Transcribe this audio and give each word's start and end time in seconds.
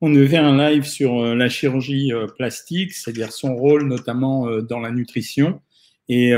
On 0.00 0.14
faire 0.28 0.44
un 0.44 0.56
live 0.56 0.84
sur 0.84 1.18
euh, 1.18 1.34
la 1.34 1.48
chirurgie 1.48 2.12
euh, 2.12 2.28
plastique, 2.28 2.92
c'est-à-dire 2.92 3.32
son 3.32 3.56
rôle 3.56 3.88
notamment 3.88 4.48
euh, 4.48 4.62
dans 4.62 4.78
la 4.78 4.92
nutrition. 4.92 5.60
Et, 6.08 6.30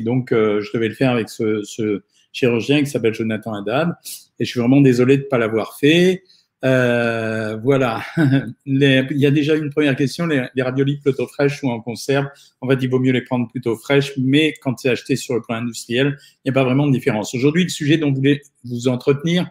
donc, 0.00 0.30
je 0.30 0.72
devais 0.72 0.88
le 0.88 0.94
faire 0.94 1.10
avec 1.10 1.28
ce, 1.28 2.02
chirurgien 2.32 2.80
qui 2.80 2.86
s'appelle 2.86 3.12
Jonathan 3.12 3.52
Haddad. 3.52 3.94
Et 4.38 4.46
je 4.46 4.50
suis 4.50 4.58
vraiment 4.58 4.80
désolé 4.80 5.18
de 5.18 5.24
ne 5.24 5.26
pas 5.26 5.36
l'avoir 5.36 5.76
fait. 5.78 6.22
Voilà. 6.62 8.00
Il 8.64 9.06
y 9.10 9.26
a 9.26 9.30
déjà 9.30 9.54
une 9.54 9.68
première 9.68 9.96
question. 9.96 10.26
Les, 10.26 10.46
les 10.54 10.62
raviolis 10.62 10.96
plutôt 10.96 11.26
fraîches 11.26 11.62
ou 11.62 11.68
en 11.68 11.82
conserve, 11.82 12.26
en 12.62 12.70
fait, 12.70 12.78
il 12.80 12.88
vaut 12.88 13.00
mieux 13.00 13.12
les 13.12 13.20
prendre 13.20 13.50
plutôt 13.50 13.76
fraîches, 13.76 14.14
mais 14.16 14.54
quand 14.62 14.78
c'est 14.78 14.88
acheté 14.88 15.14
sur 15.16 15.34
le 15.34 15.42
plan 15.42 15.56
industriel, 15.56 16.16
il 16.18 16.50
n'y 16.50 16.50
a 16.50 16.54
pas 16.54 16.64
vraiment 16.64 16.86
de 16.86 16.92
différence. 16.92 17.34
Aujourd'hui, 17.34 17.64
le 17.64 17.68
sujet 17.68 17.98
dont 17.98 18.08
vous 18.08 18.16
voulez 18.16 18.40
vous 18.64 18.88
entretenir, 18.88 19.50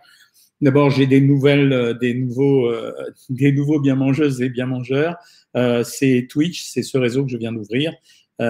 D'abord, 0.62 0.91
j'ai 0.91 1.07
des 1.07 1.21
nouvelles, 1.21 1.73
euh, 1.73 1.94
des 1.94 2.14
nouveaux, 2.14 2.68
euh, 2.68 2.94
des 3.30 3.52
nouveaux 3.52 3.80
bien 3.80 3.96
mangeuses 3.96 4.41
et 4.41 4.50
bien 4.50 4.68
mangeurs. 4.68 5.16
Euh, 5.58 5.84
c'est 5.84 6.27
Twitch, 6.30 6.63
c'est 6.63 6.84
ce 6.84 6.98
réseau 6.99 7.26
que 7.26 7.31
je 7.31 7.38
viens 7.38 7.52
d'ouvrir, 7.52 7.94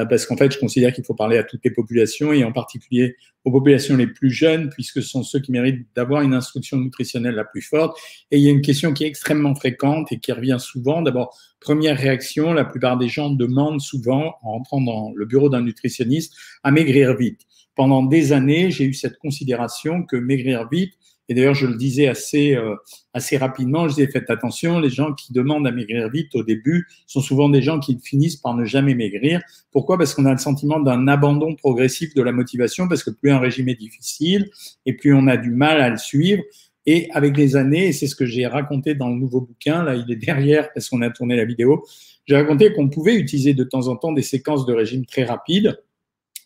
parce 0.09 0.25
qu'en 0.25 0.37
fait, 0.37 0.53
je 0.53 0.57
considère 0.57 0.93
qu'il 0.93 1.03
faut 1.03 1.15
parler 1.15 1.37
à 1.37 1.43
toutes 1.43 1.65
les 1.65 1.71
populations 1.71 2.31
et 2.31 2.45
en 2.45 2.53
particulier 2.53 3.17
aux 3.43 3.51
populations 3.51 3.97
les 3.97 4.07
plus 4.07 4.29
jeunes, 4.29 4.69
puisque 4.69 5.01
ce 5.01 5.09
sont 5.09 5.21
ceux 5.21 5.39
qui 5.39 5.51
méritent 5.51 5.85
d'avoir 5.97 6.21
une 6.21 6.33
instruction 6.33 6.77
nutritionnelle 6.77 7.35
la 7.35 7.43
plus 7.43 7.61
forte. 7.61 7.99
Et 8.31 8.37
il 8.37 8.43
y 8.43 8.47
a 8.47 8.51
une 8.51 8.61
question 8.61 8.93
qui 8.93 9.03
est 9.03 9.07
extrêmement 9.07 9.53
fréquente 9.53 10.09
et 10.13 10.19
qui 10.19 10.31
revient 10.31 10.55
souvent. 10.61 11.01
D'abord, 11.01 11.37
première 11.59 11.97
réaction, 11.97 12.53
la 12.53 12.63
plupart 12.63 12.97
des 12.97 13.09
gens 13.09 13.31
demandent 13.31 13.81
souvent, 13.81 14.35
en 14.43 14.51
rentrant 14.51 14.79
dans 14.79 15.11
le 15.13 15.25
bureau 15.25 15.49
d'un 15.49 15.61
nutritionniste, 15.61 16.35
à 16.63 16.71
maigrir 16.71 17.17
vite. 17.17 17.41
Pendant 17.75 18.01
des 18.01 18.31
années, 18.31 18.71
j'ai 18.71 18.85
eu 18.85 18.93
cette 18.93 19.17
considération 19.17 20.03
que 20.03 20.15
maigrir 20.15 20.69
vite, 20.69 20.93
et 21.31 21.33
d'ailleurs, 21.33 21.53
je 21.53 21.65
le 21.65 21.77
disais 21.77 22.09
assez, 22.09 22.57
euh, 22.57 22.75
assez 23.13 23.37
rapidement, 23.37 23.87
je 23.87 23.95
disais, 23.95 24.07
faites 24.07 24.29
attention, 24.29 24.81
les 24.81 24.89
gens 24.89 25.13
qui 25.13 25.31
demandent 25.31 25.65
à 25.65 25.71
maigrir 25.71 26.09
vite 26.09 26.35
au 26.35 26.43
début 26.43 26.89
sont 27.07 27.21
souvent 27.21 27.47
des 27.47 27.61
gens 27.61 27.79
qui 27.79 27.97
finissent 28.03 28.35
par 28.35 28.53
ne 28.53 28.65
jamais 28.65 28.95
maigrir. 28.95 29.39
Pourquoi? 29.71 29.97
Parce 29.97 30.13
qu'on 30.13 30.25
a 30.25 30.33
le 30.33 30.39
sentiment 30.39 30.81
d'un 30.81 31.07
abandon 31.07 31.55
progressif 31.55 32.13
de 32.15 32.21
la 32.21 32.33
motivation, 32.33 32.89
parce 32.89 33.01
que 33.01 33.11
plus 33.11 33.31
un 33.31 33.39
régime 33.39 33.69
est 33.69 33.79
difficile 33.79 34.49
et 34.85 34.91
plus 34.91 35.13
on 35.13 35.25
a 35.27 35.37
du 35.37 35.51
mal 35.51 35.79
à 35.79 35.89
le 35.89 35.95
suivre. 35.95 36.43
Et 36.85 37.09
avec 37.13 37.37
les 37.37 37.55
années, 37.55 37.87
et 37.87 37.93
c'est 37.93 38.07
ce 38.07 38.15
que 38.17 38.25
j'ai 38.25 38.45
raconté 38.45 38.93
dans 38.93 39.07
le 39.07 39.15
nouveau 39.15 39.39
bouquin, 39.39 39.85
là 39.85 39.95
il 39.95 40.11
est 40.11 40.17
derrière 40.17 40.73
parce 40.73 40.89
qu'on 40.89 41.01
a 41.01 41.09
tourné 41.11 41.37
la 41.37 41.45
vidéo, 41.45 41.85
j'ai 42.25 42.35
raconté 42.35 42.73
qu'on 42.73 42.89
pouvait 42.89 43.15
utiliser 43.15 43.53
de 43.53 43.63
temps 43.63 43.87
en 43.87 43.95
temps 43.95 44.11
des 44.11 44.21
séquences 44.21 44.65
de 44.65 44.73
régime 44.73 45.05
très 45.05 45.23
rapides, 45.23 45.81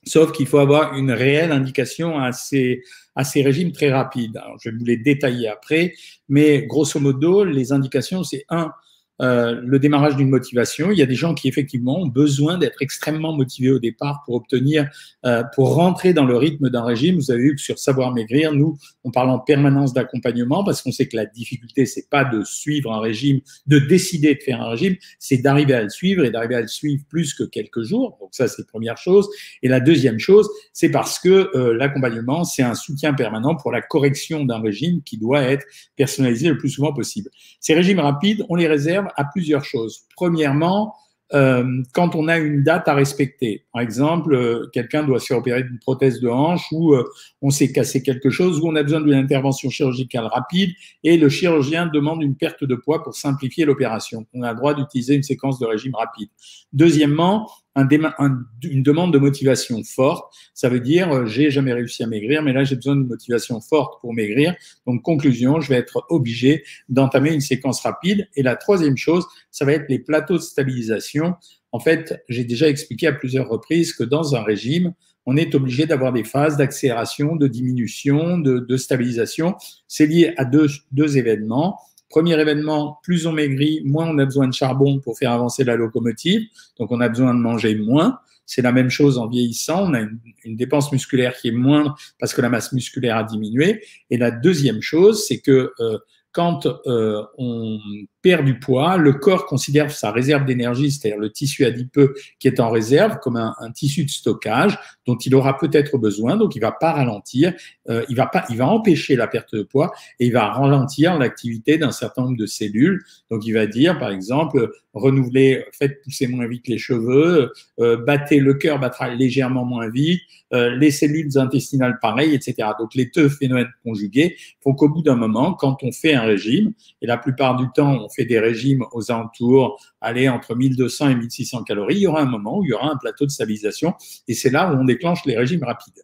sauf 0.05 0.31
qu'il 0.31 0.47
faut 0.47 0.59
avoir 0.59 0.95
une 0.95 1.11
réelle 1.11 1.51
indication 1.51 2.19
à 2.19 2.31
ces, 2.31 2.83
à 3.15 3.23
ces 3.23 3.41
régimes 3.41 3.71
très 3.71 3.91
rapides. 3.91 4.37
Alors, 4.37 4.57
je 4.61 4.69
vais 4.69 4.77
vous 4.77 4.85
les 4.85 4.97
détailler 4.97 5.47
après, 5.47 5.93
mais 6.29 6.65
grosso 6.65 6.99
modo, 6.99 7.43
les 7.43 7.71
indications, 7.71 8.23
c'est 8.23 8.45
un, 8.49 8.71
euh, 9.21 9.61
le 9.63 9.79
démarrage 9.79 10.15
d'une 10.15 10.29
motivation. 10.29 10.91
Il 10.91 10.97
y 10.97 11.01
a 11.01 11.05
des 11.05 11.15
gens 11.15 11.33
qui 11.33 11.47
effectivement 11.47 12.01
ont 12.01 12.07
besoin 12.07 12.57
d'être 12.57 12.81
extrêmement 12.81 13.33
motivés 13.33 13.71
au 13.71 13.79
départ 13.79 14.23
pour 14.25 14.35
obtenir, 14.35 14.89
euh, 15.25 15.43
pour 15.55 15.75
rentrer 15.75 16.13
dans 16.13 16.25
le 16.25 16.35
rythme 16.35 16.69
d'un 16.69 16.83
régime. 16.83 17.15
Vous 17.15 17.31
avez 17.31 17.41
vu 17.41 17.55
que 17.55 17.61
sur 17.61 17.79
Savoir 17.79 18.13
Maigrir, 18.13 18.53
nous, 18.53 18.77
on 19.03 19.11
parle 19.11 19.29
en 19.29 19.39
permanence 19.39 19.93
d'accompagnement 19.93 20.63
parce 20.63 20.81
qu'on 20.81 20.91
sait 20.91 21.07
que 21.07 21.15
la 21.15 21.25
difficulté, 21.25 21.85
c'est 21.85 22.09
pas 22.09 22.25
de 22.25 22.43
suivre 22.43 22.91
un 22.91 22.99
régime, 22.99 23.39
de 23.67 23.79
décider 23.79 24.35
de 24.35 24.41
faire 24.41 24.61
un 24.61 24.69
régime, 24.69 24.95
c'est 25.19 25.37
d'arriver 25.37 25.73
à 25.73 25.83
le 25.83 25.89
suivre 25.89 26.25
et 26.25 26.31
d'arriver 26.31 26.55
à 26.55 26.61
le 26.61 26.67
suivre 26.67 27.03
plus 27.09 27.33
que 27.33 27.43
quelques 27.43 27.83
jours. 27.83 28.17
Donc 28.19 28.29
ça, 28.31 28.47
c'est 28.47 28.63
la 28.63 28.67
première 28.67 28.97
chose. 28.97 29.29
Et 29.63 29.69
la 29.69 29.79
deuxième 29.79 30.19
chose, 30.19 30.49
c'est 30.73 30.89
parce 30.89 31.19
que 31.19 31.51
euh, 31.55 31.73
l'accompagnement, 31.73 32.43
c'est 32.43 32.63
un 32.63 32.75
soutien 32.75 33.13
permanent 33.13 33.55
pour 33.55 33.71
la 33.71 33.81
correction 33.81 34.43
d'un 34.43 34.59
régime 34.59 35.01
qui 35.03 35.17
doit 35.17 35.41
être 35.41 35.65
personnalisé 35.95 36.49
le 36.49 36.57
plus 36.57 36.69
souvent 36.69 36.93
possible. 36.93 37.29
Ces 37.59 37.73
régimes 37.73 37.99
rapides, 37.99 38.45
on 38.49 38.55
les 38.55 38.67
réserve 38.67 39.04
à 39.15 39.25
plusieurs 39.25 39.63
choses. 39.63 40.05
Premièrement, 40.15 40.95
euh, 41.33 41.81
quand 41.93 42.13
on 42.15 42.27
a 42.27 42.37
une 42.37 42.63
date 42.63 42.87
à 42.87 42.93
respecter. 42.93 43.65
Par 43.73 43.81
exemple, 43.81 44.35
euh, 44.35 44.69
quelqu'un 44.71 45.03
doit 45.03 45.19
se 45.19 45.33
opérer 45.33 45.63
d'une 45.63 45.79
prothèse 45.79 46.19
de 46.19 46.29
hanche 46.29 46.67
ou 46.71 46.93
euh, 46.93 47.03
on 47.41 47.49
s'est 47.49 47.71
cassé 47.71 48.03
quelque 48.03 48.29
chose 48.29 48.59
ou 48.59 48.67
on 48.67 48.75
a 48.75 48.83
besoin 48.83 49.01
d'une 49.01 49.15
intervention 49.15 49.71
chirurgicale 49.71 50.25
rapide 50.25 50.69
et 51.03 51.17
le 51.17 51.27
chirurgien 51.29 51.87
demande 51.87 52.21
une 52.21 52.35
perte 52.35 52.63
de 52.63 52.75
poids 52.75 53.03
pour 53.03 53.15
simplifier 53.15 53.65
l'opération. 53.65 54.27
On 54.35 54.43
a 54.43 54.51
le 54.51 54.57
droit 54.57 54.75
d'utiliser 54.75 55.15
une 55.15 55.23
séquence 55.23 55.57
de 55.57 55.65
régime 55.65 55.95
rapide. 55.95 56.29
Deuxièmement, 56.73 57.49
une 57.75 58.83
demande 58.83 59.13
de 59.13 59.17
motivation 59.17 59.83
forte. 59.83 60.33
Ça 60.53 60.69
veut 60.69 60.79
dire, 60.79 61.11
euh, 61.11 61.25
j'ai 61.25 61.51
jamais 61.51 61.73
réussi 61.73 62.03
à 62.03 62.07
maigrir, 62.07 62.41
mais 62.41 62.53
là, 62.53 62.63
j'ai 62.63 62.75
besoin 62.75 62.95
d'une 62.95 63.07
motivation 63.07 63.59
forte 63.61 63.99
pour 64.01 64.13
maigrir. 64.13 64.55
Donc, 64.87 65.01
conclusion, 65.01 65.59
je 65.59 65.69
vais 65.69 65.75
être 65.75 66.05
obligé 66.09 66.63
d'entamer 66.89 67.33
une 67.33 67.41
séquence 67.41 67.81
rapide. 67.81 68.27
Et 68.35 68.43
la 68.43 68.55
troisième 68.55 68.97
chose, 68.97 69.25
ça 69.51 69.65
va 69.65 69.73
être 69.73 69.85
les 69.89 69.99
plateaux 69.99 70.37
de 70.37 70.41
stabilisation. 70.41 71.35
En 71.71 71.79
fait, 71.79 72.23
j'ai 72.29 72.45
déjà 72.45 72.69
expliqué 72.69 73.07
à 73.07 73.13
plusieurs 73.13 73.49
reprises 73.49 73.93
que 73.93 74.03
dans 74.03 74.35
un 74.35 74.43
régime, 74.43 74.93
on 75.25 75.35
est 75.35 75.55
obligé 75.55 75.85
d'avoir 75.85 76.13
des 76.13 76.23
phases 76.23 76.55
d'accélération, 76.55 77.35
de 77.35 77.47
diminution, 77.47 78.37
de, 78.37 78.77
stabilisation. 78.77 79.55
C'est 79.87 80.05
lié 80.05 80.33
à 80.37 80.45
deux 80.45 81.17
événements. 81.17 81.79
Premier 82.09 82.39
événement, 82.39 82.99
plus 83.03 83.25
on 83.25 83.31
maigrit, 83.31 83.81
moins 83.83 84.07
on 84.07 84.17
a 84.19 84.25
besoin 84.25 84.47
de 84.47 84.53
charbon 84.53 84.99
pour 84.99 85.17
faire 85.17 85.31
avancer 85.31 85.63
la 85.63 85.75
locomotive. 85.75 86.47
Donc, 86.79 86.91
on 86.91 87.01
a 87.01 87.09
besoin 87.09 87.33
de 87.33 87.39
manger 87.39 87.75
moins. 87.75 88.19
C'est 88.45 88.61
la 88.61 88.71
même 88.71 88.89
chose 88.89 89.17
en 89.17 89.27
vieillissant. 89.27 89.89
On 89.89 89.93
a 89.93 90.01
une, 90.01 90.55
dépense 90.55 90.91
musculaire 90.91 91.35
qui 91.35 91.47
est 91.47 91.51
moindre 91.51 91.97
parce 92.19 92.33
que 92.33 92.41
la 92.41 92.49
masse 92.49 92.71
musculaire 92.73 93.17
a 93.17 93.23
diminué. 93.23 93.83
Et 94.11 94.17
la 94.17 94.29
deuxième 94.29 94.81
chose, 94.81 95.25
c'est 95.27 95.39
que 95.39 95.73
euh, 95.79 95.97
quand 96.31 96.67
euh, 96.85 97.23
on 97.37 97.79
perd 98.25 98.43
du 98.43 98.57
poids, 98.57 98.97
le 98.97 99.13
corps 99.13 99.45
considère 99.45 99.91
sa 99.91 100.11
réserve 100.11 100.45
d'énergie, 100.45 100.89
c'est-à-dire 100.89 101.19
le 101.19 101.31
tissu 101.31 101.63
adipeux 101.63 102.15
qui 102.39 102.47
est 102.47 102.59
en 102.59 102.71
réserve, 102.71 103.19
comme 103.19 103.35
un, 103.37 103.53
tissu 103.71 104.03
de 104.03 104.09
stockage 104.09 104.79
dont 105.05 105.15
il 105.15 105.35
aura 105.35 105.59
peut-être 105.59 105.99
besoin. 105.99 106.35
Donc, 106.35 106.55
il 106.55 106.59
va 106.59 106.71
pas 106.71 106.91
ralentir, 106.91 107.53
euh, 107.87 108.03
il 108.09 108.15
va 108.15 108.25
pas, 108.25 108.43
il 108.49 108.57
va 108.57 108.65
empêcher 108.65 109.15
la 109.15 109.27
perte 109.27 109.53
de 109.53 109.61
poids 109.61 109.93
et 110.19 110.25
il 110.25 110.33
va 110.33 110.51
ralentir 110.51 111.19
l'activité 111.19 111.77
d'un 111.77 111.91
certain 111.91 112.23
nombre 112.23 112.37
de 112.37 112.47
cellules. 112.47 113.03
Donc, 113.29 113.45
il 113.45 113.51
va 113.51 113.67
dire, 113.67 113.99
par 113.99 114.09
exemple, 114.09 114.71
renouveler, 114.95 115.65
faites 115.77 116.01
pousser 116.01 116.25
moins 116.25 116.47
vite 116.47 116.67
les 116.67 116.79
cheveux, 116.79 117.53
euh, 117.79 117.97
battez 117.97 118.39
le 118.39 118.55
cœur 118.55 118.79
battra 118.79 119.09
légèrement 119.09 119.65
moins 119.65 119.89
vite, 119.89 120.21
euh, 120.53 120.75
les 120.75 120.89
cellules 120.89 121.37
intestinales 121.37 121.99
pareil, 122.01 122.33
etc. 122.33 122.69
Donc, 122.79 122.95
les 122.95 123.11
deux 123.13 123.29
phénomènes 123.29 123.67
conjugués 123.83 124.37
font 124.61 124.73
qu'au 124.73 124.89
bout 124.89 125.01
d'un 125.01 125.15
moment, 125.15 125.53
quand 125.53 125.83
on 125.83 125.91
fait 125.91 126.13
un 126.13 126.21
régime, 126.21 126.73
et 127.01 127.07
la 127.07 127.17
plupart 127.17 127.57
du 127.57 127.65
temps, 127.75 128.03
on 128.03 128.09
fait 128.15 128.25
des 128.25 128.39
régimes 128.39 128.83
aux 128.91 129.11
alentours, 129.11 129.79
aller 130.01 130.29
entre 130.29 130.55
1200 130.55 131.09
et 131.09 131.15
1600 131.15 131.63
calories, 131.63 131.95
il 131.95 132.01
y 132.01 132.07
aura 132.07 132.21
un 132.21 132.25
moment 132.25 132.59
où 132.59 132.63
il 132.63 132.69
y 132.69 132.73
aura 132.73 132.91
un 132.91 132.97
plateau 132.97 133.25
de 133.25 133.31
stabilisation 133.31 133.93
et 134.27 134.33
c'est 134.33 134.49
là 134.49 134.71
où 134.71 134.77
on 134.77 134.85
déclenche 134.85 135.25
les 135.25 135.37
régimes 135.37 135.63
rapides. 135.63 136.03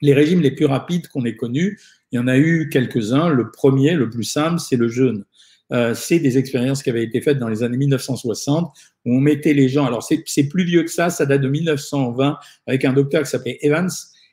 Les 0.00 0.14
régimes 0.14 0.40
les 0.40 0.50
plus 0.50 0.66
rapides 0.66 1.08
qu'on 1.08 1.24
ait 1.24 1.36
connus, 1.36 1.80
il 2.12 2.16
y 2.16 2.18
en 2.18 2.28
a 2.28 2.36
eu 2.36 2.68
quelques-uns. 2.68 3.28
Le 3.28 3.50
premier, 3.50 3.94
le 3.94 4.10
plus 4.10 4.24
simple, 4.24 4.58
c'est 4.58 4.76
le 4.76 4.88
jeûne. 4.88 5.24
Euh, 5.72 5.94
c'est 5.94 6.18
des 6.18 6.36
expériences 6.36 6.82
qui 6.82 6.90
avaient 6.90 7.04
été 7.04 7.20
faites 7.20 7.38
dans 7.38 7.48
les 7.48 7.62
années 7.62 7.78
1960 7.78 8.70
où 9.06 9.16
on 9.16 9.20
mettait 9.20 9.54
les 9.54 9.68
gens. 9.68 9.86
Alors 9.86 10.02
c'est 10.02 10.48
plus 10.48 10.64
vieux 10.64 10.82
que 10.82 10.90
ça, 10.90 11.10
ça 11.10 11.24
date 11.26 11.40
de 11.40 11.48
1920 11.48 12.38
avec 12.66 12.84
un 12.84 12.92
docteur 12.92 13.22
qui 13.22 13.30
s'appelait 13.30 13.58
Evans 13.62 13.88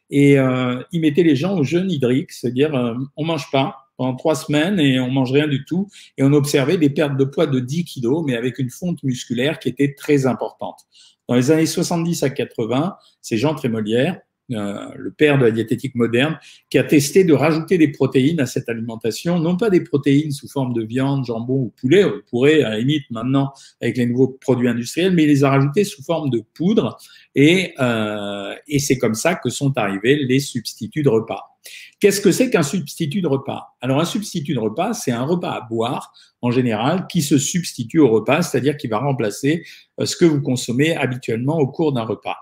et 0.10 0.38
euh, 0.38 0.84
il 0.92 1.02
mettait 1.02 1.24
les 1.24 1.38
gens 1.38 1.58
au 1.58 1.64
jeûne 1.64 1.90
hydrique, 1.90 2.32
c'est-à-dire 2.32 2.76
euh, 2.76 2.94
on 3.16 3.24
mange 3.24 3.50
pas, 3.50 3.81
trois 4.16 4.36
semaines 4.36 4.80
et 4.80 5.00
on 5.00 5.10
mange 5.10 5.32
rien 5.32 5.48
du 5.48 5.66
tout. 5.66 5.88
Et 6.18 6.24
on 6.24 6.34
observait 6.34 6.78
des 6.78 6.90
pertes 6.90 7.18
de 7.18 7.24
poids 7.24 7.48
de 7.48 7.60
10 7.60 7.86
kilos, 7.86 8.24
mais 8.26 8.36
avec 8.36 8.60
une 8.60 8.70
fonte 8.70 9.02
musculaire 9.04 9.60
qui 9.60 9.70
était 9.70 9.94
très 9.94 10.26
importante. 10.26 10.80
Dans 11.28 11.36
les 11.36 11.52
années 11.52 11.66
70 11.66 12.24
à 12.24 12.30
80, 12.30 12.96
c'est 13.22 13.38
Jean 13.38 13.56
Trémolière, 13.56 14.20
euh, 14.52 14.90
le 14.98 15.12
père 15.12 15.38
de 15.38 15.46
la 15.46 15.52
diététique 15.52 15.96
moderne, 15.96 16.38
qui 16.70 16.78
a 16.78 16.84
testé 16.84 17.24
de 17.24 17.32
rajouter 17.32 17.78
des 17.78 17.88
protéines 17.88 18.42
à 18.42 18.46
cette 18.46 18.68
alimentation, 18.68 19.40
non 19.40 19.56
pas 19.56 19.70
des 19.70 19.82
protéines 19.82 20.32
sous 20.32 20.50
forme 20.50 20.74
de 20.74 20.84
viande, 20.84 21.24
jambon 21.26 21.54
ou 21.54 21.74
poulet, 21.80 22.04
on 22.04 22.20
pourrait 22.30 22.64
à 22.64 22.72
la 22.72 22.80
limite 22.80 23.10
maintenant 23.12 23.54
avec 23.82 23.96
les 23.96 24.06
nouveaux 24.08 24.28
produits 24.28 24.68
industriels, 24.68 25.14
mais 25.14 25.24
il 25.24 25.30
les 25.30 25.46
a 25.46 25.52
rajoutés 25.52 25.86
sous 25.86 26.04
forme 26.04 26.30
de 26.30 26.44
poudre 26.54 26.98
et, 27.34 27.74
euh, 27.80 28.54
et 28.68 28.80
c'est 28.80 28.98
comme 28.98 29.14
ça 29.14 29.36
que 29.36 29.50
sont 29.50 29.78
arrivés 29.78 30.18
les 30.18 30.40
substituts 30.40 31.04
de 31.04 31.10
repas. 31.10 31.58
Qu'est-ce 32.02 32.20
que 32.20 32.32
c'est 32.32 32.50
qu'un 32.50 32.64
substitut 32.64 33.22
de 33.22 33.28
repas? 33.28 33.76
Alors 33.80 34.00
un 34.00 34.06
substitut 34.06 34.56
de 34.56 34.60
repas, 34.60 34.96
c'est 34.96 35.12
un 35.12 35.24
repas 35.24 35.52
à 35.52 35.62
boire 35.62 36.12
en 36.42 36.50
général 36.50 37.06
qui 37.06 37.22
se 37.22 37.38
substitue 37.38 38.00
au 38.00 38.10
repas, 38.10 38.42
c'est-à-dire 38.42 38.76
qui 38.76 38.88
va 38.88 38.98
remplacer 38.98 39.64
euh, 40.00 40.08
ce 40.08 40.16
que 40.16 40.26
vous 40.26 40.42
consommez 40.42 40.96
habituellement 40.96 41.60
au 41.60 41.68
cours 41.68 41.94
d'un 41.94 42.02
repas. 42.02 42.38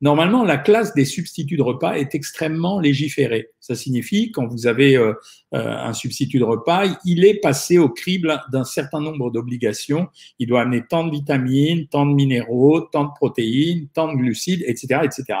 Normalement, 0.00 0.44
la 0.44 0.56
classe 0.56 0.94
des 0.94 1.04
substituts 1.04 1.58
de 1.58 1.62
repas 1.62 1.92
est 1.92 2.14
extrêmement 2.14 2.80
légiférée. 2.80 3.50
Ça 3.60 3.74
signifie, 3.74 4.32
quand 4.32 4.46
vous 4.46 4.66
avez 4.66 4.96
euh, 4.96 5.12
euh, 5.54 5.76
un 5.76 5.92
substitut 5.92 6.38
de 6.38 6.44
repas, 6.44 6.86
il 7.04 7.26
est 7.26 7.38
passé 7.38 7.76
au 7.76 7.90
crible 7.90 8.42
d'un 8.50 8.64
certain 8.64 9.00
nombre 9.00 9.30
d'obligations. 9.30 10.08
Il 10.38 10.48
doit 10.48 10.62
amener 10.62 10.84
tant 10.88 11.06
de 11.06 11.12
vitamines, 11.12 11.86
tant 11.86 12.06
de 12.06 12.14
minéraux, 12.14 12.80
tant 12.80 13.04
de 13.04 13.10
protéines, 13.14 13.88
tant 13.92 14.10
de 14.10 14.16
glucides, 14.16 14.64
etc., 14.66 15.00
etc. 15.04 15.38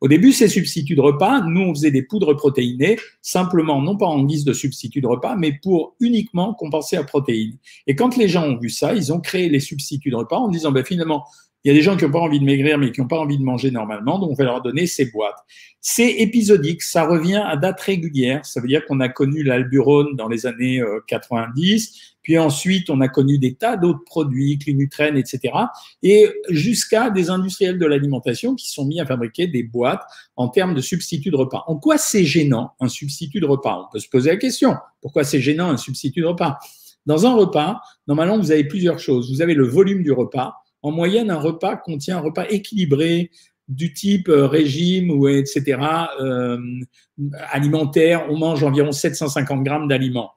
Au 0.00 0.08
début, 0.08 0.32
ces 0.32 0.48
substituts 0.48 0.94
de 0.94 1.00
repas, 1.00 1.42
nous, 1.42 1.60
on 1.60 1.74
faisait 1.74 1.90
des 1.90 2.02
poudres 2.02 2.34
protéinées, 2.34 2.98
simplement, 3.20 3.82
non 3.82 3.96
pas 3.96 4.06
en 4.06 4.24
guise 4.24 4.44
de 4.44 4.52
substitut 4.52 5.00
de 5.00 5.06
repas, 5.06 5.36
mais 5.36 5.52
pour 5.62 5.94
uniquement 6.00 6.54
compenser 6.54 6.96
la 6.96 7.04
protéine. 7.04 7.56
Et 7.86 7.94
quand 7.94 8.16
les 8.16 8.28
gens 8.28 8.44
ont 8.44 8.58
vu 8.58 8.70
ça, 8.70 8.94
ils 8.94 9.12
ont 9.12 9.20
créé 9.20 9.48
les 9.48 9.60
substituts 9.60 10.10
de 10.10 10.16
repas 10.16 10.38
en 10.38 10.48
disant, 10.48 10.72
ben, 10.72 10.84
finalement, 10.84 11.24
il 11.64 11.68
y 11.68 11.70
a 11.70 11.74
des 11.74 11.82
gens 11.82 11.96
qui 11.96 12.04
n'ont 12.04 12.10
pas 12.10 12.20
envie 12.20 12.40
de 12.40 12.44
maigrir, 12.44 12.78
mais 12.78 12.90
qui 12.90 13.02
n'ont 13.02 13.06
pas 13.06 13.18
envie 13.18 13.36
de 13.36 13.42
manger 13.42 13.70
normalement, 13.70 14.18
donc 14.18 14.30
on 14.30 14.34
va 14.34 14.44
leur 14.44 14.62
donner 14.62 14.86
ces 14.86 15.10
boîtes. 15.10 15.36
C'est 15.82 16.10
épisodique, 16.10 16.80
ça 16.82 17.06
revient 17.06 17.42
à 17.46 17.56
date 17.56 17.80
régulière. 17.80 18.46
Ça 18.46 18.60
veut 18.60 18.68
dire 18.68 18.86
qu'on 18.86 19.00
a 19.00 19.10
connu 19.10 19.42
l'alburone 19.42 20.16
dans 20.16 20.28
les 20.28 20.46
années 20.46 20.82
90, 21.06 21.90
euh, 21.90 22.09
puis 22.30 22.38
ensuite 22.38 22.90
on 22.90 23.00
a 23.00 23.08
connu 23.08 23.38
des 23.38 23.54
tas 23.54 23.76
d'autres 23.76 24.04
produits, 24.04 24.56
Clinutrène, 24.56 25.16
etc. 25.16 25.52
Et 26.04 26.28
jusqu'à 26.48 27.10
des 27.10 27.28
industriels 27.28 27.76
de 27.76 27.86
l'alimentation 27.86 28.54
qui 28.54 28.70
sont 28.70 28.84
mis 28.84 29.00
à 29.00 29.04
fabriquer 29.04 29.48
des 29.48 29.64
boîtes 29.64 30.02
en 30.36 30.46
termes 30.46 30.72
de 30.72 30.80
substituts 30.80 31.32
de 31.32 31.36
repas. 31.36 31.64
En 31.66 31.74
quoi 31.74 31.98
c'est 31.98 32.24
gênant 32.24 32.74
un 32.78 32.86
substitut 32.86 33.40
de 33.40 33.46
repas? 33.46 33.84
On 33.84 33.92
peut 33.92 33.98
se 33.98 34.08
poser 34.08 34.30
la 34.30 34.36
question. 34.36 34.76
Pourquoi 35.02 35.24
c'est 35.24 35.40
gênant 35.40 35.70
un 35.70 35.76
substitut 35.76 36.20
de 36.20 36.26
repas? 36.26 36.56
Dans 37.04 37.26
un 37.26 37.34
repas, 37.34 37.80
normalement, 38.06 38.38
vous 38.38 38.52
avez 38.52 38.62
plusieurs 38.62 39.00
choses. 39.00 39.28
Vous 39.32 39.42
avez 39.42 39.54
le 39.54 39.66
volume 39.66 40.04
du 40.04 40.12
repas 40.12 40.54
en 40.82 40.92
moyenne, 40.92 41.32
un 41.32 41.40
repas 41.40 41.74
contient 41.74 42.18
un 42.18 42.20
repas 42.20 42.46
équilibré 42.48 43.32
du 43.66 43.92
type 43.92 44.28
euh, 44.28 44.46
régime 44.46 45.10
ou 45.10 45.26
etc. 45.26 45.80
Euh, 46.20 46.58
alimentaire. 47.50 48.24
On 48.30 48.38
mange 48.38 48.62
environ 48.62 48.92
750 48.92 49.64
grammes 49.64 49.88
d'aliments. 49.88 50.30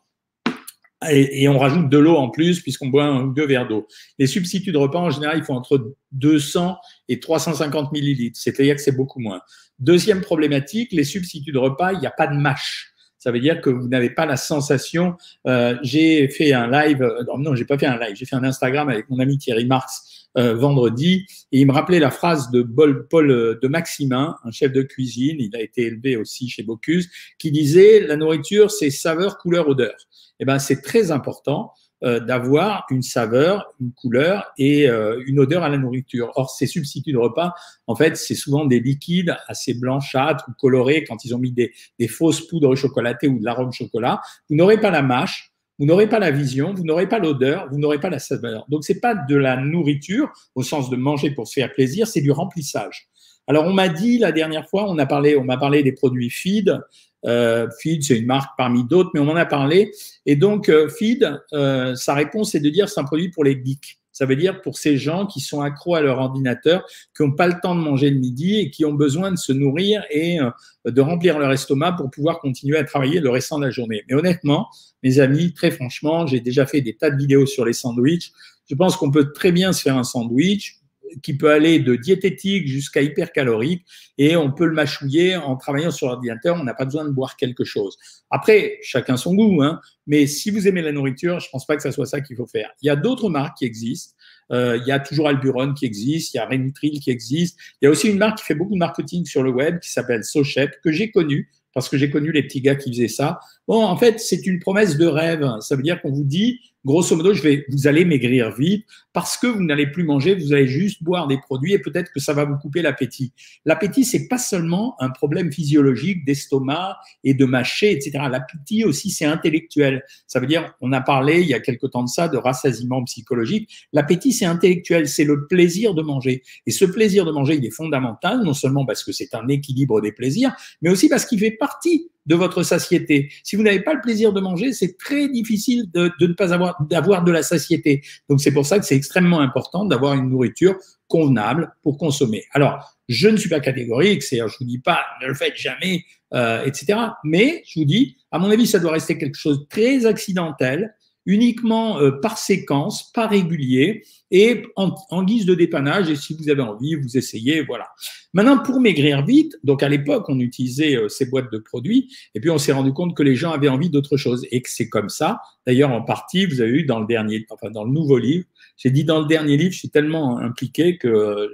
Et, 1.11 1.47
on 1.47 1.57
rajoute 1.57 1.89
de 1.89 1.97
l'eau 1.97 2.15
en 2.15 2.29
plus 2.29 2.61
puisqu'on 2.61 2.87
boit 2.87 3.31
deux 3.35 3.45
verres 3.45 3.67
d'eau. 3.67 3.87
Les 4.19 4.27
substituts 4.27 4.71
de 4.71 4.77
repas, 4.77 4.99
en 4.99 5.09
général, 5.09 5.37
ils 5.37 5.43
font 5.43 5.55
entre 5.55 5.95
200 6.11 6.77
et 7.09 7.19
350 7.19 7.91
millilitres, 7.91 8.39
c'est-à-dire 8.39 8.75
que 8.75 8.81
c'est 8.81 8.95
beaucoup 8.95 9.19
moins. 9.19 9.41
Deuxième 9.79 10.21
problématique, 10.21 10.91
les 10.91 11.03
substituts 11.03 11.51
de 11.51 11.57
repas, 11.57 11.93
il 11.93 11.99
n'y 11.99 12.07
a 12.07 12.11
pas 12.11 12.27
de 12.27 12.35
mâche 12.35 12.93
ça 13.23 13.31
veut 13.31 13.39
dire 13.39 13.61
que 13.61 13.69
vous 13.69 13.87
n'avez 13.87 14.09
pas 14.09 14.25
la 14.25 14.35
sensation. 14.35 15.15
Euh, 15.47 15.77
j'ai 15.81 16.27
fait 16.27 16.51
un 16.51 16.69
live, 16.69 17.01
euh, 17.01 17.23
non, 17.37 17.55
j'ai 17.55 17.63
pas 17.63 17.77
fait 17.77 17.85
un 17.85 17.97
live, 17.97 18.17
j'ai 18.17 18.25
fait 18.25 18.35
un 18.35 18.43
Instagram 18.43 18.89
avec 18.89 19.09
mon 19.09 19.17
ami 19.19 19.37
Thierry 19.37 19.65
Marx 19.65 20.22
euh, 20.37 20.55
vendredi, 20.55 21.25
et 21.51 21.61
il 21.61 21.67
me 21.67 21.73
rappelait 21.73 21.99
la 21.99 22.11
phrase 22.11 22.51
de 22.51 22.61
Paul 22.63 23.59
de 23.61 23.67
Maximin, 23.67 24.35
un 24.43 24.51
chef 24.51 24.71
de 24.71 24.81
cuisine, 24.81 25.37
il 25.39 25.55
a 25.55 25.61
été 25.61 25.83
élevé 25.83 26.17
aussi 26.17 26.49
chez 26.49 26.63
Bocuse, 26.63 27.09
qui 27.37 27.51
disait 27.51 28.01
la 28.01 28.15
nourriture 28.15 28.71
c'est 28.71 28.89
saveur, 28.89 29.37
couleur, 29.37 29.67
odeur. 29.67 29.95
Eh 30.39 30.45
ben 30.45 30.59
c'est 30.59 30.81
très 30.81 31.11
important 31.11 31.71
euh, 32.03 32.19
d'avoir 32.19 32.85
une 32.89 33.01
saveur, 33.01 33.73
une 33.79 33.93
couleur 33.93 34.51
et 34.57 34.89
euh, 34.89 35.23
une 35.25 35.39
odeur 35.39 35.63
à 35.63 35.69
la 35.69 35.77
nourriture. 35.77 36.33
Or, 36.35 36.49
ces 36.49 36.67
substituts 36.67 37.13
de 37.13 37.17
repas, 37.17 37.53
en 37.87 37.95
fait, 37.95 38.17
c'est 38.17 38.35
souvent 38.35 38.65
des 38.65 38.81
liquides 38.81 39.37
assez 39.47 39.73
blanchâtres 39.73 40.43
ou 40.49 40.51
colorés 40.59 41.05
quand 41.05 41.23
ils 41.23 41.33
ont 41.33 41.37
mis 41.37 41.53
des, 41.53 41.71
des 41.99 42.09
fausses 42.09 42.45
poudres 42.45 42.75
chocolatées 42.75 43.29
ou 43.29 43.39
de 43.39 43.45
l'arôme 43.45 43.71
chocolat. 43.71 44.19
Vous 44.49 44.57
n'aurez 44.57 44.81
pas 44.81 44.91
la 44.91 45.01
mâche, 45.01 45.52
vous 45.79 45.85
n'aurez 45.85 46.07
pas 46.07 46.19
la 46.19 46.31
vision, 46.31 46.73
vous 46.73 46.83
n'aurez 46.83 47.07
pas 47.07 47.19
l'odeur, 47.19 47.67
vous 47.71 47.79
n'aurez 47.79 47.99
pas 47.99 48.09
la 48.09 48.19
saveur. 48.19 48.65
Donc, 48.69 48.83
c'est 48.83 48.99
pas 48.99 49.15
de 49.15 49.35
la 49.35 49.57
nourriture 49.57 50.31
au 50.55 50.63
sens 50.63 50.89
de 50.89 50.95
manger 50.95 51.31
pour 51.31 51.47
se 51.47 51.53
faire 51.53 51.73
plaisir, 51.73 52.07
c'est 52.07 52.21
du 52.21 52.31
remplissage. 52.31 53.07
Alors, 53.47 53.65
on 53.65 53.73
m'a 53.73 53.89
dit 53.89 54.19
la 54.19 54.31
dernière 54.31 54.69
fois, 54.69 54.89
on 54.89 54.97
a 54.97 55.05
parlé, 55.05 55.39
m'a 55.39 55.57
parlé 55.57 55.83
des 55.83 55.91
produits 55.91 56.29
feed. 56.29 56.79
Euh, 57.25 57.67
Feed, 57.79 58.03
c'est 58.03 58.17
une 58.17 58.25
marque 58.25 58.51
parmi 58.57 58.83
d'autres, 58.83 59.11
mais 59.13 59.19
on 59.19 59.29
en 59.29 59.35
a 59.35 59.45
parlé. 59.45 59.91
Et 60.25 60.35
donc, 60.35 60.69
euh, 60.69 60.89
Feed, 60.89 61.39
euh, 61.53 61.95
sa 61.95 62.13
réponse 62.13 62.55
est 62.55 62.59
de 62.59 62.69
dire 62.69 62.89
c'est 62.89 62.99
un 62.99 63.05
produit 63.05 63.29
pour 63.29 63.43
les 63.43 63.61
geeks. 63.63 63.99
Ça 64.13 64.25
veut 64.25 64.35
dire 64.35 64.61
pour 64.61 64.77
ces 64.77 64.95
gens 64.97 65.25
qui 65.25 65.39
sont 65.41 65.61
accros 65.61 65.95
à 65.95 66.01
leur 66.01 66.19
ordinateur, 66.19 66.85
qui 67.15 67.23
n'ont 67.23 67.31
pas 67.31 67.47
le 67.47 67.55
temps 67.61 67.75
de 67.75 67.81
manger 67.81 68.11
le 68.11 68.19
midi 68.19 68.59
et 68.59 68.69
qui 68.69 68.85
ont 68.85 68.93
besoin 68.93 69.31
de 69.31 69.37
se 69.37 69.51
nourrir 69.51 70.05
et 70.11 70.39
euh, 70.39 70.51
de 70.85 71.01
remplir 71.01 71.39
leur 71.39 71.51
estomac 71.51 71.93
pour 71.93 72.09
pouvoir 72.11 72.39
continuer 72.39 72.77
à 72.77 72.83
travailler 72.83 73.19
le 73.19 73.29
restant 73.29 73.57
de 73.57 73.65
la 73.65 73.71
journée. 73.71 74.03
Mais 74.07 74.15
honnêtement, 74.15 74.69
mes 75.01 75.19
amis, 75.19 75.53
très 75.53 75.71
franchement, 75.71 76.27
j'ai 76.27 76.39
déjà 76.39 76.65
fait 76.65 76.81
des 76.81 76.93
tas 76.93 77.09
de 77.09 77.17
vidéos 77.17 77.47
sur 77.47 77.65
les 77.65 77.73
sandwichs. 77.73 78.31
Je 78.69 78.75
pense 78.75 78.95
qu'on 78.95 79.11
peut 79.11 79.33
très 79.33 79.51
bien 79.51 79.73
se 79.73 79.81
faire 79.81 79.97
un 79.97 80.03
sandwich 80.03 80.82
qui 81.21 81.37
peut 81.37 81.51
aller 81.51 81.79
de 81.79 81.95
diététique 81.95 82.67
jusqu'à 82.67 83.01
hypercalorique 83.01 83.85
et 84.17 84.35
on 84.35 84.51
peut 84.51 84.65
le 84.65 84.73
mâchouiller 84.73 85.35
en 85.35 85.55
travaillant 85.55 85.91
sur 85.91 86.07
l'ordinateur. 86.07 86.57
On 86.59 86.63
n'a 86.63 86.73
pas 86.73 86.85
besoin 86.85 87.05
de 87.05 87.11
boire 87.11 87.35
quelque 87.35 87.63
chose. 87.63 87.97
Après, 88.29 88.77
chacun 88.81 89.17
son 89.17 89.35
goût, 89.35 89.61
hein, 89.61 89.79
mais 90.07 90.27
si 90.27 90.51
vous 90.51 90.67
aimez 90.67 90.81
la 90.81 90.91
nourriture, 90.91 91.39
je 91.39 91.47
ne 91.47 91.51
pense 91.51 91.65
pas 91.65 91.75
que 91.75 91.83
ce 91.83 91.91
soit 91.91 92.05
ça 92.05 92.21
qu'il 92.21 92.35
faut 92.35 92.47
faire. 92.47 92.71
Il 92.81 92.87
y 92.87 92.89
a 92.89 92.95
d'autres 92.95 93.29
marques 93.29 93.57
qui 93.57 93.65
existent. 93.65 94.15
Euh, 94.51 94.77
il 94.81 94.87
y 94.87 94.91
a 94.91 94.99
toujours 94.99 95.27
Alburon 95.27 95.73
qui 95.73 95.85
existe, 95.85 96.33
il 96.33 96.37
y 96.37 96.39
a 96.39 96.45
Renutril 96.45 96.99
qui 96.99 97.09
existe. 97.09 97.57
Il 97.81 97.85
y 97.85 97.87
a 97.87 97.91
aussi 97.91 98.09
une 98.09 98.17
marque 98.17 98.39
qui 98.39 98.45
fait 98.45 98.55
beaucoup 98.55 98.73
de 98.73 98.79
marketing 98.79 99.25
sur 99.25 99.43
le 99.43 99.51
web 99.51 99.79
qui 99.79 99.91
s'appelle 99.91 100.23
Sochep, 100.23 100.81
que 100.83 100.91
j'ai 100.91 101.11
connue 101.11 101.49
parce 101.73 101.89
que 101.89 101.97
j'ai 101.97 102.09
connu 102.09 102.31
les 102.31 102.43
petits 102.43 102.61
gars 102.61 102.75
qui 102.75 102.91
faisaient 102.91 103.07
ça. 103.07 103.39
Bon, 103.67 103.83
en 103.83 103.97
fait, 103.97 104.19
c'est 104.19 104.45
une 104.45 104.59
promesse 104.59 104.97
de 104.97 105.07
rêve. 105.07 105.43
Ça 105.59 105.75
veut 105.75 105.81
dire 105.81 106.01
qu'on 106.01 106.11
vous 106.11 106.23
dit, 106.23 106.59
grosso 106.85 107.15
modo, 107.15 107.33
je 107.33 107.41
vais, 107.41 107.65
vous 107.69 107.87
allez 107.87 108.05
maigrir 108.05 108.53
vite 108.55 108.85
parce 109.13 109.37
que 109.37 109.47
vous 109.47 109.63
n'allez 109.63 109.87
plus 109.87 110.03
manger, 110.03 110.35
vous 110.35 110.53
allez 110.53 110.67
juste 110.67 111.03
boire 111.03 111.27
des 111.27 111.37
produits 111.37 111.73
et 111.73 111.79
peut-être 111.79 112.11
que 112.11 112.19
ça 112.19 112.33
va 112.33 112.45
vous 112.45 112.57
couper 112.57 112.81
l'appétit. 112.81 113.31
L'appétit, 113.65 114.03
c'est 114.03 114.27
pas 114.27 114.37
seulement 114.37 114.95
un 114.99 115.09
problème 115.09 115.51
physiologique 115.51 116.25
d'estomac 116.25 116.97
et 117.23 117.33
de 117.33 117.45
mâcher, 117.45 117.91
etc. 117.91 118.11
L'appétit 118.29 118.83
aussi, 118.83 119.11
c'est 119.11 119.25
intellectuel. 119.25 120.03
Ça 120.27 120.39
veut 120.39 120.47
dire, 120.47 120.73
on 120.81 120.91
a 120.91 121.01
parlé 121.01 121.41
il 121.41 121.47
y 121.47 121.53
a 121.53 121.59
quelque 121.59 121.87
temps 121.87 122.03
de 122.03 122.09
ça 122.09 122.27
de 122.27 122.37
rassasiement 122.37 123.03
psychologique. 123.03 123.87
L'appétit, 123.93 124.33
c'est 124.33 124.45
intellectuel, 124.45 125.07
c'est 125.07 125.25
le 125.25 125.47
plaisir 125.47 125.93
de 125.93 126.01
manger. 126.01 126.43
Et 126.65 126.71
ce 126.71 126.85
plaisir 126.85 127.25
de 127.25 127.31
manger, 127.31 127.55
il 127.55 127.65
est 127.65 127.71
fondamental, 127.71 128.41
non 128.43 128.53
seulement 128.53 128.85
parce 128.85 129.03
que 129.03 129.11
c'est 129.11 129.35
un 129.35 129.47
équilibre 129.47 130.01
des 130.01 130.11
plaisirs, 130.11 130.53
mais 130.81 130.89
aussi 130.89 131.07
parce 131.07 131.25
qu'il 131.25 131.39
fait 131.39 131.51
partie 131.51 132.09
de 132.25 132.35
votre 132.35 132.63
satiété. 132.63 133.31
Si 133.43 133.55
vous 133.55 133.63
n'avez 133.63 133.81
pas 133.81 133.93
le 133.93 134.01
plaisir 134.01 134.33
de 134.33 134.39
manger, 134.39 134.73
c'est 134.73 134.97
très 134.97 135.27
difficile 135.27 135.89
de, 135.91 136.11
ne 136.19 136.33
pas 136.33 136.53
avoir 136.53 136.81
d'avoir 136.89 137.23
de 137.23 137.31
la 137.31 137.43
satiété. 137.43 138.01
Donc 138.29 138.41
c'est 138.41 138.53
pour 138.53 138.65
ça 138.65 138.79
que 138.79 138.85
c'est 138.85 138.95
extrêmement 138.95 139.41
important 139.41 139.85
d'avoir 139.85 140.13
une 140.13 140.29
nourriture 140.29 140.75
convenable 141.07 141.73
pour 141.83 141.97
consommer. 141.97 142.45
Alors, 142.51 142.97
je 143.09 143.27
ne 143.27 143.37
suis 143.37 143.49
pas 143.49 143.59
catégorique, 143.59 144.23
c'est 144.23 144.37
je 144.37 144.57
vous 144.59 144.65
dis 144.65 144.79
pas 144.79 145.01
ne 145.21 145.27
le 145.27 145.33
faites 145.33 145.57
jamais, 145.57 146.03
euh, 146.33 146.63
etc. 146.65 146.99
Mais 147.23 147.63
je 147.67 147.79
vous 147.79 147.85
dis, 147.85 148.17
à 148.31 148.39
mon 148.39 148.49
avis, 148.49 148.65
ça 148.65 148.79
doit 148.79 148.93
rester 148.93 149.17
quelque 149.17 149.37
chose 149.37 149.59
de 149.59 149.65
très 149.65 150.05
accidentel 150.05 150.95
uniquement 151.25 151.99
euh, 151.99 152.11
par 152.11 152.37
séquence, 152.37 153.11
pas 153.13 153.27
régulier, 153.27 154.03
et 154.31 154.63
en, 154.75 155.23
guise 155.23 155.45
de 155.45 155.53
dépannage. 155.53 156.09
Et 156.09 156.15
si 156.15 156.35
vous 156.35 156.49
avez 156.49 156.61
envie, 156.61 156.95
vous 156.95 157.17
essayez, 157.17 157.61
voilà. 157.61 157.87
Maintenant, 158.33 158.57
pour 158.57 158.79
maigrir 158.79 159.23
vite, 159.23 159.57
donc 159.63 159.83
à 159.83 159.89
l'époque, 159.89 160.25
on 160.27 160.39
utilisait 160.39 160.95
euh, 160.95 161.07
ces 161.07 161.27
boîtes 161.27 161.51
de 161.51 161.59
produits, 161.59 162.09
et 162.33 162.39
puis 162.39 162.49
on 162.49 162.57
s'est 162.57 162.71
rendu 162.71 162.91
compte 162.93 163.15
que 163.15 163.23
les 163.23 163.35
gens 163.35 163.51
avaient 163.51 163.69
envie 163.69 163.89
d'autre 163.89 164.17
chose, 164.17 164.45
et 164.51 164.61
que 164.61 164.69
c'est 164.69 164.89
comme 164.89 165.09
ça. 165.09 165.39
D'ailleurs, 165.67 165.91
en 165.91 166.01
partie, 166.01 166.45
vous 166.45 166.61
avez 166.61 166.71
eu 166.71 166.83
dans 166.83 166.99
le 166.99 167.05
dernier, 167.05 167.45
enfin 167.49 167.69
dans 167.69 167.83
le 167.83 167.91
nouveau 167.91 168.17
livre. 168.17 168.45
J'ai 168.75 168.89
dit 168.89 169.03
dans 169.03 169.19
le 169.19 169.27
dernier 169.27 169.55
livre, 169.55 169.71
je 169.71 169.79
suis 169.79 169.89
tellement 169.89 170.39
impliqué 170.39 170.97
que 170.97 171.07
euh, 171.07 171.47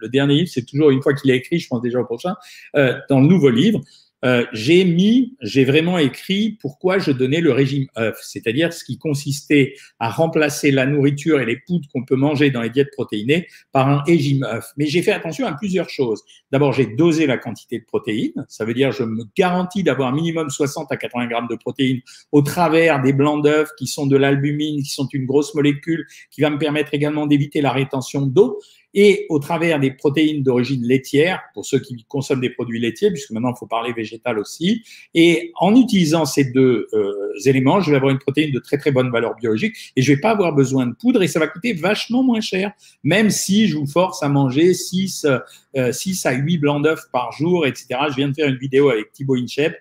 le 0.00 0.08
dernier 0.08 0.34
livre, 0.34 0.50
c'est 0.52 0.66
toujours 0.66 0.90
une 0.90 1.02
fois 1.02 1.14
qu'il 1.14 1.30
est 1.30 1.36
écrit, 1.36 1.58
je 1.58 1.68
pense 1.68 1.80
déjà 1.80 2.00
au 2.00 2.04
prochain. 2.04 2.34
dans 2.74 3.20
le 3.20 3.26
nouveau 3.26 3.48
livre, 3.50 3.80
euh, 4.24 4.44
j'ai 4.52 4.84
mis, 4.84 5.36
j'ai 5.42 5.64
vraiment 5.64 5.98
écrit 5.98 6.58
pourquoi 6.60 6.98
je 6.98 7.10
donnais 7.10 7.40
le 7.40 7.52
régime 7.52 7.86
œuf, 7.98 8.18
c'est-à-dire 8.22 8.72
ce 8.72 8.82
qui 8.84 8.98
consistait 8.98 9.74
à 9.98 10.08
remplacer 10.10 10.70
la 10.70 10.86
nourriture 10.86 11.40
et 11.40 11.46
les 11.46 11.58
poudres 11.66 11.86
qu'on 11.92 12.04
peut 12.04 12.16
manger 12.16 12.50
dans 12.50 12.62
les 12.62 12.70
diètes 12.70 12.90
protéinées 12.92 13.46
par 13.72 13.88
un 13.88 14.02
régime 14.02 14.42
œuf. 14.44 14.72
Mais 14.78 14.86
j'ai 14.86 15.02
fait 15.02 15.12
attention 15.12 15.46
à 15.46 15.52
plusieurs 15.52 15.90
choses. 15.90 16.22
D'abord, 16.50 16.72
j'ai 16.72 16.86
dosé 16.86 17.26
la 17.26 17.36
quantité 17.36 17.78
de 17.78 17.84
protéines, 17.84 18.46
ça 18.48 18.64
veut 18.64 18.74
dire 18.74 18.90
je 18.90 19.02
me 19.02 19.24
garantis 19.36 19.82
d'avoir 19.82 20.12
minimum 20.12 20.48
60 20.48 20.90
à 20.90 20.96
80 20.96 21.26
grammes 21.26 21.48
de 21.50 21.56
protéines 21.56 22.00
au 22.32 22.42
travers 22.42 23.02
des 23.02 23.12
blancs 23.12 23.44
d'œufs 23.44 23.68
qui 23.78 23.86
sont 23.86 24.06
de 24.06 24.16
l'albumine, 24.16 24.82
qui 24.82 24.90
sont 24.90 25.08
une 25.12 25.26
grosse 25.26 25.54
molécule 25.54 26.06
qui 26.30 26.40
va 26.40 26.50
me 26.50 26.58
permettre 26.58 26.94
également 26.94 27.26
d'éviter 27.26 27.60
la 27.60 27.72
rétention 27.72 28.26
d'eau 28.26 28.58
et 28.96 29.26
au 29.28 29.38
travers 29.38 29.78
des 29.78 29.90
protéines 29.90 30.42
d'origine 30.42 30.82
laitière, 30.82 31.42
pour 31.52 31.66
ceux 31.66 31.78
qui 31.78 32.04
consomment 32.08 32.40
des 32.40 32.48
produits 32.50 32.80
laitiers, 32.80 33.10
puisque 33.10 33.30
maintenant 33.30 33.52
il 33.54 33.58
faut 33.58 33.66
parler 33.66 33.92
végétal 33.92 34.38
aussi. 34.38 34.82
Et 35.14 35.52
en 35.60 35.76
utilisant 35.76 36.24
ces 36.24 36.44
deux 36.44 36.88
euh, 36.94 37.12
éléments, 37.44 37.82
je 37.82 37.90
vais 37.90 37.96
avoir 37.96 38.10
une 38.10 38.18
protéine 38.18 38.52
de 38.52 38.58
très 38.58 38.78
très 38.78 38.90
bonne 38.90 39.10
valeur 39.10 39.36
biologique 39.36 39.92
et 39.94 40.02
je 40.02 40.12
vais 40.12 40.20
pas 40.20 40.30
avoir 40.30 40.54
besoin 40.54 40.86
de 40.86 40.94
poudre 40.94 41.22
et 41.22 41.28
ça 41.28 41.38
va 41.38 41.46
coûter 41.46 41.74
vachement 41.74 42.22
moins 42.22 42.40
cher, 42.40 42.72
même 43.04 43.28
si 43.28 43.68
je 43.68 43.76
vous 43.76 43.86
force 43.86 44.22
à 44.22 44.30
manger 44.30 44.72
6, 44.72 45.26
euh, 45.76 45.92
6 45.92 46.24
à 46.24 46.32
8 46.32 46.56
blancs 46.56 46.82
d'œufs 46.82 47.10
par 47.12 47.32
jour, 47.32 47.66
etc. 47.66 47.86
Je 48.08 48.16
viens 48.16 48.28
de 48.28 48.34
faire 48.34 48.48
une 48.48 48.56
vidéo 48.56 48.88
avec 48.88 49.12
Thibaut 49.12 49.36
Inchep 49.36 49.76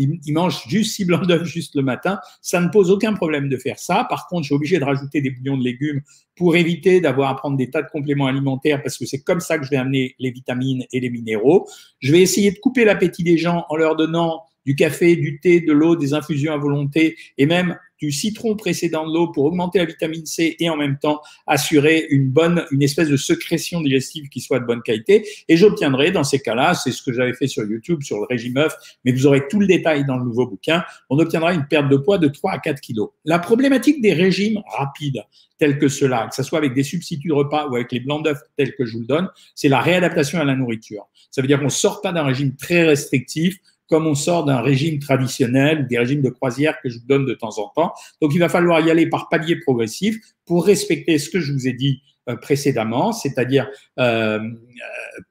il, 0.00 0.32
mange 0.32 0.62
juste 0.68 0.94
six 0.94 1.04
blancs 1.04 1.26
d'œufs 1.26 1.44
juste 1.44 1.74
le 1.74 1.82
matin. 1.82 2.18
Ça 2.40 2.60
ne 2.60 2.68
pose 2.68 2.90
aucun 2.90 3.14
problème 3.14 3.48
de 3.48 3.56
faire 3.56 3.78
ça. 3.78 4.06
Par 4.08 4.26
contre, 4.26 4.42
je 4.42 4.46
suis 4.46 4.54
obligé 4.54 4.78
de 4.78 4.84
rajouter 4.84 5.20
des 5.20 5.30
bouillons 5.30 5.58
de 5.58 5.64
légumes 5.64 6.00
pour 6.36 6.56
éviter 6.56 7.00
d'avoir 7.00 7.30
à 7.30 7.36
prendre 7.36 7.56
des 7.56 7.70
tas 7.70 7.82
de 7.82 7.88
compléments 7.88 8.26
alimentaires 8.26 8.82
parce 8.82 8.96
que 8.96 9.06
c'est 9.06 9.22
comme 9.22 9.40
ça 9.40 9.58
que 9.58 9.64
je 9.64 9.70
vais 9.70 9.76
amener 9.76 10.14
les 10.18 10.30
vitamines 10.30 10.84
et 10.92 11.00
les 11.00 11.10
minéraux. 11.10 11.68
Je 11.98 12.12
vais 12.12 12.20
essayer 12.20 12.50
de 12.50 12.58
couper 12.58 12.84
l'appétit 12.84 13.22
des 13.22 13.38
gens 13.38 13.66
en 13.68 13.76
leur 13.76 13.96
donnant 13.96 14.44
du 14.66 14.74
café, 14.74 15.16
du 15.16 15.40
thé, 15.40 15.60
de 15.60 15.72
l'eau, 15.72 15.96
des 15.96 16.14
infusions 16.14 16.52
à 16.52 16.56
volonté 16.56 17.16
et 17.38 17.46
même 17.46 17.76
du 18.00 18.10
citron 18.12 18.56
précédent 18.56 19.06
de 19.06 19.12
l'eau 19.12 19.28
pour 19.28 19.44
augmenter 19.44 19.78
la 19.78 19.84
vitamine 19.84 20.24
C 20.24 20.56
et 20.58 20.70
en 20.70 20.76
même 20.76 20.98
temps 20.98 21.20
assurer 21.46 22.06
une 22.10 22.28
bonne, 22.28 22.64
une 22.70 22.82
espèce 22.82 23.08
de 23.08 23.16
sécrétion 23.16 23.80
digestive 23.80 24.28
qui 24.28 24.40
soit 24.40 24.58
de 24.58 24.64
bonne 24.64 24.82
qualité. 24.82 25.28
Et 25.48 25.56
j'obtiendrai 25.56 26.10
dans 26.10 26.24
ces 26.24 26.40
cas-là, 26.40 26.74
c'est 26.74 26.92
ce 26.92 27.02
que 27.02 27.12
j'avais 27.12 27.34
fait 27.34 27.46
sur 27.46 27.64
YouTube 27.64 28.02
sur 28.02 28.16
le 28.18 28.24
régime 28.24 28.56
œuf, 28.56 28.74
mais 29.04 29.12
vous 29.12 29.26
aurez 29.26 29.46
tout 29.48 29.60
le 29.60 29.66
détail 29.66 30.06
dans 30.06 30.16
le 30.16 30.24
nouveau 30.24 30.46
bouquin, 30.46 30.82
on 31.10 31.18
obtiendra 31.18 31.52
une 31.52 31.66
perte 31.66 31.88
de 31.88 31.96
poids 31.96 32.18
de 32.18 32.28
3 32.28 32.52
à 32.52 32.58
4 32.58 32.80
kilos. 32.80 33.10
La 33.24 33.38
problématique 33.38 34.00
des 34.00 34.14
régimes 34.14 34.62
rapides 34.66 35.22
tels 35.58 35.78
que 35.78 35.88
cela, 35.88 36.26
que 36.28 36.34
ce 36.34 36.42
soit 36.42 36.58
avec 36.58 36.72
des 36.72 36.82
substituts 36.82 37.28
de 37.28 37.34
repas 37.34 37.68
ou 37.68 37.74
avec 37.74 37.92
les 37.92 38.00
blancs 38.00 38.24
d'œufs 38.24 38.40
tels 38.56 38.74
que 38.74 38.86
je 38.86 38.94
vous 38.94 39.00
le 39.00 39.06
donne, 39.06 39.28
c'est 39.54 39.68
la 39.68 39.80
réadaptation 39.80 40.40
à 40.40 40.44
la 40.44 40.54
nourriture. 40.54 41.06
Ça 41.30 41.42
veut 41.42 41.48
dire 41.48 41.60
qu'on 41.60 41.68
sort 41.68 42.00
pas 42.00 42.12
d'un 42.12 42.24
régime 42.24 42.56
très 42.56 42.84
restrictif 42.84 43.58
comme 43.90 44.06
on 44.06 44.14
sort 44.14 44.44
d'un 44.44 44.60
régime 44.60 45.00
traditionnel, 45.00 45.86
des 45.88 45.98
régimes 45.98 46.22
de 46.22 46.30
croisière 46.30 46.80
que 46.80 46.88
je 46.88 46.98
vous 46.98 47.06
donne 47.06 47.26
de 47.26 47.34
temps 47.34 47.58
en 47.58 47.68
temps. 47.68 47.92
Donc, 48.22 48.32
il 48.34 48.38
va 48.38 48.48
falloir 48.48 48.80
y 48.80 48.90
aller 48.90 49.08
par 49.08 49.28
paliers 49.28 49.56
progressifs 49.56 50.16
pour 50.46 50.64
respecter 50.64 51.18
ce 51.18 51.28
que 51.28 51.40
je 51.40 51.52
vous 51.52 51.66
ai 51.66 51.72
dit 51.72 52.00
euh, 52.28 52.36
précédemment, 52.36 53.12
c'est-à-dire 53.12 53.68
euh, 53.98 54.38
euh 54.38 54.40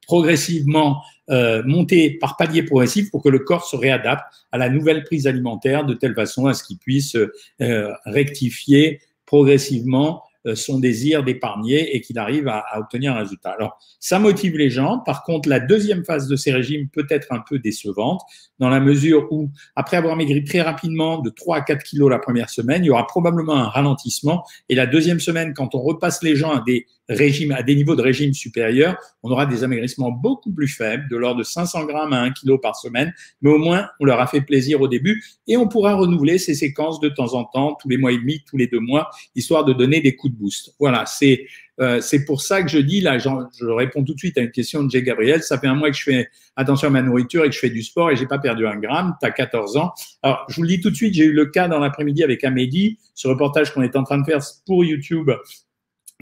progressivement 0.05 1.01
euh, 1.29 1.61
monter 1.63 2.11
par 2.11 2.37
paliers 2.37 2.63
progressifs 2.63 3.11
pour 3.11 3.21
que 3.23 3.29
le 3.29 3.39
corps 3.39 3.63
se 3.63 3.75
réadapte 3.75 4.23
à 4.51 4.57
la 4.57 4.69
nouvelle 4.69 5.03
prise 5.03 5.27
alimentaire 5.27 5.85
de 5.85 5.93
telle 5.93 6.15
façon 6.15 6.47
à 6.47 6.53
ce 6.53 6.63
qu'il 6.63 6.77
puisse 6.79 7.15
euh, 7.61 7.93
rectifier 8.05 8.99
progressivement 9.27 10.23
euh, 10.23 10.28
son 10.55 10.79
désir 10.79 11.24
d'épargner 11.24 11.96
et 11.96 12.01
qu'il 12.01 12.17
arrive 12.17 12.48
à, 12.48 12.65
obtenir 12.77 13.13
un 13.13 13.19
résultat. 13.19 13.51
Alors, 13.51 13.77
ça 14.00 14.19
motive 14.19 14.58
les 14.58 14.69
gens. 14.69 15.00
Par 15.00 15.24
contre, 15.24 15.50
la 15.50 15.60
deuxième 15.60 16.05
phase 16.05 16.27
de 16.27 16.36
ces 16.36 16.51
régimes 16.51 16.88
peut 16.89 17.08
être 17.10 17.27
un 17.31 17.41
peu 17.48 17.60
décevante 17.60 18.22
dans 18.58 18.69
la 18.69 18.79
mesure 18.79 19.27
où, 19.31 19.50
après 19.75 19.98
avoir 19.98 20.15
maigri 20.15 20.43
très 20.43 20.62
rapidement 20.62 21.19
de 21.19 21.29
3 21.29 21.58
à 21.58 21.62
4 21.62 21.84
kilos 21.84 22.10
la 22.10 22.19
première 22.19 22.50
semaine, 22.50 22.84
il 22.84 22.88
y 22.88 22.89
aura 22.89 23.05
probablement 23.05 23.55
un 23.55 23.67
ralentissement. 23.67 24.46
Et 24.69 24.75
la 24.75 24.86
deuxième 24.86 25.19
semaine, 25.19 25.53
quand 25.53 25.75
on 25.75 25.81
repasse 25.81 26.24
les 26.24 26.36
gens 26.36 26.51
à 26.51 26.62
des 26.62 26.86
régimes, 27.09 27.51
à 27.51 27.63
des 27.63 27.75
niveaux 27.75 27.95
de 27.95 28.01
régime 28.01 28.33
supérieurs, 28.33 28.95
on 29.23 29.31
aura 29.31 29.45
des 29.45 29.63
amaigrissements 29.63 30.11
beaucoup 30.11 30.51
plus 30.51 30.67
faibles, 30.67 31.07
de 31.09 31.17
l'ordre 31.17 31.39
de 31.39 31.43
500 31.43 31.85
grammes 31.85 32.13
à 32.13 32.21
1 32.21 32.31
kg 32.31 32.57
par 32.61 32.75
semaine. 32.75 33.13
Mais 33.41 33.49
au 33.49 33.57
moins, 33.57 33.87
on 33.99 34.05
leur 34.05 34.19
a 34.19 34.27
fait 34.27 34.41
plaisir 34.41 34.79
au 34.81 34.87
début 34.87 35.23
et 35.47 35.57
on 35.57 35.67
pourra 35.67 35.95
renouveler 35.95 36.37
ces 36.37 36.53
séquences 36.53 36.99
de 36.99 37.09
temps 37.09 37.33
en 37.33 37.43
temps, 37.43 37.75
tous 37.81 37.89
les 37.89 37.97
mois 37.97 38.11
et 38.11 38.17
demi, 38.17 38.43
tous 38.47 38.57
les 38.57 38.67
deux 38.67 38.79
mois, 38.79 39.09
histoire 39.35 39.65
de 39.65 39.73
donner 39.73 40.01
des 40.01 40.15
coups 40.15 40.33
de 40.33 40.39
boost. 40.39 40.75
Voilà, 40.79 41.05
c'est 41.05 41.45
euh, 41.81 42.01
c'est 42.01 42.25
pour 42.25 42.41
ça 42.41 42.61
que 42.61 42.69
je 42.69 42.77
dis, 42.77 42.99
là, 43.01 43.17
je 43.17 43.65
réponds 43.65 44.03
tout 44.03 44.13
de 44.13 44.19
suite 44.19 44.37
à 44.37 44.41
une 44.41 44.51
question 44.51 44.83
de 44.83 44.91
Jay 44.91 45.01
Gabriel. 45.01 45.41
Ça 45.43 45.57
fait 45.57 45.67
un 45.67 45.75
mois 45.75 45.89
que 45.89 45.95
je 45.95 46.03
fais 46.03 46.27
attention 46.55 46.89
à 46.89 46.91
ma 46.91 47.01
nourriture 47.01 47.45
et 47.45 47.49
que 47.49 47.55
je 47.55 47.59
fais 47.59 47.69
du 47.69 47.83
sport 47.83 48.11
et 48.11 48.15
j'ai 48.15 48.25
pas 48.25 48.39
perdu 48.39 48.67
un 48.67 48.75
gramme. 48.75 49.15
Tu 49.21 49.27
as 49.27 49.31
14 49.31 49.77
ans. 49.77 49.93
Alors, 50.21 50.45
je 50.49 50.57
vous 50.57 50.63
le 50.63 50.67
dis 50.67 50.81
tout 50.81 50.89
de 50.89 50.95
suite, 50.95 51.13
j'ai 51.13 51.23
eu 51.23 51.31
le 51.31 51.45
cas 51.45 51.67
dans 51.67 51.79
l'après-midi 51.79 52.23
avec 52.23 52.43
Amédi, 52.43 52.99
ce 53.15 53.27
reportage 53.27 53.73
qu'on 53.73 53.81
est 53.81 53.95
en 53.95 54.03
train 54.03 54.17
de 54.17 54.25
faire 54.25 54.41
pour 54.65 54.83
YouTube 54.83 55.31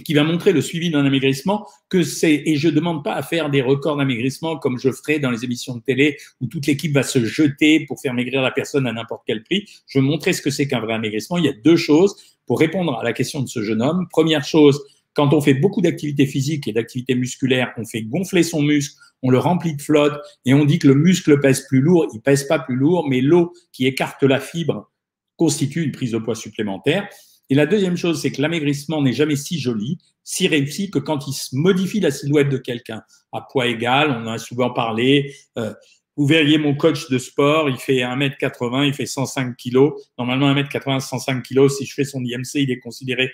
qui 0.04 0.14
va 0.14 0.24
montrer 0.24 0.54
le 0.54 0.62
suivi 0.62 0.90
d'un 0.90 1.06
amaigrissement, 1.06 1.68
que 1.90 2.04
c'est, 2.04 2.44
et 2.46 2.56
je 2.56 2.70
demande 2.70 3.04
pas 3.04 3.14
à 3.14 3.24
faire 3.24 3.50
des 3.50 3.62
records 3.62 3.98
d'amaigrissement 3.98 4.58
comme 4.58 4.78
je 4.80 4.92
ferai 4.92 5.20
dans 5.20 5.32
les 5.32 5.44
émissions 5.44 5.76
de 5.76 5.82
télé 5.82 6.18
où 6.40 6.48
toute 6.48 6.68
l'équipe 6.68 6.94
va 6.94 7.04
se 7.04 7.26
jeter 7.26 7.86
pour 7.86 8.00
faire 8.00 8.14
maigrir 8.14 8.42
la 8.42 8.52
personne 8.52 8.86
à 8.86 8.94
n'importe 8.94 9.24
quel 9.26 9.44
prix. 9.44 9.68
Je 9.88 10.00
veux 10.00 10.06
montrer 10.06 10.34
ce 10.34 10.42
que 10.42 10.50
c'est 10.50 10.68
qu'un 10.68 10.80
vrai 10.80 10.94
amaigrissement. 10.94 11.38
Il 11.38 11.46
y 11.46 11.50
a 11.50 11.54
deux 11.54 11.78
choses 11.78 12.16
pour 12.46 12.60
répondre 12.60 12.98
à 12.98 13.04
la 13.04 13.14
question 13.14 13.42
de 13.42 13.48
ce 13.48 13.64
jeune 13.64 13.82
homme. 13.82 14.08
Première 14.10 14.44
chose, 14.44 14.84
quand 15.14 15.34
on 15.34 15.42
fait 15.42 15.56
beaucoup 15.56 15.82
d'activité 15.82 16.28
physique 16.28 16.68
et 16.68 16.74
d'activité 16.74 17.16
musculaire, 17.16 17.74
on 17.78 17.86
fait 17.86 18.04
gonfler 18.04 18.44
son 18.44 18.62
muscle, 18.62 18.96
on 19.24 19.32
le 19.32 19.40
remplit 19.40 19.76
de 19.76 19.82
flotte 19.82 20.22
et 20.46 20.54
on 20.54 20.64
dit 20.64 20.78
que 20.78 20.88
le 20.88 20.94
muscle 20.94 21.40
pèse 21.40 21.66
plus 21.68 21.82
lourd. 21.82 22.08
Il 22.14 22.22
pèse 22.22 22.44
pas 22.44 22.60
plus 22.60 22.76
lourd, 22.76 23.08
mais 23.10 23.22
l'eau 23.22 23.52
qui 23.74 23.88
écarte 23.88 24.22
la 24.22 24.40
fibre 24.40 24.92
constitue 25.38 25.84
une 25.84 25.92
prise 25.92 26.12
de 26.12 26.20
poids 26.20 26.36
supplémentaire. 26.36 27.10
Et 27.50 27.56
la 27.56 27.66
deuxième 27.66 27.98
chose, 27.98 28.22
c'est 28.22 28.32
que 28.32 28.42
l'amaigrissement 28.42 29.02
n'est 29.02 29.14
jamais 29.14 29.36
si 29.36 29.60
joli, 29.60 29.98
si 30.24 30.48
réussi 30.48 30.92
que 30.92 31.00
quand 31.00 31.28
il 31.28 31.34
modifie 31.54 32.00
la 32.00 32.12
silhouette 32.12 32.50
de 32.50 32.58
quelqu'un 32.58 33.04
à 33.32 33.42
poids 33.42 33.68
égal. 33.68 34.12
On 34.12 34.28
en 34.28 34.34
a 34.34 34.38
souvent 34.38 34.72
parlé. 34.72 35.34
Euh, 35.58 35.74
vous 36.18 36.26
verriez 36.26 36.58
mon 36.58 36.76
coach 36.76 37.10
de 37.10 37.18
sport, 37.20 37.70
il 37.70 37.78
fait 37.78 37.98
1m80, 37.98 38.88
il 38.88 38.94
fait 38.94 39.06
105 39.06 39.56
kg. 39.56 39.92
Normalement, 40.18 40.54
1m80, 40.54 41.00
105 41.00 41.44
kg, 41.44 41.70
si 41.70 41.86
je 41.86 41.94
fais 41.94 42.04
son 42.04 42.24
IMC, 42.24 42.56
il 42.56 42.72
est 42.72 42.80
considéré 42.80 43.32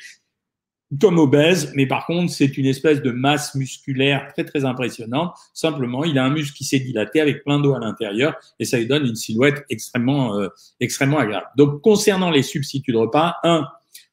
comme 0.99 1.17
obèse, 1.17 1.71
mais 1.75 1.87
par 1.87 2.05
contre, 2.05 2.31
c'est 2.31 2.57
une 2.57 2.65
espèce 2.65 3.01
de 3.01 3.09
masse 3.09 3.55
musculaire 3.55 4.27
très 4.33 4.43
très 4.43 4.63
impressionnante. 4.65 5.33
Simplement, 5.53 6.03
il 6.03 6.19
a 6.19 6.25
un 6.25 6.29
muscle 6.29 6.55
qui 6.55 6.65
s'est 6.65 6.79
dilaté 6.79 7.19
avec 7.19 7.43
plein 7.43 7.59
d'eau 7.59 7.73
à 7.73 7.79
l'intérieur 7.79 8.35
et 8.59 8.65
ça 8.65 8.77
lui 8.77 8.85
donne 8.85 9.05
une 9.05 9.15
silhouette 9.15 9.63
extrêmement 9.69 10.37
euh, 10.37 10.49
extrêmement 10.79 11.17
agréable. 11.17 11.47
Donc, 11.57 11.81
concernant 11.81 12.29
les 12.29 12.43
substituts 12.43 12.91
de 12.91 12.97
repas, 12.97 13.37
un, 13.43 13.65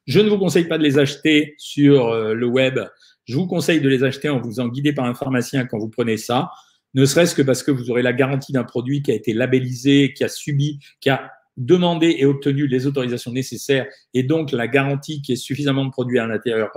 je 0.07 0.19
ne 0.19 0.29
vous 0.29 0.37
conseille 0.37 0.67
pas 0.67 0.77
de 0.77 0.83
les 0.83 0.97
acheter 0.99 1.55
sur 1.57 2.07
euh, 2.07 2.33
le 2.33 2.45
web. 2.47 2.79
Je 3.25 3.35
vous 3.35 3.47
conseille 3.47 3.81
de 3.81 3.89
les 3.89 4.03
acheter 4.03 4.29
en 4.29 4.39
vous 4.39 4.59
en 4.59 4.67
guidant 4.67 4.93
par 4.95 5.05
un 5.05 5.13
pharmacien 5.13 5.65
quand 5.65 5.77
vous 5.77 5.89
prenez 5.89 6.17
ça, 6.17 6.51
ne 6.93 7.05
serait-ce 7.05 7.35
que 7.35 7.41
parce 7.41 7.63
que 7.63 7.71
vous 7.71 7.89
aurez 7.89 8.01
la 8.01 8.13
garantie 8.13 8.51
d'un 8.51 8.63
produit 8.63 9.01
qui 9.01 9.11
a 9.11 9.15
été 9.15 9.33
labellisé, 9.33 10.13
qui 10.13 10.23
a 10.23 10.27
subi, 10.27 10.79
qui 10.99 11.09
a 11.09 11.31
demandé 11.57 12.15
et 12.17 12.25
obtenu 12.25 12.67
les 12.67 12.87
autorisations 12.87 13.31
nécessaires 13.31 13.85
et 14.13 14.23
donc 14.23 14.51
la 14.51 14.67
garantie 14.67 15.21
qui 15.21 15.33
est 15.33 15.37
suffisamment 15.37 15.85
de 15.85 15.91
produits 15.91 16.19
à 16.19 16.25
l'intérieur 16.25 16.71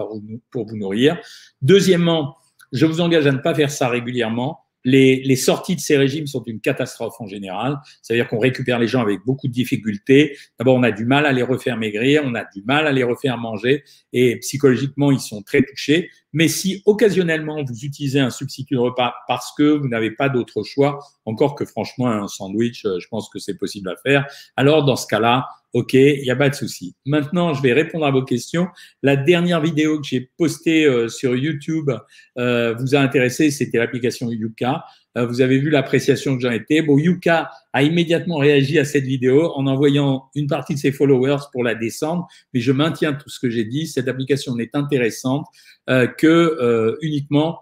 pour 0.51 0.67
vous 0.67 0.77
nourrir. 0.77 1.19
Deuxièmement, 1.63 2.37
je 2.73 2.87
vous 2.87 3.01
engage 3.01 3.27
à 3.27 3.33
ne 3.33 3.39
pas 3.39 3.55
faire 3.55 3.71
ça 3.71 3.89
régulièrement 3.89 4.64
les, 4.85 5.23
les, 5.25 5.37
sorties 5.37 5.75
de 5.75 5.81
ces 5.81 5.97
régimes 5.97 6.27
sont 6.27 6.43
une 6.45 6.61
catastrophe 6.61 7.15
en 7.19 7.27
général. 7.27 7.79
C'est-à-dire 8.03 8.29
qu'on 8.29 8.39
récupère 8.39 8.79
les 8.79 8.87
gens 8.87 9.01
avec 9.01 9.21
beaucoup 9.25 9.49
de 9.49 9.53
difficultés. 9.53 10.37
D'abord, 10.59 10.77
on 10.77 10.83
a 10.83 10.91
du 10.91 11.05
mal 11.05 11.27
à 11.27 11.33
les 11.33 11.43
refaire 11.43 11.77
maigrir, 11.77 12.23
on 12.25 12.35
a 12.35 12.45
du 12.45 12.63
mal 12.65 12.87
à 12.87 12.93
les 12.93 13.05
refaire 13.05 13.39
manger 13.39 13.85
et 14.13 14.39
psychologiquement, 14.41 15.11
ils 15.11 15.21
sont 15.21 15.43
très 15.43 15.63
touchés. 15.63 16.11
Mais 16.33 16.49
si 16.49 16.83
occasionnellement 16.85 17.63
vous 17.63 17.85
utilisez 17.85 18.21
un 18.21 18.31
substitut 18.31 18.75
de 18.75 18.81
repas 18.81 19.15
parce 19.29 19.53
que 19.57 19.63
vous 19.63 19.89
n'avez 19.89 20.11
pas 20.11 20.29
d'autre 20.29 20.63
choix, 20.65 20.99
encore 21.25 21.55
que 21.55 21.65
franchement 21.65 22.09
un 22.09 22.29
sandwich, 22.29 22.85
euh, 22.85 22.99
je 23.01 23.09
pense 23.09 23.29
que 23.29 23.39
c'est 23.39 23.57
possible 23.57 23.89
à 23.89 23.97
faire, 23.97 24.27
alors 24.57 24.85
dans 24.85 24.97
ce 24.97 25.07
cas-là, 25.07 25.47
OK, 25.75 25.95
il 25.95 26.23
n'y 26.23 26.31
a 26.31 26.37
pas 26.37 26.49
de 26.49 26.55
souci. 26.55 26.95
Maintenant, 27.05 27.53
je 27.53 27.61
vais 27.61 27.73
répondre 27.73 28.07
à 28.07 28.13
vos 28.13 28.23
questions. 28.23 28.69
La 29.03 29.17
dernière 29.17 29.61
vidéo 29.61 30.01
que 30.01 30.07
j'ai 30.07 30.31
postée 30.39 30.85
euh, 30.85 31.09
sur 31.09 31.35
YouTube 31.35 31.91
euh, 32.39 32.75
vous 32.75 32.95
a 32.95 33.01
intéressé, 33.01 33.51
c'était 33.51 33.79
l'application 33.79 34.31
Yuka. 34.31 34.85
Euh, 35.19 35.27
vous 35.27 35.41
avez 35.41 35.59
vu 35.59 35.71
l'appréciation 35.71 36.37
que 36.37 36.43
j'en 36.43 36.53
étais. 36.53 36.81
Bon, 36.81 36.97
Yuka 36.97 37.51
a 37.73 37.83
immédiatement 37.83 38.37
réagi 38.37 38.79
à 38.79 38.85
cette 38.85 39.03
vidéo 39.03 39.51
en 39.57 39.67
envoyant 39.67 40.27
une 40.37 40.47
partie 40.47 40.75
de 40.75 40.79
ses 40.79 40.93
followers 40.93 41.43
pour 41.53 41.65
la 41.65 41.75
descendre, 41.75 42.29
mais 42.53 42.61
je 42.61 42.71
maintiens 42.71 43.13
tout 43.13 43.29
ce 43.29 43.41
que 43.41 43.51
j'ai 43.51 43.65
dit. 43.65 43.89
Cette 43.89 44.07
application 44.07 44.55
n'est 44.55 44.71
intéressante 44.75 45.45
que 45.87 46.97
uniquement 47.03 47.61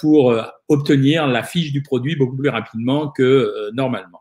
pour 0.00 0.34
obtenir 0.68 1.26
la 1.26 1.42
fiche 1.42 1.72
du 1.72 1.82
produit 1.82 2.16
beaucoup 2.16 2.36
plus 2.36 2.50
rapidement 2.50 3.08
que 3.08 3.70
normalement. 3.72 4.20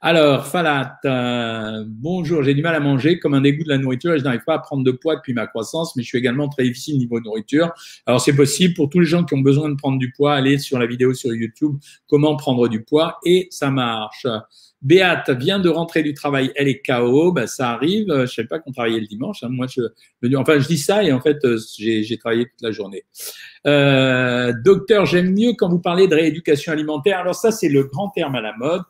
Alors, 0.00 0.46
Falat, 0.46 0.96
euh, 1.04 1.84
bonjour, 1.88 2.44
j'ai 2.44 2.54
du 2.54 2.62
mal 2.62 2.76
à 2.76 2.78
manger 2.78 3.18
comme 3.18 3.34
un 3.34 3.40
dégoût 3.40 3.64
de 3.64 3.68
la 3.68 3.78
nourriture 3.78 4.14
et 4.14 4.18
je 4.20 4.22
n'arrive 4.22 4.44
pas 4.46 4.54
à 4.54 4.58
prendre 4.60 4.84
de 4.84 4.92
poids 4.92 5.16
depuis 5.16 5.34
ma 5.34 5.48
croissance, 5.48 5.96
mais 5.96 6.04
je 6.04 6.08
suis 6.08 6.18
également 6.18 6.48
très 6.48 6.62
difficile 6.62 6.98
niveau 6.98 7.18
nourriture. 7.18 7.72
Alors, 8.06 8.20
c'est 8.20 8.36
possible 8.36 8.74
pour 8.74 8.90
tous 8.90 9.00
les 9.00 9.06
gens 9.06 9.24
qui 9.24 9.34
ont 9.34 9.40
besoin 9.40 9.68
de 9.68 9.74
prendre 9.74 9.98
du 9.98 10.12
poids, 10.12 10.34
allez 10.34 10.58
sur 10.58 10.78
la 10.78 10.86
vidéo 10.86 11.14
sur 11.14 11.34
YouTube, 11.34 11.78
comment 12.06 12.36
prendre 12.36 12.68
du 12.68 12.84
poids 12.84 13.18
et 13.24 13.48
ça 13.50 13.72
marche. 13.72 14.24
Béate 14.80 15.30
vient 15.30 15.58
de 15.58 15.68
rentrer 15.68 16.04
du 16.04 16.14
travail, 16.14 16.52
elle 16.54 16.68
est 16.68 16.80
KO, 16.80 17.32
bah, 17.32 17.48
ça 17.48 17.70
arrive. 17.72 18.06
Je 18.08 18.32
sais 18.32 18.44
pas 18.44 18.60
qu'on 18.60 18.70
travaillait 18.70 19.00
le 19.00 19.08
dimanche. 19.08 19.42
Hein. 19.42 19.48
Moi, 19.50 19.66
je, 19.66 19.82
enfin, 20.36 20.60
je 20.60 20.68
dis 20.68 20.78
ça 20.78 21.02
et 21.02 21.10
en 21.10 21.20
fait, 21.20 21.44
euh, 21.44 21.58
j'ai 21.76 22.18
travaillé 22.18 22.44
toute 22.44 22.62
la 22.62 22.70
journée. 22.70 23.02
Euh, 23.66 24.52
docteur, 24.64 25.06
j'aime 25.06 25.34
mieux 25.34 25.54
quand 25.58 25.68
vous 25.68 25.80
parlez 25.80 26.06
de 26.06 26.14
rééducation 26.14 26.70
alimentaire. 26.70 27.18
Alors 27.18 27.34
ça, 27.34 27.50
c'est 27.50 27.68
le 27.68 27.82
grand 27.82 28.10
terme 28.10 28.36
à 28.36 28.40
la 28.40 28.56
mode. 28.56 28.82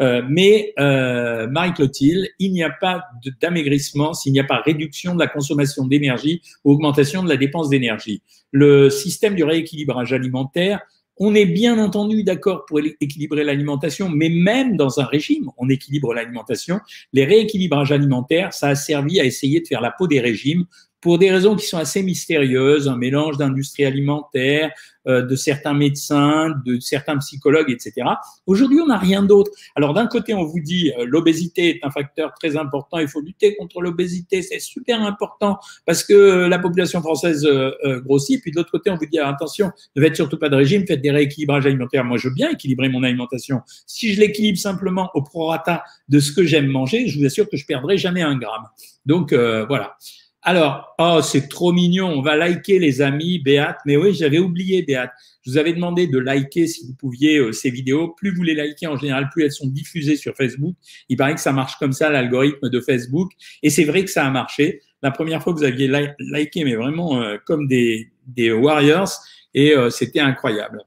Euh, 0.00 0.22
mais 0.28 0.74
euh, 0.78 1.46
Marie-Clotilde, 1.48 2.28
il 2.38 2.52
n'y 2.52 2.62
a 2.62 2.70
pas 2.70 3.04
d'amaigrissement 3.40 4.12
s'il 4.12 4.32
n'y 4.32 4.40
a 4.40 4.44
pas 4.44 4.60
réduction 4.60 5.14
de 5.14 5.20
la 5.20 5.26
consommation 5.26 5.86
d'énergie 5.86 6.42
ou 6.64 6.72
augmentation 6.72 7.22
de 7.22 7.28
la 7.28 7.36
dépense 7.36 7.68
d'énergie. 7.68 8.22
Le 8.52 8.90
système 8.90 9.34
du 9.34 9.44
rééquilibrage 9.44 10.12
alimentaire, 10.12 10.80
on 11.18 11.34
est 11.34 11.46
bien 11.46 11.78
entendu 11.78 12.24
d'accord 12.24 12.66
pour 12.66 12.78
équilibrer 12.78 13.42
l'alimentation, 13.42 14.10
mais 14.10 14.28
même 14.28 14.76
dans 14.76 15.00
un 15.00 15.04
régime, 15.04 15.50
on 15.56 15.70
équilibre 15.70 16.12
l'alimentation. 16.12 16.80
Les 17.14 17.24
rééquilibrages 17.24 17.90
alimentaires, 17.90 18.52
ça 18.52 18.68
a 18.68 18.74
servi 18.74 19.18
à 19.18 19.24
essayer 19.24 19.60
de 19.60 19.66
faire 19.66 19.80
la 19.80 19.90
peau 19.90 20.06
des 20.06 20.20
régimes 20.20 20.66
pour 21.06 21.18
des 21.18 21.30
raisons 21.30 21.54
qui 21.54 21.64
sont 21.66 21.78
assez 21.78 22.02
mystérieuses, 22.02 22.88
un 22.88 22.96
mélange 22.96 23.36
d'industrie 23.36 23.84
alimentaire, 23.84 24.72
euh, 25.06 25.22
de 25.22 25.36
certains 25.36 25.72
médecins, 25.72 26.52
de 26.64 26.80
certains 26.80 27.16
psychologues, 27.18 27.70
etc. 27.70 28.08
Aujourd'hui, 28.44 28.80
on 28.80 28.88
n'a 28.88 28.98
rien 28.98 29.22
d'autre. 29.22 29.52
Alors 29.76 29.94
d'un 29.94 30.08
côté, 30.08 30.34
on 30.34 30.42
vous 30.42 30.58
dit 30.58 30.92
euh, 30.98 31.04
l'obésité 31.06 31.68
est 31.68 31.78
un 31.84 31.92
facteur 31.92 32.32
très 32.34 32.56
important, 32.56 32.98
il 32.98 33.06
faut 33.06 33.20
lutter 33.20 33.54
contre 33.54 33.82
l'obésité, 33.82 34.42
c'est 34.42 34.58
super 34.58 35.00
important 35.00 35.60
parce 35.84 36.02
que 36.02 36.48
la 36.48 36.58
population 36.58 37.00
française 37.02 37.46
euh, 37.46 38.00
grossit. 38.00 38.42
Puis 38.42 38.50
de 38.50 38.56
l'autre 38.56 38.72
côté, 38.72 38.90
on 38.90 38.96
vous 38.96 39.06
dit 39.06 39.20
attention, 39.20 39.70
ne 39.94 40.02
faites 40.02 40.16
surtout 40.16 40.38
pas 40.38 40.48
de 40.48 40.56
régime, 40.56 40.84
faites 40.88 41.02
des 41.02 41.12
rééquilibrages 41.12 41.66
alimentaires. 41.66 42.04
Moi, 42.04 42.18
je 42.18 42.26
veux 42.26 42.34
bien 42.34 42.50
équilibrer 42.50 42.88
mon 42.88 43.04
alimentation. 43.04 43.60
Si 43.86 44.12
je 44.12 44.18
l'équilibre 44.18 44.58
simplement 44.58 45.12
au 45.14 45.22
prorata 45.22 45.84
de 46.08 46.18
ce 46.18 46.32
que 46.32 46.42
j'aime 46.42 46.66
manger, 46.66 47.06
je 47.06 47.20
vous 47.20 47.24
assure 47.24 47.48
que 47.48 47.56
je 47.56 47.64
perdrai 47.64 47.96
jamais 47.96 48.22
un 48.22 48.36
gramme. 48.36 48.64
Donc 49.04 49.32
voilà. 49.32 49.96
Alors, 50.48 50.94
oh, 51.00 51.18
c'est 51.24 51.48
trop 51.48 51.72
mignon. 51.72 52.06
On 52.06 52.22
va 52.22 52.36
liker 52.36 52.78
les 52.78 53.02
amis, 53.02 53.40
Béat. 53.40 53.78
Mais 53.84 53.96
oui, 53.96 54.14
j'avais 54.14 54.38
oublié, 54.38 54.84
Béat. 54.84 55.12
Je 55.44 55.50
vous 55.50 55.58
avais 55.58 55.72
demandé 55.72 56.06
de 56.06 56.18
liker 56.18 56.68
si 56.68 56.86
vous 56.86 56.94
pouviez 56.94 57.38
euh, 57.38 57.50
ces 57.50 57.68
vidéos. 57.68 58.14
Plus 58.16 58.32
vous 58.32 58.44
les 58.44 58.54
likez 58.54 58.86
en 58.86 58.96
général, 58.96 59.28
plus 59.32 59.42
elles 59.42 59.50
sont 59.50 59.66
diffusées 59.66 60.14
sur 60.14 60.36
Facebook. 60.36 60.76
Il 61.08 61.16
paraît 61.16 61.34
que 61.34 61.40
ça 61.40 61.50
marche 61.50 61.76
comme 61.80 61.92
ça, 61.92 62.10
l'algorithme 62.10 62.70
de 62.70 62.80
Facebook. 62.80 63.32
Et 63.64 63.70
c'est 63.70 63.82
vrai 63.82 64.04
que 64.04 64.10
ça 64.10 64.24
a 64.24 64.30
marché. 64.30 64.82
La 65.02 65.10
première 65.10 65.42
fois 65.42 65.52
que 65.52 65.58
vous 65.58 65.64
aviez 65.64 65.90
liké, 66.20 66.62
mais 66.62 66.76
vraiment 66.76 67.20
euh, 67.20 67.38
comme 67.44 67.66
des, 67.66 68.12
des 68.28 68.52
warriors. 68.52 69.10
Et 69.52 69.72
euh, 69.72 69.90
c'était 69.90 70.20
incroyable. 70.20 70.80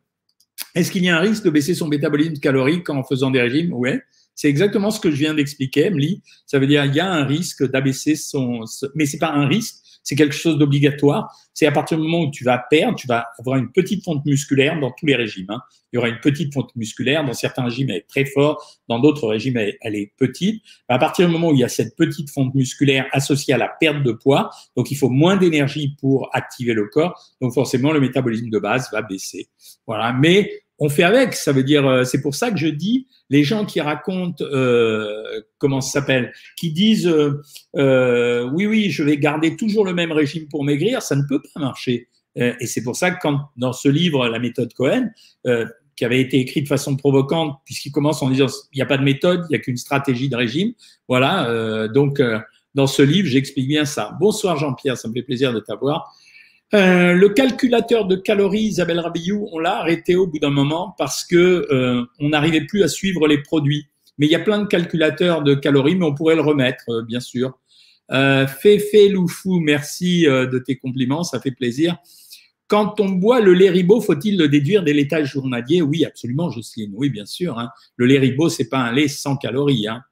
Est-ce 0.73 0.89
qu'il 0.89 1.03
y 1.03 1.09
a 1.09 1.17
un 1.17 1.21
risque 1.21 1.43
de 1.43 1.49
baisser 1.49 1.73
son 1.73 1.89
métabolisme 1.89 2.39
calorique 2.39 2.89
en 2.89 3.03
faisant 3.03 3.29
des 3.29 3.41
régimes? 3.41 3.73
Ouais. 3.73 4.01
C'est 4.39 4.47
exactement 4.47 4.89
ce 4.89 5.01
que 5.01 5.11
je 5.11 5.17
viens 5.17 5.33
d'expliquer, 5.33 5.87
Emily. 5.87 6.21
Ça 6.45 6.59
veut 6.59 6.67
dire 6.67 6.85
il 6.85 6.95
y 6.95 7.01
a 7.01 7.11
un 7.11 7.25
risque 7.25 7.69
d'abaisser 7.69 8.15
son, 8.15 8.63
mais 8.95 9.05
c'est 9.05 9.17
pas 9.17 9.33
un 9.33 9.45
risque, 9.45 9.75
c'est 10.01 10.15
quelque 10.15 10.33
chose 10.33 10.57
d'obligatoire. 10.57 11.29
C'est 11.53 11.65
à 11.65 11.73
partir 11.73 11.97
du 11.97 12.05
moment 12.05 12.21
où 12.21 12.31
tu 12.31 12.45
vas 12.45 12.57
perdre, 12.57 12.95
tu 12.95 13.05
vas 13.05 13.27
avoir 13.37 13.57
une 13.57 13.69
petite 13.73 14.01
fonte 14.01 14.25
musculaire 14.25 14.79
dans 14.79 14.91
tous 14.91 15.07
les 15.07 15.17
régimes. 15.17 15.47
Hein. 15.49 15.59
Il 15.91 15.97
y 15.97 15.99
aura 15.99 16.07
une 16.07 16.21
petite 16.21 16.53
fonte 16.53 16.73
musculaire. 16.77 17.25
Dans 17.25 17.33
certains 17.33 17.65
régimes, 17.65 17.89
elle 17.89 17.97
est 17.97 18.07
très 18.07 18.23
forte. 18.23 18.61
Dans 18.87 18.99
d'autres 18.99 19.27
régimes, 19.27 19.57
elle, 19.57 19.95
est 19.95 20.13
petite. 20.15 20.63
À 20.87 20.99
partir 20.99 21.27
du 21.27 21.33
moment 21.33 21.49
où 21.49 21.53
il 21.53 21.59
y 21.59 21.65
a 21.65 21.67
cette 21.67 21.97
petite 21.97 22.29
fonte 22.29 22.55
musculaire 22.55 23.07
associée 23.11 23.53
à 23.53 23.57
la 23.57 23.67
perte 23.67 24.03
de 24.03 24.13
poids, 24.13 24.51
donc 24.77 24.89
il 24.89 24.95
faut 24.95 25.09
moins 25.09 25.35
d'énergie 25.35 25.97
pour 25.99 26.29
activer 26.31 26.73
le 26.73 26.87
corps. 26.87 27.21
Donc 27.41 27.53
forcément, 27.53 27.91
le 27.91 27.99
métabolisme 27.99 28.49
de 28.49 28.59
base 28.59 28.89
va 28.93 29.01
baisser. 29.01 29.49
Voilà. 29.85 30.13
Mais 30.13 30.49
on 30.79 30.89
fait 30.89 31.03
avec. 31.03 31.35
Ça 31.35 31.51
veut 31.51 31.63
dire, 31.63 31.85
euh, 31.85 32.03
c'est 32.03 32.21
pour 32.21 32.35
ça 32.35 32.51
que 32.51 32.57
je 32.57 32.67
dis, 32.67 33.07
les 33.29 33.43
gens 33.43 33.65
qui 33.65 33.79
racontent, 33.79 34.43
euh, 34.43 35.41
comment 35.57 35.81
ça 35.81 35.99
s'appelle, 35.99 36.33
qui 36.57 36.71
disent, 36.71 37.07
euh, 37.07 37.41
euh, 37.75 38.49
oui, 38.53 38.65
oui, 38.65 38.89
je 38.89 39.03
vais 39.03 39.17
garder 39.17 39.55
toujours 39.55 39.85
le 39.85 39.93
même 39.93 40.11
régime 40.11 40.47
pour 40.47 40.63
maigrir, 40.63 41.01
ça 41.01 41.15
ne 41.15 41.23
peut 41.23 41.41
pas 41.41 41.59
marcher. 41.59 42.07
et 42.35 42.67
c'est 42.67 42.83
pour 42.83 42.95
ça 42.95 43.11
que 43.11 43.17
quand, 43.21 43.49
dans 43.57 43.73
ce 43.73 43.89
livre, 43.89 44.27
la 44.27 44.39
méthode 44.39 44.73
Cohen, 44.73 45.09
qui 45.95 46.05
avait 46.05 46.21
été 46.21 46.39
écrit 46.39 46.61
de 46.61 46.67
façon 46.67 46.95
provocante, 46.95 47.59
puisqu'il 47.65 47.91
commence 47.91 48.21
en 48.21 48.29
disant, 48.29 48.47
il 48.71 48.77
n'y 48.77 48.81
a 48.81 48.85
pas 48.85 48.97
de 48.97 49.03
méthode, 49.03 49.45
il 49.49 49.53
n'y 49.53 49.55
a 49.57 49.59
qu'une 49.59 49.77
stratégie 49.77 50.29
de 50.29 50.35
régime. 50.37 50.71
Voilà, 51.09 51.87
donc, 51.89 52.21
dans 52.75 52.87
ce 52.87 53.01
livre, 53.01 53.27
j'explique 53.27 53.67
bien 53.67 53.83
ça. 53.83 54.15
Bonsoir 54.21 54.55
Jean-Pierre, 54.57 54.97
ça 54.97 55.09
me 55.09 55.13
fait 55.13 55.23
plaisir 55.23 55.51
de 55.51 55.59
t'avoir. 55.59 56.15
Euh, 56.75 57.13
le 57.13 57.29
calculateur 57.29 58.05
de 58.05 58.15
calories, 58.15 58.61
Isabelle 58.61 58.99
Rabillou, 58.99 59.49
on 59.51 59.59
l'a 59.59 59.79
arrêté 59.79 60.15
au 60.15 60.27
bout 60.27 60.37
d'un 60.37 60.51
moment 60.51 60.93
parce 60.97 61.23
que 61.23 61.67
euh, 61.71 62.05
on 62.19 62.29
n'arrivait 62.29 62.65
plus 62.65 62.83
à 62.83 62.87
suivre 62.87 63.27
les 63.27 63.41
produits. 63.41 63.87
Mais 64.17 64.27
il 64.27 64.31
y 64.31 64.35
a 64.35 64.39
plein 64.39 64.59
de 64.59 64.67
calculateurs 64.67 65.41
de 65.41 65.55
calories, 65.55 65.95
mais 65.95 66.05
on 66.05 66.13
pourrait 66.13 66.35
le 66.35 66.41
remettre, 66.41 66.83
euh, 66.89 67.01
bien 67.01 67.19
sûr. 67.19 67.57
Euh, 68.11 68.45
Loufou, 69.09 69.59
merci 69.59 70.23
de 70.23 70.59
tes 70.59 70.77
compliments, 70.77 71.23
ça 71.23 71.39
fait 71.39 71.51
plaisir. 71.51 71.97
Quand 72.67 72.99
on 72.99 73.09
boit 73.09 73.39
le 73.39 73.53
lait 73.53 73.69
ribot, 73.69 73.99
faut-il 73.99 74.37
le 74.37 74.47
déduire 74.47 74.83
des 74.83 74.93
laitages 74.93 75.31
journaliers? 75.31 75.81
Oui, 75.81 76.05
absolument, 76.05 76.51
Jocelyne. 76.51 76.91
Oui, 76.95 77.09
bien 77.09 77.25
sûr. 77.25 77.57
Hein. 77.57 77.69
Le 77.95 78.05
lait 78.05 78.19
ribot, 78.19 78.49
c'est 78.49 78.69
pas 78.69 78.77
un 78.77 78.91
lait 78.91 79.07
sans 79.07 79.37
calories. 79.37 79.87
Hein. 79.87 80.03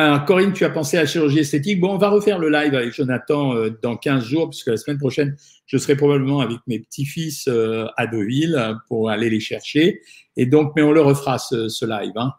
Alors, 0.00 0.24
Corinne, 0.26 0.52
tu 0.52 0.64
as 0.64 0.70
pensé 0.70 0.96
à 0.96 1.00
la 1.00 1.06
chirurgie 1.08 1.40
esthétique. 1.40 1.80
Bon, 1.80 1.92
on 1.92 1.98
va 1.98 2.08
refaire 2.08 2.38
le 2.38 2.48
live 2.48 2.72
avec 2.72 2.94
Jonathan 2.94 3.56
euh, 3.56 3.70
dans 3.82 3.96
15 3.96 4.24
jours, 4.24 4.48
puisque 4.48 4.68
la 4.68 4.76
semaine 4.76 4.96
prochaine, 4.98 5.36
je 5.66 5.76
serai 5.76 5.96
probablement 5.96 6.38
avec 6.38 6.58
mes 6.68 6.78
petits-fils 6.78 7.48
euh, 7.48 7.86
à 7.96 8.06
Deauville 8.06 8.76
pour 8.86 9.10
aller 9.10 9.28
les 9.28 9.40
chercher. 9.40 10.00
Et 10.36 10.46
donc, 10.46 10.74
mais 10.76 10.82
on 10.82 10.92
le 10.92 11.00
refera 11.00 11.40
ce, 11.40 11.84
live. 11.84 12.12
Hein. 12.14 12.32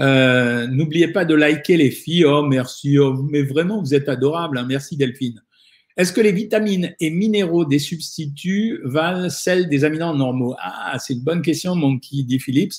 Euh, 0.00 0.66
n'oubliez 0.68 1.08
pas 1.08 1.26
de 1.26 1.34
liker 1.34 1.76
les 1.76 1.90
filles. 1.90 2.24
Oh, 2.24 2.42
merci. 2.42 2.98
Oh, 2.98 3.22
mais 3.30 3.42
vraiment, 3.42 3.82
vous 3.82 3.94
êtes 3.94 4.08
adorables. 4.08 4.56
Hein. 4.56 4.64
Merci, 4.66 4.96
Delphine. 4.96 5.42
Est-ce 5.98 6.14
que 6.14 6.22
les 6.22 6.32
vitamines 6.32 6.94
et 7.00 7.10
minéraux 7.10 7.66
des 7.66 7.80
substituts 7.80 8.80
valent 8.84 9.28
celles 9.28 9.68
des 9.68 9.84
aminants 9.84 10.14
normaux? 10.14 10.56
Ah, 10.58 10.96
c'est 10.98 11.12
une 11.12 11.22
bonne 11.22 11.42
question, 11.42 11.74
mon 11.74 11.98
qui 11.98 12.24
dit 12.24 12.38
Philips. 12.38 12.72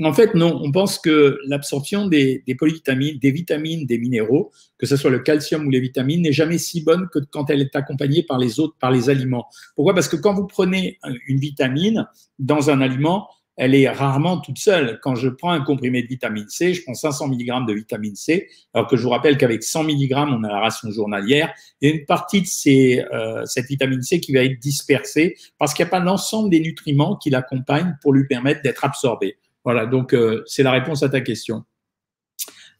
En 0.00 0.12
fait, 0.14 0.34
non. 0.34 0.58
On 0.62 0.72
pense 0.72 0.98
que 0.98 1.38
l'absorption 1.46 2.06
des, 2.06 2.42
polyvitamines, 2.58 3.18
des 3.18 3.30
vitamines, 3.30 3.84
des 3.84 3.98
minéraux, 3.98 4.50
que 4.78 4.86
ce 4.86 4.96
soit 4.96 5.10
le 5.10 5.18
calcium 5.18 5.66
ou 5.66 5.70
les 5.70 5.80
vitamines, 5.80 6.22
n'est 6.22 6.32
jamais 6.32 6.58
si 6.58 6.82
bonne 6.82 7.08
que 7.12 7.18
quand 7.18 7.50
elle 7.50 7.60
est 7.60 7.76
accompagnée 7.76 8.22
par 8.22 8.38
les 8.38 8.58
autres, 8.58 8.74
par 8.78 8.90
les 8.90 9.10
aliments. 9.10 9.46
Pourquoi? 9.76 9.94
Parce 9.94 10.08
que 10.08 10.16
quand 10.16 10.32
vous 10.32 10.46
prenez 10.46 10.98
une 11.26 11.38
vitamine 11.38 12.06
dans 12.38 12.70
un 12.70 12.80
aliment, 12.80 13.28
elle 13.56 13.74
est 13.74 13.88
rarement 13.88 14.38
toute 14.38 14.58
seule. 14.58 14.98
Quand 15.02 15.14
je 15.14 15.28
prends 15.28 15.50
un 15.50 15.60
comprimé 15.60 16.02
de 16.02 16.08
vitamine 16.08 16.48
C, 16.48 16.72
je 16.72 16.82
prends 16.82 16.94
500 16.94 17.28
mg 17.28 17.66
de 17.68 17.74
vitamine 17.74 18.16
C, 18.16 18.48
alors 18.72 18.88
que 18.88 18.96
je 18.96 19.02
vous 19.02 19.10
rappelle 19.10 19.36
qu'avec 19.36 19.62
100 19.62 19.84
mg, 19.84 20.12
on 20.14 20.42
a 20.42 20.48
la 20.48 20.60
ration 20.60 20.90
journalière, 20.90 21.52
et 21.82 21.90
une 21.90 22.06
partie 22.06 22.40
de 22.40 23.14
euh, 23.14 23.44
cette 23.44 23.66
vitamine 23.66 24.00
C 24.00 24.20
qui 24.20 24.32
va 24.32 24.42
être 24.42 24.58
dispersée 24.58 25.36
parce 25.58 25.74
qu'il 25.74 25.84
n'y 25.84 25.88
a 25.88 25.90
pas 25.90 26.00
l'ensemble 26.00 26.48
des 26.48 26.60
nutriments 26.60 27.16
qui 27.16 27.28
l'accompagnent 27.28 27.94
pour 28.00 28.14
lui 28.14 28.26
permettre 28.26 28.62
d'être 28.62 28.84
absorbée. 28.86 29.36
Voilà, 29.64 29.86
donc 29.86 30.12
euh, 30.12 30.42
c'est 30.46 30.62
la 30.62 30.72
réponse 30.72 31.02
à 31.02 31.08
ta 31.08 31.20
question. 31.20 31.64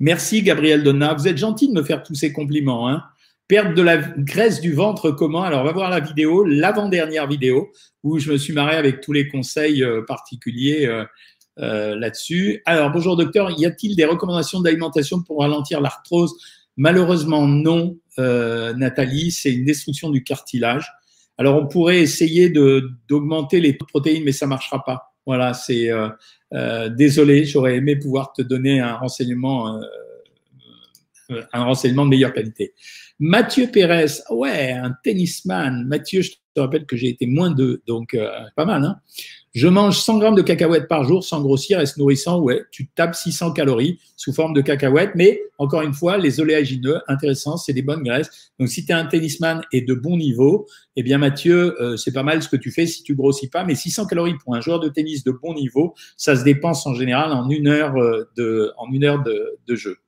Merci 0.01 0.43
Gabriel 0.43 0.83
Donna. 0.83 1.15
Vous 1.15 1.29
êtes 1.29 1.39
gentil 1.39 1.69
de 1.69 1.73
me 1.73 1.83
faire 1.83 2.03
tous 2.03 2.15
ces 2.15 2.33
compliments. 2.33 2.89
Hein. 2.89 3.05
Perte 3.47 3.75
de 3.75 3.83
la 3.83 3.99
graisse 3.99 4.61
du 4.61 4.73
ventre, 4.73 5.11
comment? 5.11 5.43
Alors, 5.43 5.63
on 5.63 5.65
va 5.65 5.73
voir 5.73 5.91
la 5.91 6.01
vidéo, 6.01 6.45
l'avant-dernière 6.45 7.29
vidéo, 7.29 7.71
où 8.03 8.19
je 8.19 8.33
me 8.33 8.37
suis 8.37 8.53
marré 8.53 8.77
avec 8.77 9.01
tous 9.01 9.13
les 9.13 9.29
conseils 9.29 9.85
euh, 9.85 10.03
particuliers 10.03 10.87
euh, 10.87 11.95
là-dessus. 11.95 12.63
Alors, 12.65 12.91
bonjour 12.91 13.17
docteur, 13.17 13.51
y 13.59 13.67
a-t-il 13.67 13.95
des 13.95 14.05
recommandations 14.05 14.61
d'alimentation 14.61 15.23
pour 15.23 15.41
ralentir 15.41 15.81
l'arthrose? 15.81 16.35
Malheureusement, 16.77 17.47
non, 17.47 17.99
Nathalie, 18.17 19.31
c'est 19.31 19.53
une 19.53 19.67
destruction 19.67 20.09
du 20.09 20.25
cartilage. 20.25 20.91
Alors, 21.37 21.57
on 21.63 21.67
pourrait 21.67 22.01
essayer 22.01 22.49
d'augmenter 22.49 23.61
les 23.61 23.75
protéines, 23.75 24.25
mais 24.25 24.33
ça 24.33 24.47
ne 24.47 24.51
marchera 24.51 24.83
pas. 24.83 25.13
Voilà, 25.27 25.53
c'est 25.55 25.91
euh, 26.55 26.89
désolé, 26.89 27.45
j'aurais 27.45 27.77
aimé 27.77 27.97
pouvoir 27.97 28.33
te 28.33 28.43
donner 28.43 28.81
un 28.81 28.97
renseignement, 28.97 29.77
euh, 29.77 29.81
euh, 31.31 31.43
un 31.53 31.65
renseignement 31.65 32.05
de 32.05 32.11
meilleure 32.11 32.33
qualité. 32.33 32.75
Mathieu 33.19 33.69
Pérez, 33.73 34.21
ouais, 34.31 34.73
un 34.73 34.95
tennisman. 35.03 35.87
Mathieu, 35.87 36.23
je 36.23 36.33
te 36.55 36.61
rappelle 36.61 36.87
que 36.87 36.97
j'ai 36.97 37.09
été 37.09 37.27
moins 37.27 37.51
de, 37.51 37.83
donc 37.87 38.17
pas 38.57 38.65
mal. 38.65 38.85
Hein 38.85 39.01
je 39.53 39.69
mange 39.69 39.99
100 39.99 40.19
grammes 40.19 40.35
de 40.35 40.41
cacahuètes 40.41 40.89
par 40.89 41.05
jour 41.05 41.23
sans 41.23 41.43
grossir 41.43 41.79
et 41.79 41.85
se 41.85 41.99
nourrissant. 41.99 42.41
Ouais, 42.41 42.63
tu 42.71 42.89
tapes 42.89 43.15
600 43.15 43.53
calories 43.53 43.99
sous 44.17 44.33
forme 44.33 44.55
de 44.55 44.63
cacahuètes. 44.63 45.13
Mais 45.15 45.43
encore 45.59 45.83
une 45.83 45.93
fois, 45.93 46.17
les 46.17 46.41
oléagineux, 46.41 47.01
intéressant, 47.07 47.59
c'est 47.59 47.75
des 47.75 47.83
bonnes 47.83 48.03
graisses. 48.03 48.51
Donc, 48.59 48.69
si 48.69 48.87
tu 48.87 48.93
es 48.93 48.95
un 48.95 49.05
tennisman 49.05 49.61
et 49.71 49.83
de 49.83 49.93
bon 49.93 50.17
niveau, 50.17 50.67
eh 50.97 51.03
bien, 51.03 51.19
Mathieu, 51.19 51.81
euh, 51.83 51.99
c'est 51.99 52.13
pas 52.13 52.23
mal 52.23 52.43
ce 52.43 52.49
que 52.49 52.57
tu 52.57 52.71
fais 52.71 52.87
si 52.87 53.03
tu 53.03 53.15
grossis 53.15 53.49
pas. 53.49 53.63
Mais 53.65 53.75
600 53.75 54.07
calories 54.07 54.39
pour 54.43 54.55
un 54.55 54.63
joueur 54.63 54.81
de 54.81 54.89
tennis 54.89 55.23
de 55.23 55.33
bon 55.33 55.53
niveau, 55.53 55.95
ça 56.17 56.35
se 56.35 56.45
dépense 56.45 56.87
en 56.87 56.95
général 56.95 57.33
en 57.33 57.51
une 57.51 57.69
heure 57.69 57.97
euh, 57.97 58.25
de, 58.37 58.73
en 58.79 58.91
une 58.91 59.05
heure 59.05 59.23
de, 59.23 59.59
de 59.67 59.75
jeu. 59.75 59.99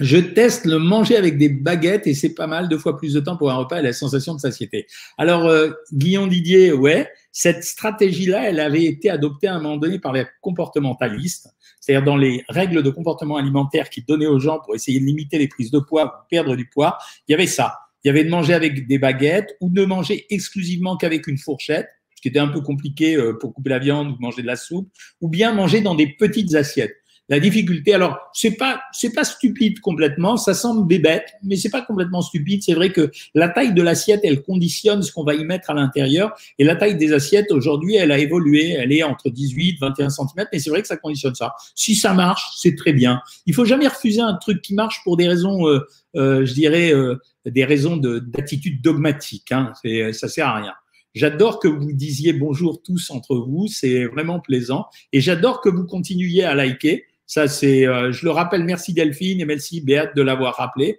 Je 0.00 0.16
teste 0.16 0.64
le 0.64 0.78
manger 0.78 1.16
avec 1.16 1.36
des 1.36 1.50
baguettes 1.50 2.06
et 2.06 2.14
c'est 2.14 2.34
pas 2.34 2.46
mal, 2.46 2.70
deux 2.70 2.78
fois 2.78 2.96
plus 2.96 3.12
de 3.12 3.20
temps 3.20 3.36
pour 3.36 3.50
un 3.50 3.56
repas 3.56 3.80
et 3.80 3.82
la 3.82 3.92
sensation 3.92 4.34
de 4.34 4.40
satiété. 4.40 4.86
Alors, 5.18 5.46
euh, 5.46 5.70
Guillaume 5.92 6.30
Didier, 6.30 6.72
ouais, 6.72 7.10
cette 7.32 7.64
stratégie-là, 7.64 8.48
elle 8.48 8.60
avait 8.60 8.84
été 8.84 9.08
adoptée 9.08 9.46
à 9.46 9.54
un 9.54 9.60
moment 9.60 9.76
donné 9.76 9.98
par 9.98 10.12
les 10.12 10.24
comportementalistes, 10.40 11.48
c'est-à-dire 11.80 12.04
dans 12.04 12.16
les 12.16 12.44
règles 12.48 12.82
de 12.82 12.90
comportement 12.90 13.36
alimentaire 13.36 13.88
qui 13.88 14.02
donnaient 14.02 14.26
aux 14.26 14.40
gens 14.40 14.60
pour 14.60 14.74
essayer 14.74 15.00
de 15.00 15.04
limiter 15.04 15.38
les 15.38 15.48
prises 15.48 15.70
de 15.70 15.78
poids 15.78 16.06
ou 16.06 16.28
perdre 16.28 16.56
du 16.56 16.66
poids. 16.66 16.98
Il 17.28 17.32
y 17.32 17.34
avait 17.34 17.46
ça. 17.46 17.78
Il 18.02 18.08
y 18.08 18.10
avait 18.10 18.24
de 18.24 18.30
manger 18.30 18.54
avec 18.54 18.86
des 18.86 18.98
baguettes 18.98 19.56
ou 19.60 19.68
de 19.68 19.84
manger 19.84 20.26
exclusivement 20.30 20.96
qu'avec 20.96 21.26
une 21.26 21.38
fourchette, 21.38 21.88
ce 22.16 22.22
qui 22.22 22.28
était 22.28 22.38
un 22.38 22.48
peu 22.48 22.60
compliqué 22.60 23.16
euh, 23.16 23.38
pour 23.38 23.54
couper 23.54 23.70
la 23.70 23.78
viande 23.78 24.12
ou 24.12 24.16
manger 24.20 24.42
de 24.42 24.46
la 24.46 24.56
soupe, 24.56 24.90
ou 25.20 25.28
bien 25.28 25.52
manger 25.52 25.80
dans 25.82 25.94
des 25.94 26.08
petites 26.08 26.54
assiettes. 26.54 26.96
La 27.30 27.38
difficulté, 27.38 27.94
alors 27.94 28.18
c'est 28.32 28.56
pas 28.56 28.80
c'est 28.92 29.12
pas 29.12 29.22
stupide 29.22 29.78
complètement, 29.78 30.36
ça 30.36 30.52
semble 30.52 30.88
bébête, 30.88 31.28
mais 31.44 31.54
c'est 31.54 31.70
pas 31.70 31.80
complètement 31.80 32.22
stupide. 32.22 32.64
C'est 32.64 32.74
vrai 32.74 32.90
que 32.90 33.12
la 33.36 33.48
taille 33.48 33.72
de 33.72 33.82
l'assiette, 33.82 34.20
elle 34.24 34.42
conditionne 34.42 35.00
ce 35.02 35.12
qu'on 35.12 35.22
va 35.22 35.34
y 35.34 35.44
mettre 35.44 35.70
à 35.70 35.74
l'intérieur, 35.74 36.32
et 36.58 36.64
la 36.64 36.74
taille 36.74 36.96
des 36.96 37.12
assiettes 37.12 37.52
aujourd'hui, 37.52 37.94
elle 37.94 38.10
a 38.10 38.18
évolué, 38.18 38.70
elle 38.70 38.92
est 38.92 39.04
entre 39.04 39.30
18, 39.30 39.78
21 39.80 40.10
cm, 40.10 40.26
mais 40.52 40.58
c'est 40.58 40.70
vrai 40.70 40.82
que 40.82 40.88
ça 40.88 40.96
conditionne 40.96 41.36
ça. 41.36 41.54
Si 41.76 41.94
ça 41.94 42.14
marche, 42.14 42.50
c'est 42.56 42.74
très 42.74 42.92
bien. 42.92 43.20
Il 43.46 43.54
faut 43.54 43.64
jamais 43.64 43.86
refuser 43.86 44.20
un 44.20 44.34
truc 44.34 44.60
qui 44.60 44.74
marche 44.74 45.00
pour 45.04 45.16
des 45.16 45.28
raisons, 45.28 45.68
euh, 45.68 45.86
euh, 46.16 46.44
je 46.44 46.52
dirais, 46.52 46.92
euh, 46.92 47.14
des 47.46 47.64
raisons 47.64 47.96
d'attitude 47.96 48.82
dogmatique. 48.82 49.52
Hein. 49.52 49.72
Ça 50.12 50.28
sert 50.28 50.48
à 50.48 50.56
rien. 50.56 50.72
J'adore 51.14 51.58
que 51.58 51.68
vous 51.68 51.92
disiez 51.92 52.32
bonjour 52.32 52.82
tous 52.82 53.10
entre 53.10 53.36
vous, 53.36 53.66
c'est 53.68 54.04
vraiment 54.04 54.40
plaisant. 54.40 54.86
Et 55.12 55.20
j'adore 55.20 55.60
que 55.60 55.68
vous 55.68 55.84
continuiez 55.84 56.44
à 56.44 56.54
liker. 56.54 57.04
Ça, 57.30 57.46
c'est, 57.46 57.86
euh, 57.86 58.10
je 58.10 58.24
le 58.24 58.32
rappelle, 58.32 58.64
merci 58.64 58.92
Delphine 58.92 59.40
et 59.40 59.44
merci 59.44 59.80
Béate 59.80 60.16
de 60.16 60.22
l'avoir 60.22 60.56
rappelé. 60.56 60.98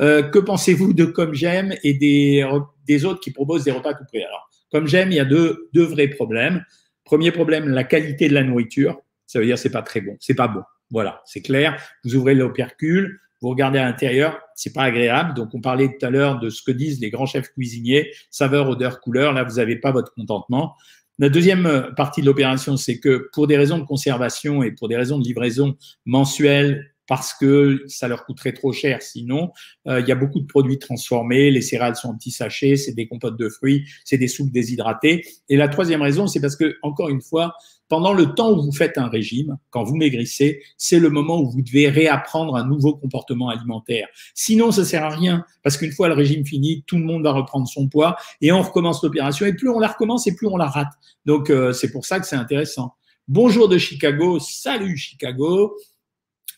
Euh, 0.00 0.22
que 0.22 0.38
pensez-vous 0.38 0.92
de 0.92 1.04
Comme 1.04 1.34
J'aime 1.34 1.74
et 1.82 1.92
des, 1.92 2.48
des 2.86 3.04
autres 3.04 3.18
qui 3.18 3.32
proposent 3.32 3.64
des 3.64 3.72
repas 3.72 3.92
tout 3.92 4.04
prêts? 4.06 4.22
Alors, 4.22 4.48
Comme 4.70 4.86
J'aime, 4.86 5.10
il 5.10 5.16
y 5.16 5.20
a 5.20 5.24
deux, 5.24 5.68
deux 5.72 5.82
vrais 5.82 6.06
problèmes. 6.06 6.64
Premier 7.02 7.32
problème, 7.32 7.68
la 7.68 7.82
qualité 7.82 8.28
de 8.28 8.34
la 8.34 8.44
nourriture. 8.44 9.00
Ça 9.26 9.40
veut 9.40 9.44
dire 9.44 9.58
c'est 9.58 9.72
pas 9.72 9.82
très 9.82 10.00
bon, 10.00 10.16
c'est 10.20 10.36
pas 10.36 10.46
bon. 10.46 10.62
Voilà, 10.92 11.20
c'est 11.24 11.42
clair. 11.42 11.82
Vous 12.04 12.14
ouvrez 12.14 12.36
l'opercule, 12.36 13.18
vous 13.40 13.48
regardez 13.48 13.80
à 13.80 13.84
l'intérieur, 13.84 14.38
c'est 14.54 14.72
pas 14.72 14.84
agréable. 14.84 15.34
Donc, 15.34 15.52
on 15.52 15.60
parlait 15.60 15.88
tout 15.88 16.06
à 16.06 16.10
l'heure 16.10 16.38
de 16.38 16.48
ce 16.48 16.62
que 16.62 16.70
disent 16.70 17.00
les 17.00 17.10
grands 17.10 17.26
chefs 17.26 17.48
cuisiniers, 17.54 18.12
saveur, 18.30 18.68
odeur, 18.68 19.00
couleur. 19.00 19.32
Là, 19.32 19.42
vous 19.42 19.56
n'avez 19.56 19.74
pas 19.74 19.90
votre 19.90 20.14
contentement. 20.14 20.76
La 21.22 21.28
deuxième 21.28 21.92
partie 21.96 22.20
de 22.20 22.26
l'opération, 22.26 22.76
c'est 22.76 22.98
que 22.98 23.30
pour 23.32 23.46
des 23.46 23.56
raisons 23.56 23.78
de 23.78 23.84
conservation 23.84 24.64
et 24.64 24.72
pour 24.72 24.88
des 24.88 24.96
raisons 24.96 25.20
de 25.20 25.24
livraison 25.24 25.76
mensuelle, 26.04 26.91
parce 27.06 27.34
que 27.34 27.82
ça 27.86 28.08
leur 28.08 28.24
coûterait 28.24 28.52
trop 28.52 28.72
cher 28.72 29.02
sinon. 29.02 29.50
Euh, 29.86 30.00
il 30.00 30.08
y 30.08 30.12
a 30.12 30.14
beaucoup 30.14 30.40
de 30.40 30.46
produits 30.46 30.78
transformés, 30.78 31.50
les 31.50 31.62
céréales 31.62 31.96
sont 31.96 32.08
en 32.08 32.16
petits 32.16 32.30
sachets, 32.30 32.76
c'est 32.76 32.92
des 32.92 33.08
compotes 33.08 33.38
de 33.38 33.48
fruits, 33.48 33.84
c'est 34.04 34.18
des 34.18 34.28
soupes 34.28 34.50
déshydratées. 34.50 35.24
Et 35.48 35.56
la 35.56 35.68
troisième 35.68 36.02
raison, 36.02 36.26
c'est 36.26 36.40
parce 36.40 36.56
que, 36.56 36.76
encore 36.82 37.08
une 37.08 37.22
fois, 37.22 37.54
pendant 37.88 38.14
le 38.14 38.34
temps 38.34 38.52
où 38.52 38.62
vous 38.62 38.72
faites 38.72 38.96
un 38.96 39.08
régime, 39.08 39.58
quand 39.68 39.82
vous 39.84 39.96
maigrissez, 39.96 40.62
c'est 40.78 40.98
le 40.98 41.10
moment 41.10 41.38
où 41.40 41.50
vous 41.50 41.60
devez 41.60 41.90
réapprendre 41.90 42.56
un 42.56 42.66
nouveau 42.66 42.94
comportement 42.94 43.50
alimentaire. 43.50 44.08
Sinon, 44.34 44.72
ça 44.72 44.84
sert 44.84 45.04
à 45.04 45.10
rien, 45.10 45.44
parce 45.62 45.76
qu'une 45.76 45.92
fois 45.92 46.08
le 46.08 46.14
régime 46.14 46.46
fini, 46.46 46.84
tout 46.86 46.96
le 46.96 47.04
monde 47.04 47.22
va 47.24 47.32
reprendre 47.32 47.68
son 47.68 47.88
poids 47.88 48.16
et 48.40 48.50
on 48.50 48.62
recommence 48.62 49.02
l'opération. 49.02 49.44
Et 49.44 49.52
plus 49.52 49.68
on 49.68 49.78
la 49.78 49.88
recommence, 49.88 50.26
et 50.26 50.34
plus 50.34 50.46
on 50.46 50.56
la 50.56 50.68
rate. 50.68 50.92
Donc, 51.26 51.50
euh, 51.50 51.74
c'est 51.74 51.92
pour 51.92 52.06
ça 52.06 52.18
que 52.18 52.26
c'est 52.26 52.36
intéressant. 52.36 52.94
Bonjour 53.28 53.68
de 53.68 53.78
Chicago, 53.78 54.38
salut 54.40 54.96
Chicago. 54.96 55.76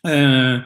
Euh, 0.07 0.59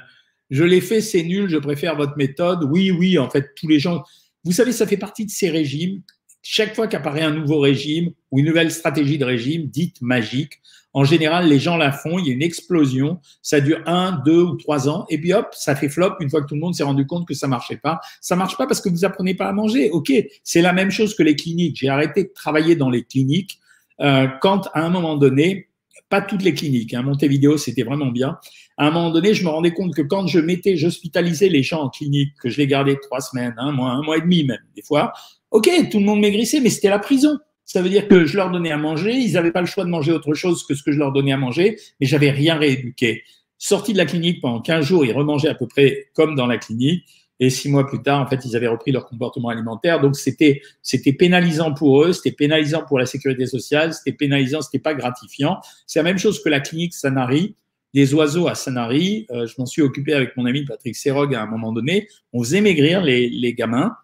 je 0.51 0.65
l'ai 0.65 0.81
fait, 0.81 1.01
c'est 1.01 1.23
nul, 1.23 1.49
je 1.49 1.59
préfère 1.59 1.97
votre 1.97 2.17
méthode. 2.17 2.65
Oui, 2.65 2.91
oui, 2.91 3.19
en 3.19 3.29
fait, 3.29 3.55
tous 3.55 3.69
les 3.69 3.79
gens. 3.79 4.03
Vous 4.45 4.53
savez, 4.53 4.73
ça 4.73 4.87
fait 4.87 4.97
partie 4.97 5.27
de 5.27 5.31
ces 5.31 5.51
régimes 5.51 6.03
chaque 6.43 6.75
fois 6.75 6.87
qu'apparaît 6.87 7.23
un 7.23 7.33
nouveau 7.33 7.61
régime 7.61 8.13
ou 8.31 8.39
une 8.39 8.47
nouvelle 8.47 8.71
stratégie 8.71 9.19
de 9.19 9.25
régime 9.25 9.67
dite 9.67 10.01
magique, 10.01 10.61
en 10.95 11.05
général, 11.05 11.47
les 11.47 11.59
gens 11.59 11.77
la 11.77 11.93
font, 11.93 12.19
il 12.19 12.27
y 12.27 12.31
a 12.31 12.33
une 12.33 12.43
explosion, 12.43 13.21
ça 13.43 13.61
dure 13.61 13.83
un, 13.87 14.23
deux 14.25 14.43
ou 14.43 14.57
trois 14.57 14.89
ans, 14.89 15.05
et 15.11 15.21
puis 15.21 15.33
hop, 15.33 15.49
ça 15.53 15.77
fait 15.77 15.89
flop 15.89 16.15
une 16.21 16.31
fois 16.31 16.41
que 16.41 16.47
tout 16.47 16.55
le 16.55 16.61
monde 16.61 16.75
s'est 16.75 16.83
rendu 16.83 17.07
compte 17.07 17.29
que 17.29 17.35
ça 17.35 17.47
marchait 17.47 17.77
pas. 17.77 18.01
Ça 18.21 18.35
marche 18.35 18.57
pas 18.57 18.67
parce 18.67 18.81
que 18.81 18.89
vous 18.89 19.05
apprenez 19.05 19.35
pas 19.35 19.47
à 19.47 19.53
manger. 19.53 19.91
Ok, 19.91 20.11
c'est 20.43 20.63
la 20.63 20.73
même 20.73 20.91
chose 20.91 21.15
que 21.15 21.23
les 21.23 21.37
cliniques. 21.37 21.77
J'ai 21.77 21.89
arrêté 21.89 22.25
de 22.25 22.31
travailler 22.35 22.75
dans 22.75 22.89
les 22.89 23.05
cliniques 23.05 23.61
euh, 24.01 24.27
quand, 24.41 24.69
à 24.73 24.81
un 24.81 24.89
moment 24.89 25.17
donné, 25.17 25.68
pas 26.09 26.23
toutes 26.23 26.43
les 26.43 26.55
cliniques, 26.55 26.95
hein, 26.95 27.03
Montevideo, 27.03 27.57
c'était 27.57 27.83
vraiment 27.83 28.11
bien. 28.11 28.39
À 28.77 28.87
un 28.87 28.91
moment 28.91 29.11
donné, 29.11 29.35
je 29.35 29.45
me 29.45 29.49
rendais 29.49 29.73
compte 29.73 29.95
que 29.95 30.03
quand 30.03 30.27
je 30.27 30.39
mettais, 30.39 30.77
j'hospitalisais 30.77 31.49
les 31.49 31.63
gens 31.63 31.83
en 31.83 31.91
clinique, 31.91 32.33
que 32.41 32.49
je 32.49 32.59
les 32.59 32.67
gardais 32.67 32.97
trois 32.97 33.21
semaines, 33.21 33.55
un 33.59 33.73
mois, 33.73 33.91
un 33.91 34.03
mois 34.03 34.17
et 34.17 34.21
demi 34.21 34.45
même, 34.45 34.63
des 34.75 34.83
fois, 34.83 35.13
Ok, 35.51 35.71
tout 35.91 35.99
le 35.99 36.05
monde 36.05 36.21
maigrissait, 36.21 36.61
mais 36.61 36.69
c'était 36.69 36.91
la 36.91 36.99
prison. 36.99 37.39
Ça 37.65 37.81
veut 37.83 37.89
dire 37.89 38.07
que 38.09 38.27
je 38.27 38.37
leur 38.37 38.51
donnais 38.51 38.71
à 38.71 38.77
manger, 38.77 39.13
ils 39.13 39.33
n'avaient 39.33 39.53
pas 39.53 39.61
le 39.61 39.67
choix 39.67 39.85
de 39.85 39.91
manger 39.91 40.13
autre 40.13 40.35
chose 40.35 40.67
que 40.67 40.75
ce 40.75 40.83
que 40.83 40.93
je 40.93 40.99
leur 40.99 41.13
donnais 41.13 41.33
à 41.33 41.37
manger, 41.37 41.79
mais 42.01 42.07
j'avais 42.07 42.31
rien 42.31 42.57
rééduqué. 42.57 43.23
Sorti 43.57 43.93
de 43.93 43.99
la 43.99 44.07
clinique 44.07 44.41
pendant 44.41 44.61
15 44.61 44.85
jours, 44.85 45.05
ils 45.05 45.13
remangeaient 45.13 45.49
à 45.49 45.55
peu 45.55 45.67
près 45.67 46.11
comme 46.15 46.35
dans 46.35 46.47
la 46.47 46.59
clinique. 46.59 47.05
Et 47.41 47.51
six 47.51 47.71
mois 47.71 47.87
plus 47.87 48.03
tard, 48.03 48.21
en 48.21 48.27
fait, 48.27 48.45
ils 48.45 48.57
avaient 48.57 48.69
repris 48.69 48.91
leur 48.91 49.07
comportement 49.07 49.49
alimentaire. 49.49 50.01
Donc, 50.01 50.17
c'était, 50.17 50.61
c'était 50.83 51.13
pénalisant 51.13 51.73
pour 51.73 52.03
eux, 52.03 52.13
c'était 52.13 52.33
pénalisant 52.33 52.85
pour 52.85 52.99
la 52.99 53.07
sécurité 53.07 53.47
sociale, 53.47 53.95
c'était 53.95 54.13
pénalisant, 54.13 54.61
c'était 54.61 54.81
pas 54.81 54.95
gratifiant. 54.95 55.59
C'est 55.87 56.01
la 56.01 56.05
même 56.05 56.19
chose 56.19 56.43
que 56.43 56.49
la 56.49 56.61
clinique 56.61 56.95
Sanari. 56.95 57.55
Des 57.95 58.13
oiseaux 58.13 58.49
à 58.49 58.55
Sanari, 58.55 59.27
euh, 59.31 59.47
je 59.47 59.55
m'en 59.57 59.65
suis 59.65 59.81
occupé 59.81 60.13
avec 60.13 60.37
mon 60.37 60.45
ami 60.45 60.63
Patrick 60.65 60.95
Serog 60.95 61.35
à 61.35 61.43
un 61.43 61.47
moment 61.47 61.73
donné. 61.73 62.07
On 62.35 62.43
faisait 62.43 62.61
maigrir 62.61 63.01
les, 63.03 63.31
les 63.31 63.55
gamins, 63.55 63.97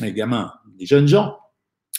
les 0.00 0.14
gamins, 0.14 0.54
des 0.78 0.86
jeunes 0.86 1.06
gens. 1.06 1.36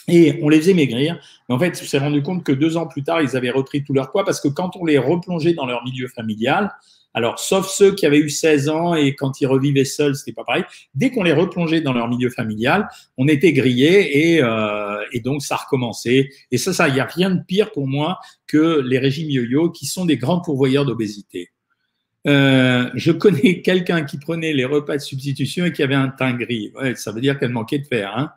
Et 0.08 0.40
on 0.42 0.48
les 0.48 0.58
faisait 0.58 0.74
maigrir. 0.74 1.20
Mais 1.48 1.54
en 1.54 1.58
fait, 1.58 1.78
on 1.82 1.86
s'est 1.86 1.98
rendu 1.98 2.22
compte 2.22 2.44
que 2.44 2.52
deux 2.52 2.76
ans 2.76 2.86
plus 2.86 3.02
tard, 3.02 3.22
ils 3.22 3.36
avaient 3.36 3.50
repris 3.50 3.84
tout 3.84 3.92
leur 3.92 4.10
poids 4.10 4.24
parce 4.24 4.40
que 4.40 4.48
quand 4.48 4.76
on 4.76 4.84
les 4.84 4.98
replongeait 4.98 5.54
dans 5.54 5.66
leur 5.66 5.84
milieu 5.84 6.08
familial, 6.08 6.70
alors 7.12 7.40
sauf 7.40 7.68
ceux 7.68 7.94
qui 7.94 8.06
avaient 8.06 8.18
eu 8.18 8.30
16 8.30 8.68
ans 8.68 8.94
et 8.94 9.14
quand 9.14 9.40
ils 9.40 9.46
revivaient 9.46 9.84
seuls, 9.84 10.14
c'était 10.14 10.32
pas 10.32 10.44
pareil. 10.44 10.64
Dès 10.94 11.10
qu'on 11.10 11.24
les 11.24 11.32
replongeait 11.32 11.80
dans 11.80 11.92
leur 11.92 12.08
milieu 12.08 12.30
familial, 12.30 12.88
on 13.16 13.26
était 13.26 13.52
grillés 13.52 14.34
et, 14.34 14.42
euh, 14.42 15.00
donc 15.24 15.42
ça 15.42 15.56
recommençait. 15.56 16.30
Et 16.50 16.58
ça, 16.58 16.72
ça, 16.72 16.88
il 16.88 16.94
n'y 16.94 17.00
a 17.00 17.06
rien 17.06 17.30
de 17.30 17.42
pire 17.42 17.72
pour 17.72 17.88
moi 17.88 18.20
que 18.46 18.80
les 18.80 18.98
régimes 18.98 19.28
yo-yo 19.28 19.70
qui 19.70 19.86
sont 19.86 20.06
des 20.06 20.16
grands 20.16 20.40
pourvoyeurs 20.40 20.84
d'obésité. 20.84 21.50
Euh, 22.26 22.90
je 22.94 23.12
connais 23.12 23.60
quelqu'un 23.62 24.04
qui 24.04 24.18
prenait 24.18 24.52
les 24.52 24.64
repas 24.64 24.96
de 24.96 25.02
substitution 25.02 25.64
et 25.64 25.72
qui 25.72 25.82
avait 25.82 25.94
un 25.94 26.08
teint 26.08 26.34
gris. 26.34 26.72
Ça 26.94 27.10
veut 27.10 27.20
dire 27.20 27.38
qu'elle 27.38 27.50
manquait 27.50 27.78
de 27.78 27.86
fer. 27.86 28.12
Hein. 28.16 28.30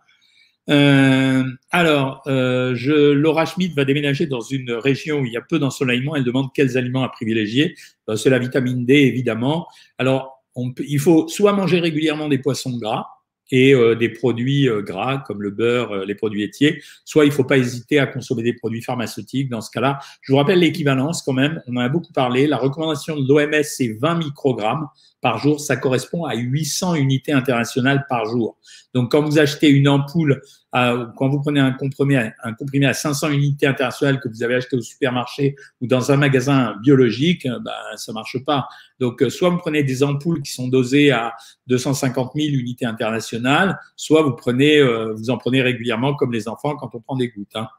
Euh, 0.70 1.44
alors, 1.72 2.24
euh, 2.28 2.74
je, 2.76 3.12
Laura 3.12 3.46
Schmidt 3.46 3.74
va 3.76 3.86
déménager 3.86 4.28
dans 4.28 4.42
une 4.42 4.72
région 4.72 5.20
où 5.20 5.26
il 5.26 5.34
y 5.34 5.38
a 5.38 5.42
peu 5.42 5.60
d'ensoleillement. 5.60 6.16
Elle 6.16 6.24
demande 6.24 6.54
quels 6.54 6.78
aliments 6.78 7.04
à 7.04 7.10
privilégier. 7.10 7.76
Ben, 8.08 8.16
c'est 8.16 8.30
la 8.30 8.40
vitamine 8.40 8.86
D, 8.86 8.94
évidemment. 8.94 9.68
Alors, 9.98 10.44
il 10.56 11.00
faut 11.00 11.28
soit 11.28 11.54
manger 11.54 11.80
régulièrement 11.80 12.30
des 12.30 12.38
poissons 12.38 12.78
gras 12.78 13.08
et 13.52 13.74
euh, 13.74 13.96
des 13.96 14.10
produits 14.10 14.70
euh, 14.70 14.82
gras 14.82 15.20
comme 15.20 15.42
le 15.42 15.52
beurre, 15.52 15.92
euh, 15.92 16.06
les 16.06 16.16
produits 16.16 16.42
laitiers, 16.42 16.82
soit 17.06 17.26
il 17.26 17.30
ne 17.30 17.34
faut 17.34 17.44
pas 17.44 17.58
hésiter 17.58 18.00
à 18.00 18.08
consommer 18.08 18.42
des 18.42 18.54
produits 18.54 18.82
pharmaceutiques. 18.82 19.50
Dans 19.50 19.62
ce 19.62 19.70
cas-là, 19.72 20.00
je 20.22 20.32
vous 20.32 20.38
rappelle 20.38 20.60
l'équivalence 20.60 21.22
quand 21.22 21.34
même. 21.34 21.62
On 21.68 21.76
en 21.76 21.82
a 21.82 21.90
beaucoup 21.90 22.14
parlé. 22.14 22.48
La 22.48 22.58
recommandation 22.58 23.20
de 23.20 23.28
l'OMS, 23.28 23.64
c'est 23.64 23.96
20 24.00 24.16
microgrammes 24.16 24.88
par 25.24 25.38
jour, 25.38 25.62
ça 25.62 25.78
correspond 25.78 26.26
à 26.26 26.36
800 26.36 26.96
unités 26.96 27.32
internationales 27.32 28.06
par 28.10 28.26
jour. 28.26 28.58
Donc, 28.94 29.10
quand 29.10 29.24
vous 29.24 29.40
achetez 29.40 29.70
une 29.70 29.88
ampoule, 29.88 30.42
quand 30.74 31.30
vous 31.30 31.40
prenez 31.40 31.62
un 31.62 31.72
comprimé, 31.72 32.32
un 32.44 32.54
comprimé 32.54 32.88
à 32.88 32.94
500 32.94 33.30
unités 33.30 33.66
internationales 33.66 34.20
que 34.20 34.28
vous 34.28 34.44
avez 34.44 34.56
acheté 34.56 34.76
au 34.76 34.82
supermarché 34.82 35.56
ou 35.80 35.88
dans 35.88 36.12
un 36.12 36.18
magasin 36.18 36.76
biologique, 36.84 37.48
ben, 37.48 37.72
ça 37.96 38.12
marche 38.12 38.38
pas. 38.46 38.68
Donc, 39.00 39.24
euh, 39.24 39.30
soit 39.30 39.50
vous 39.50 39.60
prenez 39.60 39.84
des 39.84 40.04
ampoules 40.04 40.42
qui 40.42 40.52
sont 40.52 40.68
dosées 40.68 41.12
à 41.12 41.34
250 41.68 42.34
000 42.36 42.56
unités 42.56 42.86
internationales, 42.86 43.80
soit 43.96 44.24
vous 44.24 44.34
prenez, 44.34 44.78
euh, 44.78 45.14
vous 45.14 45.30
en 45.30 45.38
prenez 45.38 45.62
régulièrement 45.62 46.16
comme 46.16 46.34
les 46.34 46.50
enfants 46.50 46.76
quand 46.76 46.94
on 46.96 47.00
prend 47.00 47.16
des 47.16 47.30
gouttes. 47.30 47.56
Hein. 47.56 47.70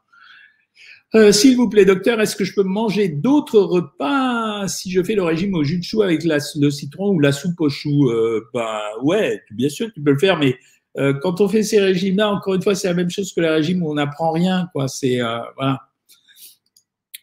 Euh, 1.15 1.31
s'il 1.31 1.55
vous 1.55 1.69
plaît, 1.69 1.85
docteur, 1.85 2.19
est-ce 2.19 2.35
que 2.35 2.43
je 2.43 2.53
peux 2.53 2.63
manger 2.63 3.07
d'autres 3.07 3.59
repas 3.61 4.67
si 4.67 4.91
je 4.91 5.01
fais 5.01 5.15
le 5.15 5.23
régime 5.23 5.53
au 5.53 5.63
jus 5.63 5.77
de 5.77 5.83
chou 5.83 6.01
avec 6.01 6.25
le 6.25 6.69
citron 6.69 7.11
ou 7.11 7.21
la 7.21 7.31
soupe 7.31 7.61
au 7.61 7.69
chou? 7.69 8.09
Euh, 8.09 8.41
Bah 8.53 8.81
ouais, 9.01 9.41
bien 9.51 9.69
sûr, 9.69 9.89
tu 9.93 10.01
peux 10.01 10.11
le 10.11 10.19
faire, 10.19 10.37
mais 10.37 10.57
euh, 10.97 11.13
quand 11.21 11.39
on 11.39 11.47
fait 11.47 11.63
ces 11.63 11.79
régimes-là, 11.79 12.29
encore 12.29 12.55
une 12.55 12.61
fois, 12.61 12.75
c'est 12.75 12.89
la 12.89 12.95
même 12.95 13.09
chose 13.09 13.33
que 13.33 13.39
le 13.39 13.49
régime 13.49 13.81
où 13.81 13.91
on 13.91 13.93
n'apprend 13.93 14.31
rien. 14.31 14.67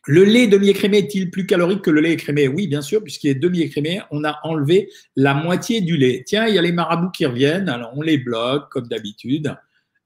Le 0.07 0.25
lait 0.25 0.47
demi-écrémé 0.47 0.99
est-il 0.99 1.31
plus 1.31 1.45
calorique 1.45 1.83
que 1.83 1.91
le 1.91 2.01
lait 2.01 2.13
écrémé? 2.13 2.49
Oui, 2.49 2.69
bien 2.69 2.81
sûr, 2.81 3.03
puisqu'il 3.03 3.29
est 3.29 3.35
demi-écrémé, 3.35 4.01
on 4.11 4.25
a 4.25 4.41
enlevé 4.43 4.89
la 5.17 5.35
moitié 5.35 5.83
du 5.83 5.99
lait. 5.99 6.25
Tiens, 6.27 6.47
il 6.47 6.55
y 6.55 6.59
a 6.59 6.63
les 6.63 6.73
marabouts 6.73 7.11
qui 7.11 7.27
reviennent, 7.27 7.69
alors 7.69 7.93
on 7.95 8.01
les 8.01 8.17
bloque 8.17 8.71
comme 8.71 8.89
d'habitude. 8.89 9.55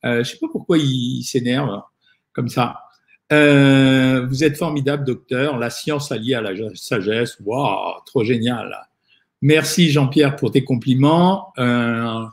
Je 0.02 0.24
sais 0.24 0.38
pas 0.38 0.48
pourquoi 0.50 0.76
ils 0.76 1.22
s'énervent 1.22 1.82
comme 2.32 2.48
ça. 2.48 2.80
Euh, 3.32 4.26
vous 4.28 4.44
êtes 4.44 4.56
formidable, 4.56 5.04
docteur. 5.04 5.58
La 5.58 5.70
science 5.70 6.12
alliée 6.12 6.34
à 6.34 6.40
la 6.40 6.52
sagesse. 6.74 7.36
Waouh, 7.44 8.00
trop 8.04 8.24
génial. 8.24 8.76
Merci 9.42 9.90
Jean-Pierre 9.90 10.36
pour 10.36 10.50
tes 10.50 10.64
compliments. 10.64 11.52
Euh, 11.58 12.24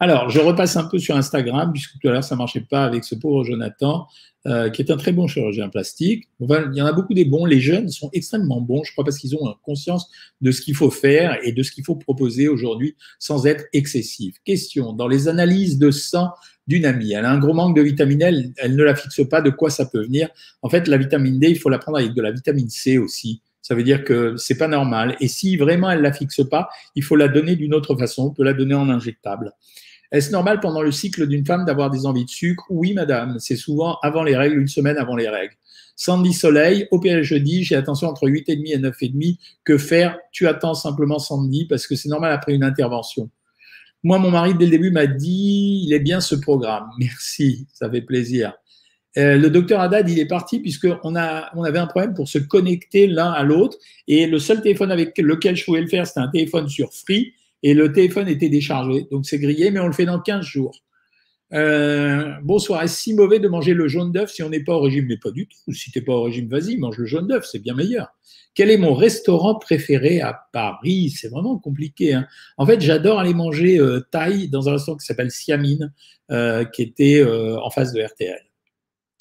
alors, 0.00 0.30
je 0.30 0.40
repasse 0.40 0.76
un 0.76 0.84
peu 0.84 0.98
sur 0.98 1.14
Instagram, 1.14 1.72
puisque 1.72 1.98
tout 2.00 2.08
à 2.08 2.12
l'heure, 2.12 2.24
ça 2.24 2.34
marchait 2.34 2.64
pas 2.68 2.84
avec 2.84 3.04
ce 3.04 3.14
pauvre 3.14 3.44
Jonathan, 3.44 4.06
euh, 4.46 4.70
qui 4.70 4.80
est 4.80 4.90
un 4.90 4.96
très 4.96 5.12
bon 5.12 5.26
chirurgien 5.26 5.68
plastique. 5.68 6.26
il 6.40 6.70
y 6.72 6.80
en 6.80 6.86
a 6.86 6.92
beaucoup 6.92 7.12
des 7.12 7.26
bons. 7.26 7.44
Les 7.44 7.60
jeunes 7.60 7.90
sont 7.90 8.08
extrêmement 8.14 8.62
bons, 8.62 8.82
je 8.82 8.92
crois, 8.92 9.04
parce 9.04 9.18
qu'ils 9.18 9.36
ont 9.36 9.54
conscience 9.62 10.10
de 10.40 10.50
ce 10.52 10.62
qu'il 10.62 10.74
faut 10.74 10.90
faire 10.90 11.38
et 11.42 11.52
de 11.52 11.62
ce 11.62 11.70
qu'il 11.70 11.84
faut 11.84 11.96
proposer 11.96 12.48
aujourd'hui 12.48 12.96
sans 13.18 13.46
être 13.46 13.66
excessif. 13.74 14.36
Question, 14.46 14.94
dans 14.94 15.06
les 15.06 15.28
analyses 15.28 15.78
de 15.78 15.90
sang 15.90 16.30
d'une 16.66 16.86
amie. 16.86 17.12
Elle 17.12 17.26
a 17.26 17.30
un 17.30 17.38
gros 17.38 17.52
manque 17.52 17.76
de 17.76 17.82
vitamine 17.82 18.22
L, 18.22 18.52
elle 18.56 18.76
ne 18.76 18.82
la 18.82 18.94
fixe 18.94 19.20
pas 19.28 19.42
de 19.42 19.50
quoi 19.50 19.68
ça 19.68 19.84
peut 19.84 20.02
venir. 20.02 20.30
En 20.62 20.70
fait, 20.70 20.88
la 20.88 20.96
vitamine 20.96 21.38
D, 21.38 21.50
il 21.50 21.58
faut 21.58 21.68
la 21.68 21.78
prendre 21.78 21.98
avec 21.98 22.14
de 22.14 22.22
la 22.22 22.30
vitamine 22.30 22.70
C 22.70 22.96
aussi. 22.96 23.42
Ça 23.60 23.74
veut 23.74 23.82
dire 23.82 24.04
que 24.04 24.36
c'est 24.36 24.56
pas 24.56 24.68
normal. 24.68 25.16
Et 25.20 25.28
si 25.28 25.56
vraiment 25.56 25.90
elle 25.90 26.00
la 26.00 26.12
fixe 26.12 26.42
pas, 26.48 26.70
il 26.94 27.02
faut 27.02 27.16
la 27.16 27.28
donner 27.28 27.56
d'une 27.56 27.74
autre 27.74 27.94
façon. 27.96 28.26
On 28.26 28.30
peut 28.30 28.44
la 28.44 28.54
donner 28.54 28.74
en 28.74 28.88
injectable. 28.88 29.52
Est-ce 30.12 30.32
normal 30.32 30.60
pendant 30.60 30.82
le 30.82 30.90
cycle 30.90 31.26
d'une 31.26 31.46
femme 31.46 31.64
d'avoir 31.64 31.90
des 31.90 32.04
envies 32.04 32.24
de 32.24 32.30
sucre? 32.30 32.64
Oui, 32.68 32.94
madame. 32.94 33.36
C'est 33.38 33.56
souvent 33.56 33.98
avant 34.02 34.24
les 34.24 34.36
règles, 34.36 34.58
une 34.60 34.68
semaine 34.68 34.98
avant 34.98 35.16
les 35.16 35.28
règles. 35.28 35.54
Sandy 35.94 36.32
Soleil, 36.32 36.88
opéré 36.90 37.22
jeudi, 37.22 37.62
j'ai 37.62 37.76
attention 37.76 38.08
entre 38.08 38.28
8,5 38.28 38.72
et 38.72 38.78
9,5. 38.78 39.36
Que 39.64 39.78
faire? 39.78 40.18
Tu 40.32 40.48
attends 40.48 40.74
simplement 40.74 41.18
Sandy 41.18 41.66
parce 41.66 41.86
que 41.86 41.94
c'est 41.94 42.08
normal 42.08 42.32
après 42.32 42.54
une 42.54 42.64
intervention. 42.64 43.30
Moi, 44.02 44.18
mon 44.18 44.30
mari, 44.30 44.54
dès 44.54 44.64
le 44.64 44.70
début, 44.70 44.90
m'a 44.90 45.06
dit 45.06 45.84
il 45.86 45.92
est 45.92 46.00
bien 46.00 46.20
ce 46.20 46.34
programme. 46.34 46.88
Merci, 46.98 47.66
ça 47.72 47.90
fait 47.90 48.00
plaisir. 48.00 48.54
Euh, 49.18 49.36
le 49.36 49.50
docteur 49.50 49.80
Haddad, 49.80 50.08
il 50.08 50.18
est 50.18 50.26
parti 50.26 50.60
puisqu'on 50.60 51.16
a, 51.16 51.50
on 51.54 51.64
avait 51.64 51.80
un 51.80 51.86
problème 51.86 52.14
pour 52.14 52.28
se 52.28 52.38
connecter 52.38 53.06
l'un 53.06 53.30
à 53.30 53.42
l'autre. 53.42 53.76
Et 54.08 54.26
le 54.26 54.38
seul 54.38 54.62
téléphone 54.62 54.90
avec 54.90 55.18
lequel 55.18 55.56
je 55.56 55.64
pouvais 55.64 55.80
le 55.80 55.88
faire, 55.88 56.06
c'était 56.06 56.20
un 56.20 56.28
téléphone 56.28 56.68
sur 56.68 56.92
Free 56.92 57.34
et 57.62 57.74
le 57.74 57.92
téléphone 57.92 58.28
était 58.28 58.48
déchargé. 58.48 59.06
Donc 59.10 59.26
c'est 59.26 59.38
grillé, 59.38 59.70
mais 59.70 59.80
on 59.80 59.86
le 59.86 59.92
fait 59.92 60.06
dans 60.06 60.20
15 60.20 60.44
jours. 60.44 60.82
Euh, 61.52 62.34
bonsoir, 62.42 62.82
est-ce 62.82 62.96
si 62.96 63.14
mauvais 63.14 63.40
de 63.40 63.48
manger 63.48 63.74
le 63.74 63.88
jaune 63.88 64.12
d'œuf 64.12 64.30
si 64.30 64.42
on 64.42 64.50
n'est 64.50 64.62
pas 64.62 64.74
au 64.74 64.80
régime? 64.80 65.06
Mais 65.08 65.16
pas 65.16 65.32
du 65.32 65.48
tout. 65.48 65.72
Si 65.72 65.90
tu 65.90 65.98
n'es 65.98 66.04
pas 66.04 66.14
au 66.14 66.22
régime, 66.22 66.48
vas-y, 66.48 66.76
mange 66.76 66.96
le 66.96 67.06
jaune 67.06 67.26
d'œuf, 67.26 67.46
c'est 67.50 67.58
bien 67.58 67.74
meilleur. 67.74 68.08
Quel 68.54 68.70
est 68.70 68.78
mon 68.78 68.94
restaurant 68.94 69.56
préféré 69.56 70.20
à 70.20 70.48
Paris? 70.52 71.10
C'est 71.10 71.28
vraiment 71.28 71.58
compliqué. 71.58 72.14
Hein. 72.14 72.26
En 72.56 72.66
fait, 72.66 72.80
j'adore 72.80 73.18
aller 73.18 73.34
manger 73.34 73.78
euh, 73.78 74.00
thaï 74.10 74.48
dans 74.48 74.68
un 74.68 74.72
restaurant 74.72 74.96
qui 74.96 75.06
s'appelle 75.06 75.30
Siamine, 75.30 75.92
euh, 76.30 76.64
qui 76.64 76.82
était 76.82 77.20
euh, 77.20 77.60
en 77.60 77.70
face 77.70 77.92
de 77.92 78.02
RTL. 78.02 78.40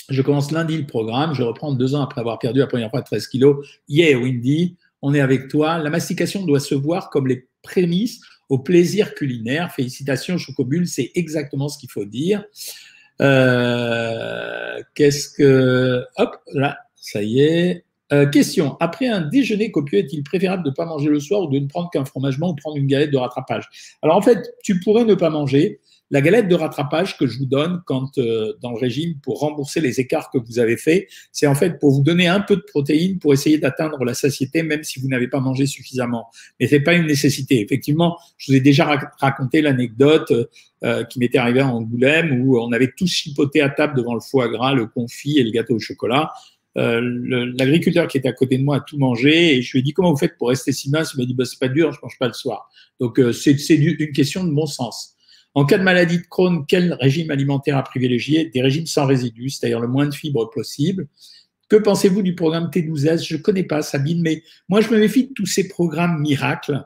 Je 0.10 0.22
commence 0.24 0.52
lundi 0.52 0.78
le 0.78 0.88
programme, 0.88 1.36
je 1.36 1.44
reprends 1.44 1.74
deux 1.74 1.94
ans 1.94 2.02
après 2.02 2.22
avoir 2.22 2.40
perdu 2.40 2.60
la 2.60 2.68
première 2.68 2.90
fois 2.90 3.04
13 3.04 3.28
kilos. 3.28 3.68
Yeah, 3.88 4.18
Windy, 4.18 4.76
on 5.02 5.14
est 5.14 5.22
avec 5.22 5.48
toi. 5.48 5.78
La 5.78 5.90
mastication 5.90 6.46
doit 6.46 6.60
se 6.60 6.76
voir 6.76 7.10
comme 7.10 7.28
les 7.28 7.48
prémices 7.62 8.22
au 8.50 8.60
plaisir 8.60 9.14
culinaire. 9.16 9.72
Félicitations, 9.72 10.38
Chocobule, 10.38 10.88
c'est 10.88 11.12
exactement 11.16 11.70
ce 11.70 11.78
qu'il 11.78 11.92
faut 11.92 12.06
dire. 12.06 12.44
Euh, 13.22 14.82
Qu'est-ce 14.96 15.30
que... 15.30 16.04
Hop, 16.18 16.38
là, 16.54 16.78
ça 16.96 17.22
y 17.22 17.42
est. 17.42 17.86
Euh, 18.12 18.26
question. 18.26 18.76
Après 18.80 19.08
un 19.08 19.22
déjeuner 19.22 19.72
copieux, 19.72 20.00
est-il 20.00 20.24
préférable 20.24 20.64
de 20.64 20.70
ne 20.70 20.74
pas 20.74 20.86
manger 20.86 21.10
le 21.10 21.20
soir 21.20 21.42
ou 21.44 21.48
de 21.48 21.60
ne 21.60 21.68
prendre 21.68 21.92
qu'un 21.92 22.06
fromagement 22.06 22.50
ou 22.50 22.56
prendre 22.56 22.78
une 22.78 22.88
galette 22.88 23.12
de 23.12 23.18
rattrapage? 23.18 23.70
Alors 24.02 24.18
en 24.18 24.22
fait, 24.22 24.52
tu 24.64 24.80
pourrais 24.80 25.06
ne 25.06 25.14
pas 25.14 25.30
manger, 25.30 25.80
la 26.12 26.22
galette 26.22 26.48
de 26.48 26.56
rattrapage 26.56 27.18
que 27.18 27.28
je 27.28 27.38
vous 27.38 27.46
donne 27.46 27.82
quand 27.86 28.18
euh, 28.18 28.54
dans 28.62 28.72
le 28.72 28.78
régime 28.78 29.16
pour 29.22 29.40
rembourser 29.40 29.80
les 29.80 30.00
écarts 30.00 30.32
que 30.32 30.38
vous 30.38 30.60
avez 30.60 30.78
faits, 30.78 31.08
c'est 31.32 31.48
en 31.48 31.56
fait 31.56 31.80
pour 31.80 31.92
vous 31.92 32.02
donner 32.02 32.28
un 32.28 32.40
peu 32.40 32.56
de 32.56 32.62
protéines 32.62 33.20
pour 33.20 33.34
essayer 33.34 33.58
d'atteindre 33.58 34.04
la 34.04 34.14
satiété, 34.14 34.64
même 34.64 34.84
si 34.84 35.00
vous 35.00 35.08
n'avez 35.08 35.28
pas 35.28 35.40
mangé 35.40 35.66
suffisamment. 35.66 36.28
Mais 36.60 36.68
c'est 36.68 36.80
pas 36.80 36.94
une 36.94 37.06
nécessité. 37.06 37.62
Effectivement, 37.62 38.18
je 38.38 38.52
vous 38.52 38.58
ai 38.58 38.62
déjà 38.62 38.86
raconté 39.20 39.62
l'anecdote 39.62 40.34
euh, 40.84 41.04
qui 41.04 41.20
m'était 41.20 41.38
arrivée 41.38 41.62
en 41.62 41.78
Angoulême 41.78 42.42
où 42.42 42.60
on 42.60 42.72
avait 42.72 42.92
tous 42.96 43.08
chipoté 43.08 43.62
à 43.62 43.70
table 43.70 43.96
devant 43.96 44.14
le 44.14 44.22
foie 44.22 44.50
gras, 44.50 44.74
le 44.74 44.88
confit 44.88 45.38
et 45.38 45.44
le 45.44 45.52
gâteau 45.52 45.76
au 45.76 45.80
chocolat. 45.80 46.32
Euh, 46.78 47.02
l'agriculteur 47.58 48.08
qui 48.08 48.18
était 48.18 48.30
à 48.30 48.34
côté 48.34 48.58
de 48.58 48.64
moi 48.64 48.78
a 48.78 48.80
tout 48.80 48.98
mangé 48.98 49.56
et 49.56 49.62
je 49.62 49.72
lui 49.74 49.80
ai 49.80 49.82
dit 49.82 49.92
comment 49.92 50.12
vous 50.12 50.18
faites 50.18 50.38
pour 50.38 50.50
rester 50.50 50.72
si 50.72 50.90
mince? 50.90 51.14
Il 51.16 51.20
m'a 51.20 51.26
dit 51.26 51.34
bah, 51.34 51.46
c'est 51.46 51.60
pas 51.60 51.68
dur, 51.68 51.92
je 51.92 52.00
mange 52.02 52.18
pas 52.18 52.28
le 52.28 52.34
soir. 52.34 52.70
Donc 53.00 53.20
euh, 53.20 53.32
c'est 53.34 53.52
une 53.52 54.12
question 54.12 54.44
de 54.44 54.52
bon 54.52 54.66
sens. 54.66 55.16
En 55.56 55.66
cas 55.66 55.78
de 55.78 55.84
maladie 55.84 56.20
de 56.20 56.28
Crohn, 56.30 56.66
quel 56.68 56.94
régime 56.94 57.32
alimentaire 57.32 57.78
à 57.78 57.84
privilégier? 57.84 58.46
Des 58.46 58.62
régimes 58.62 58.86
sans 58.86 59.06
résidus, 59.06 59.50
c'est-à-dire 59.50 59.80
le 59.80 59.88
moins 59.88 60.06
de 60.06 60.14
fibres 60.14 60.50
possible. 60.50 61.08
Que 61.70 61.76
pensez-vous 61.76 62.22
du 62.22 62.36
programme 62.36 62.70
T12S 62.74 63.28
Je 63.28 63.36
ne 63.36 63.42
connais 63.42 63.64
pas, 63.64 63.82
Sabine, 63.82 64.22
mais 64.22 64.44
moi, 64.70 64.82
je 64.82 64.90
me 64.90 65.00
méfie 65.00 65.28
de 65.28 65.34
tous 65.34 65.46
ces 65.46 65.68
programmes 65.68 66.20
miracles. 66.20 66.84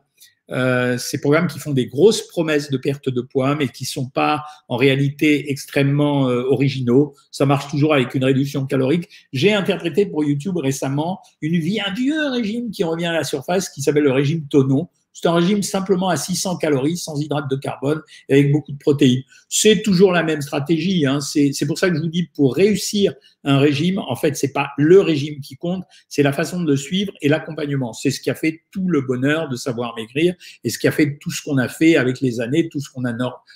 Euh, 0.52 0.98
ces 0.98 1.22
programmes 1.22 1.48
qui 1.48 1.58
font 1.58 1.72
des 1.72 1.88
grosses 1.88 2.28
promesses 2.28 2.70
de 2.70 2.78
perte 2.78 3.10
de 3.10 3.22
poids, 3.22 3.56
mais 3.56 3.70
qui 3.70 3.86
sont 3.86 4.10
pas 4.10 4.44
en 4.68 4.76
réalité 4.76 5.50
extrêmement 5.50 6.28
euh, 6.28 6.44
originaux. 6.50 7.16
Ça 7.32 7.46
marche 7.46 7.70
toujours 7.70 7.94
avec 7.94 8.14
une 8.14 8.26
réduction 8.26 8.66
calorique. 8.66 9.08
J'ai 9.32 9.54
interprété 9.54 10.06
pour 10.06 10.24
YouTube 10.24 10.58
récemment 10.58 11.22
une 11.42 11.58
vie, 11.60 11.80
un 11.80 11.94
vieux 11.94 12.30
régime 12.30 12.72
qui 12.72 12.84
revient 12.84 13.06
à 13.06 13.14
la 13.14 13.24
surface, 13.24 13.70
qui 13.70 13.82
s'appelle 13.82 14.04
le 14.04 14.12
régime 14.12 14.46
Tonon, 14.48 14.90
c'est 15.14 15.28
un 15.28 15.34
régime 15.34 15.62
simplement 15.62 16.10
à 16.10 16.18
600 16.18 16.58
calories, 16.58 16.98
sans 16.98 17.20
hydrates 17.20 17.50
de 17.50 17.56
carbone 17.56 18.02
et 18.30 18.34
avec 18.34 18.52
beaucoup 18.52 18.72
de 18.72 18.78
protéines. 18.78 19.22
C'est 19.48 19.82
toujours 19.84 20.12
la 20.12 20.24
même 20.24 20.42
stratégie. 20.42 21.06
Hein. 21.06 21.20
C'est 21.22 21.66
pour 21.68 21.78
ça 21.78 21.90
que 21.90 21.96
je 21.96 22.02
vous 22.02 22.08
dis, 22.08 22.24
pour 22.36 22.56
réussir 22.56 23.14
un 23.44 23.60
régime, 23.60 24.00
en 24.00 24.16
fait, 24.16 24.36
c'est 24.36 24.54
pas 24.54 24.70
le 24.78 25.02
régime 25.02 25.42
qui 25.42 25.56
compte, 25.56 25.84
c'est 26.08 26.24
la 26.24 26.34
façon 26.34 26.62
de 26.62 26.72
le 26.72 26.78
suivre 26.78 27.14
et 27.22 27.30
l'accompagnement. 27.30 27.94
C'est 27.94 28.12
ce 28.12 28.22
qui 28.22 28.30
a 28.30 28.36
fait 28.36 28.62
tout 28.72 28.88
le 28.88 29.02
bonheur 29.02 29.50
de 29.50 29.56
savoir 29.56 29.96
maigrir 29.96 30.36
et 30.64 30.70
ce 30.70 30.80
qui 30.80 30.88
a 30.88 30.92
fait 30.92 31.18
tout 31.20 31.32
ce 31.32 31.42
qu'on 31.42 31.58
a 31.58 31.68
fait 31.68 31.96
avec 31.96 32.22
les 32.22 32.42
années, 32.42 32.70
tout 32.70 32.80
ce 32.80 32.90
qu'on 32.90 33.06
a 33.06 33.14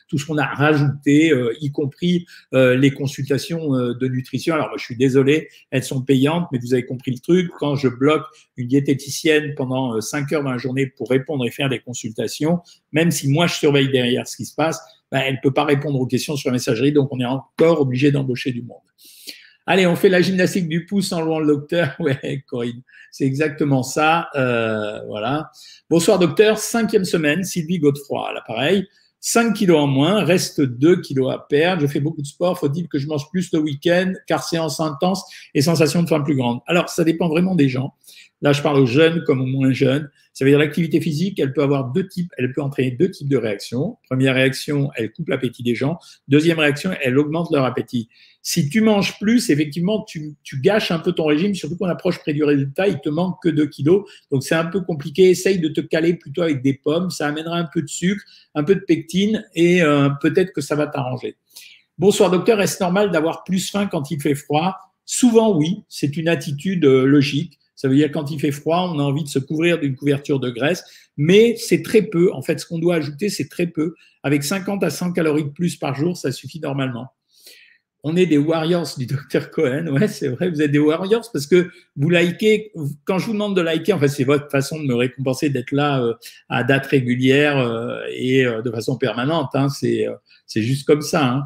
tout 0.08 0.17
ce 0.17 0.26
qu'on 0.26 0.38
a 0.38 0.45
rajouté, 0.45 1.32
euh, 1.32 1.54
y 1.62 1.71
compris 1.71 2.26
euh, 2.54 2.76
les 2.76 2.91
consultations 2.91 3.76
euh, 3.76 3.93
de 3.93 4.08
nutrition. 4.08 4.54
Alors, 4.54 4.67
moi, 4.67 4.78
je 4.78 4.84
suis 4.84 4.95
désolé, 4.95 5.50
elles 5.71 5.84
sont 5.84 6.02
payantes, 6.02 6.47
mais 6.52 6.60
vous 6.60 6.73
avez 6.73 6.86
compris 6.86 7.12
le 7.12 7.19
truc. 7.19 7.50
Quand 7.60 7.76
je 7.76 7.88
bloque 7.88 8.26
une 8.56 8.67
diététicienne 8.67 9.54
pendant 9.56 10.00
5 10.00 10.32
heures 10.34 10.43
dans 10.43 10.52
la 10.52 10.58
journée 10.58 10.88
pour 10.88 11.10
répondre 11.10 11.45
et 11.45 11.52
faire 11.52 11.69
des 11.69 11.80
consultations, 11.80 12.60
même 12.91 13.12
si 13.12 13.30
moi 13.30 13.47
je 13.47 13.56
surveille 13.56 13.89
derrière 13.89 14.28
ce 14.28 14.38
qui 14.38 14.45
se 14.45 14.56
passe, 14.56 14.80
ben, 15.12 15.21
elle 15.26 15.36
ne 15.36 15.39
peut 15.41 15.54
pas 15.54 15.63
répondre 15.63 16.00
aux 16.00 16.06
questions 16.06 16.36
sur 16.36 16.50
la 16.50 16.54
messagerie, 16.54 16.91
donc 16.91 17.10
on 17.12 17.19
est 17.19 17.26
encore 17.26 17.82
obligé 17.82 18.12
d'embaucher 18.12 18.52
du 18.52 18.62
monde. 18.62 18.78
Allez, 19.70 19.86
on 19.86 19.98
fait 19.98 20.08
la 20.08 20.22
gymnastique 20.22 20.70
du 20.70 20.86
pouce 20.86 21.12
en 21.12 21.20
louant 21.20 21.40
le 21.40 21.48
docteur. 21.48 21.94
Ouais, 22.00 22.44
Corinne, 22.48 22.82
c'est 23.12 23.26
exactement 23.26 23.84
ça. 23.84 24.30
Euh, 24.36 25.02
voilà. 25.08 25.52
Bonsoir 25.90 26.20
docteur, 26.20 26.58
cinquième 26.58 27.04
semaine, 27.04 27.44
Sylvie 27.44 27.78
Godefroy 27.78 28.30
à 28.30 28.34
l'appareil. 28.34 28.88
5 29.20 29.54
kilos 29.54 29.80
en 29.80 29.88
moins, 29.88 30.24
reste 30.24 30.62
2 30.62 31.02
kilos 31.02 31.34
à 31.34 31.40
perdre. 31.50 31.82
Je 31.82 31.88
fais 31.88 32.00
beaucoup 32.00 32.22
de 32.22 32.28
sport. 32.28 32.58
Faut-il 32.58 32.88
que 32.88 32.98
je 32.98 33.08
mange 33.08 33.30
plus 33.30 33.52
le 33.52 33.60
week-end, 33.60 34.14
car 34.26 34.42
séance 34.42 34.80
intense 34.80 35.26
et 35.54 35.62
sensation 35.62 36.02
de 36.02 36.08
faim 36.08 36.22
plus 36.22 36.36
grande 36.36 36.62
Alors, 36.66 36.88
ça 36.88 37.04
dépend 37.04 37.28
vraiment 37.28 37.56
des 37.56 37.68
gens. 37.68 37.94
Là, 38.42 38.54
je 38.54 38.62
parle 38.62 38.80
aux 38.80 38.86
jeunes 38.86 39.24
comme 39.26 39.42
aux 39.42 39.48
moins 39.48 39.74
jeunes. 39.74 40.10
Ça 40.32 40.46
veut 40.46 40.52
dire 40.52 40.60
l'activité 40.60 41.02
physique, 41.02 41.40
elle 41.40 41.52
peut 41.52 41.64
avoir 41.64 41.92
deux 41.92 42.08
types, 42.08 42.32
elle 42.38 42.54
peut 42.54 42.62
entraîner 42.62 42.92
deux 42.92 43.10
types 43.10 43.28
de 43.28 43.38
réactions. 43.38 43.98
Première 44.08 44.36
réaction, 44.36 44.92
elle 44.96 45.12
coupe 45.12 45.30
l'appétit 45.30 45.64
des 45.64 45.74
gens. 45.74 45.98
Deuxième 46.28 46.60
réaction, 46.60 46.92
elle 47.02 47.18
augmente 47.18 47.52
leur 47.52 47.66
appétit. 47.66 48.08
Si 48.50 48.70
tu 48.70 48.80
manges 48.80 49.20
plus, 49.20 49.50
effectivement, 49.50 50.06
tu, 50.08 50.38
gâches 50.54 50.92
un 50.92 51.00
peu 51.00 51.12
ton 51.12 51.26
régime, 51.26 51.54
surtout 51.54 51.76
qu'on 51.76 51.90
approche 51.90 52.20
près 52.20 52.32
du 52.32 52.46
résultat, 52.46 52.88
il 52.88 53.02
te 53.02 53.10
manque 53.10 53.44
que 53.44 53.50
2 53.50 53.66
kilos. 53.68 54.10
Donc 54.32 54.42
c'est 54.42 54.56
un 54.56 54.68
peu 54.68 54.80
compliqué. 54.80 55.32
Essaye 55.32 55.60
de 55.60 55.68
te 55.68 55.82
caler 55.82 56.14
plutôt 56.14 56.44
avec 56.44 56.62
des 56.62 56.74
pommes. 56.74 57.10
Ça 57.10 57.28
amènera 57.28 57.58
un 57.58 57.66
peu 57.66 57.82
de 57.82 57.90
sucre, 57.90 58.24
un 58.56 58.64
peu 58.64 58.76
de 58.76 58.80
pectine 58.80 59.46
et 59.54 59.82
euh, 59.82 60.08
peut-être 60.22 60.54
que 60.54 60.62
ça 60.62 60.76
va 60.76 60.88
t'arranger. 60.88 61.36
Bonsoir 61.98 62.32
docteur, 62.32 62.62
est-ce 62.62 62.82
normal 62.82 63.12
d'avoir 63.12 63.44
plus 63.44 63.70
faim 63.70 63.86
quand 63.86 64.12
il 64.12 64.22
fait 64.22 64.34
froid? 64.34 64.78
Souvent 65.04 65.54
oui, 65.54 65.84
c'est 65.90 66.16
une 66.16 66.30
attitude 66.30 66.86
euh, 66.86 67.06
logique. 67.06 67.60
Ça 67.76 67.90
veut 67.90 67.96
dire 67.96 68.14
quand 68.14 68.32
il 68.32 68.40
fait 68.40 68.54
froid, 68.54 68.90
on 68.94 68.98
a 69.00 69.04
envie 69.04 69.26
de 69.26 69.30
se 69.30 69.40
couvrir 69.40 69.78
d'une 69.78 69.98
couverture 69.98 70.40
de 70.40 70.52
graisse, 70.52 70.86
mais 71.18 71.58
c'est 71.58 71.82
très 71.82 72.02
peu. 72.02 72.32
En 72.32 72.42
fait, 72.42 72.62
ce 72.62 72.66
qu'on 72.66 72.80
doit 72.80 72.96
ajouter, 72.96 73.28
c'est 73.28 73.50
très 73.50 73.68
peu. 73.68 73.96
Avec 74.24 74.46
50 74.46 74.86
à 74.86 74.90
100 74.90 75.12
calories 75.12 75.44
de 75.44 75.50
plus 75.50 75.76
par 75.76 75.96
jour, 75.96 76.16
ça 76.16 76.32
suffit 76.32 76.62
normalement. 76.62 77.10
On 78.04 78.16
est 78.16 78.26
des 78.26 78.38
warriors 78.38 78.88
du 78.98 79.06
docteur 79.06 79.52
Cohen. 79.52 79.88
Ouais, 79.88 80.08
c'est 80.08 80.30
vrai, 80.30 80.50
vous 80.50 80.62
êtes 80.62 80.72
des 80.72 80.80
warriors 80.80 81.30
parce 81.32 81.48
que 81.48 81.70
vous 81.96 82.10
likez. 82.10 82.72
Quand 83.06 83.18
je 83.18 83.26
vous 83.26 83.34
demande 83.34 83.56
de 83.56 83.62
liker, 83.62 83.94
en 83.94 84.00
fait, 84.00 84.08
c'est 84.08 84.24
votre 84.24 84.50
façon 84.50 84.80
de 84.80 84.86
me 84.86 84.96
récompenser 84.96 85.50
d'être 85.50 85.72
là 85.72 86.02
euh, 86.02 86.14
à 86.48 86.64
date 86.64 86.86
régulière 86.86 87.58
euh, 87.58 88.00
et 88.12 88.46
euh, 88.46 88.62
de 88.62 88.72
façon 88.72 88.98
permanente. 88.98 89.50
Hein. 89.56 89.68
C'est 89.70 90.62
juste 90.62 90.86
comme 90.86 91.02
ça. 91.02 91.26
Hein. 91.26 91.44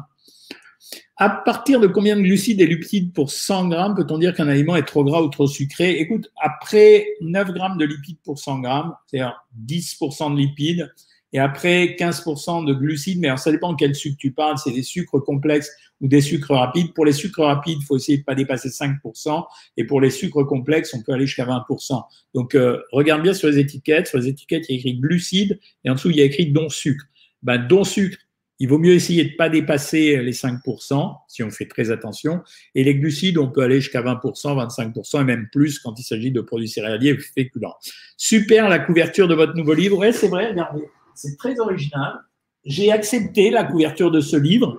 À 1.16 1.28
partir 1.28 1.78
de 1.78 1.86
combien 1.86 2.16
de 2.16 2.22
glucides 2.22 2.60
et 2.60 2.66
lipides 2.66 3.12
pour 3.12 3.30
100 3.30 3.68
grammes 3.68 3.94
peut-on 3.94 4.18
dire 4.18 4.34
qu'un 4.34 4.48
aliment 4.48 4.76
est 4.76 4.82
trop 4.82 5.04
gras 5.04 5.20
ou 5.20 5.28
trop 5.28 5.46
sucré? 5.46 5.92
Écoute, 6.00 6.30
après 6.40 7.06
9 7.20 7.52
grammes 7.52 7.78
de 7.78 7.84
lipides 7.84 8.18
pour 8.24 8.38
100 8.38 8.60
grammes, 8.60 8.94
c'est-à-dire 9.06 9.40
10% 9.66 10.32
de 10.32 10.38
lipides, 10.38 10.92
et 11.32 11.38
après 11.38 11.96
15% 11.98 12.66
de 12.66 12.74
glucides, 12.74 13.20
mais 13.20 13.28
alors 13.28 13.38
ça 13.38 13.50
dépend 13.50 13.72
de 13.72 13.76
quel 13.78 13.94
sucre 13.94 14.16
tu 14.18 14.32
parles, 14.32 14.58
c'est 14.58 14.72
des 14.72 14.82
sucres 14.82 15.22
complexes 15.22 15.70
ou 16.00 16.08
des 16.08 16.20
sucres 16.20 16.54
rapides. 16.54 16.92
Pour 16.94 17.04
les 17.04 17.12
sucres 17.12 17.42
rapides, 17.42 17.78
il 17.80 17.84
faut 17.84 17.96
essayer 17.96 18.18
de 18.18 18.24
pas 18.24 18.34
dépasser 18.34 18.68
5%, 18.68 19.44
et 19.76 19.84
pour 19.84 20.00
les 20.00 20.10
sucres 20.10 20.46
complexes, 20.46 20.92
on 20.94 21.02
peut 21.02 21.12
aller 21.12 21.26
jusqu'à 21.26 21.46
20%. 21.46 22.02
Donc 22.34 22.54
euh, 22.54 22.80
regarde 22.92 23.22
bien 23.22 23.34
sur 23.34 23.48
les 23.48 23.58
étiquettes, 23.58 24.08
sur 24.08 24.18
les 24.18 24.28
étiquettes, 24.28 24.66
il 24.68 24.72
y 24.72 24.76
a 24.76 24.78
écrit 24.78 24.94
glucides, 24.94 25.58
et 25.84 25.90
en 25.90 25.94
dessous, 25.94 26.10
il 26.10 26.16
y 26.16 26.22
a 26.22 26.24
écrit 26.24 26.52
don 26.52 26.68
sucre. 26.68 27.04
Ben, 27.42 27.58
don 27.58 27.84
sucre, 27.84 28.18
il 28.62 28.68
vaut 28.68 28.78
mieux 28.78 28.92
essayer 28.92 29.24
de 29.24 29.32
ne 29.32 29.36
pas 29.36 29.48
dépasser 29.48 30.22
les 30.22 30.32
5% 30.32 31.16
si 31.26 31.42
on 31.42 31.50
fait 31.50 31.66
très 31.66 31.90
attention. 31.90 32.42
Et 32.76 32.84
les 32.84 32.94
glucides, 32.94 33.36
on 33.38 33.48
peut 33.48 33.62
aller 33.62 33.80
jusqu'à 33.80 34.02
20%, 34.02 34.22
25% 34.22 35.20
et 35.20 35.24
même 35.24 35.48
plus 35.50 35.80
quand 35.80 35.98
il 35.98 36.04
s'agit 36.04 36.30
de 36.30 36.40
produits 36.40 36.68
céréaliers 36.68 37.18
féculents. 37.18 37.74
Super 38.16 38.68
la 38.68 38.78
couverture 38.78 39.26
de 39.26 39.34
votre 39.34 39.56
nouveau 39.56 39.74
livre. 39.74 39.98
Oui, 39.98 40.12
c'est 40.12 40.28
vrai, 40.28 40.50
regardez, 40.50 40.84
c'est 41.14 41.36
très 41.36 41.58
original. 41.60 42.14
J'ai 42.64 42.92
accepté 42.92 43.50
la 43.50 43.64
couverture 43.64 44.10
de 44.10 44.20
ce 44.20 44.36
livre 44.36 44.78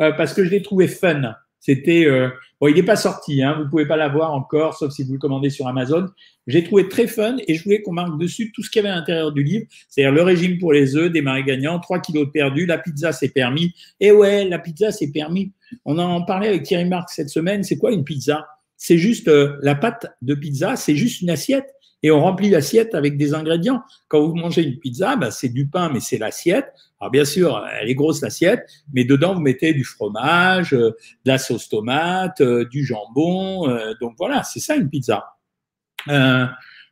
euh, 0.00 0.12
parce 0.12 0.32
que 0.34 0.44
je 0.44 0.50
l'ai 0.50 0.62
trouvé 0.62 0.88
fun. 0.88 1.34
C'était 1.60 2.06
euh, 2.06 2.30
Bon, 2.60 2.66
il 2.66 2.74
n'est 2.74 2.82
pas 2.82 2.96
sorti, 2.96 3.40
hein, 3.40 3.56
vous 3.56 3.70
pouvez 3.70 3.86
pas 3.86 3.96
l'avoir 3.96 4.32
encore, 4.32 4.76
sauf 4.76 4.92
si 4.92 5.04
vous 5.04 5.12
le 5.12 5.18
commandez 5.20 5.48
sur 5.48 5.68
Amazon. 5.68 6.06
J'ai 6.48 6.64
trouvé 6.64 6.88
très 6.88 7.06
fun 7.06 7.36
et 7.46 7.54
je 7.54 7.62
voulais 7.62 7.82
qu'on 7.82 7.92
marque 7.92 8.18
dessus 8.18 8.50
tout 8.52 8.64
ce 8.64 8.70
qu'il 8.70 8.82
y 8.82 8.84
avait 8.84 8.92
à 8.92 8.96
l'intérieur 8.96 9.30
du 9.30 9.44
livre, 9.44 9.66
c'est-à-dire 9.88 10.12
le 10.12 10.22
régime 10.22 10.58
pour 10.58 10.72
les 10.72 10.96
œufs, 10.96 11.12
des 11.12 11.22
marais 11.22 11.44
gagnants, 11.44 11.78
3 11.78 12.00
kilos 12.00 12.26
de 12.26 12.32
perdu, 12.32 12.66
la 12.66 12.78
pizza 12.78 13.12
c'est 13.12 13.28
permis. 13.28 13.74
Et 14.00 14.10
ouais, 14.10 14.44
la 14.44 14.58
pizza 14.58 14.90
c'est 14.90 15.12
permis. 15.12 15.52
On 15.84 15.98
en 15.98 16.22
parlait 16.22 16.48
avec 16.48 16.64
Thierry 16.64 16.86
Marc 16.86 17.10
cette 17.10 17.28
semaine, 17.28 17.62
c'est 17.62 17.78
quoi 17.78 17.92
une 17.92 18.02
pizza? 18.02 18.44
C'est 18.76 18.98
juste 18.98 19.28
euh, 19.28 19.56
la 19.62 19.76
pâte 19.76 20.06
de 20.22 20.34
pizza, 20.34 20.74
c'est 20.74 20.96
juste 20.96 21.20
une 21.20 21.30
assiette 21.30 21.72
et 22.02 22.10
on 22.10 22.20
remplit 22.20 22.50
l'assiette 22.50 22.94
avec 22.94 23.16
des 23.16 23.34
ingrédients. 23.34 23.82
Quand 24.08 24.26
vous 24.26 24.34
mangez 24.34 24.62
une 24.62 24.78
pizza, 24.78 25.16
bah, 25.16 25.30
c'est 25.30 25.48
du 25.48 25.66
pain, 25.66 25.90
mais 25.92 26.00
c'est 26.00 26.18
l'assiette. 26.18 26.72
Alors 27.00 27.10
bien 27.10 27.24
sûr, 27.24 27.64
elle 27.80 27.88
est 27.88 27.94
grosse 27.94 28.20
l'assiette, 28.22 28.68
mais 28.92 29.04
dedans 29.04 29.34
vous 29.34 29.40
mettez 29.40 29.72
du 29.72 29.84
fromage, 29.84 30.74
euh, 30.74 30.90
de 31.24 31.30
la 31.30 31.38
sauce 31.38 31.68
tomate, 31.68 32.40
euh, 32.40 32.64
du 32.64 32.84
jambon. 32.84 33.68
Euh, 33.68 33.94
donc 34.00 34.14
voilà, 34.18 34.42
c'est 34.42 34.60
ça 34.60 34.76
une 34.76 34.88
pizza. 34.88 35.24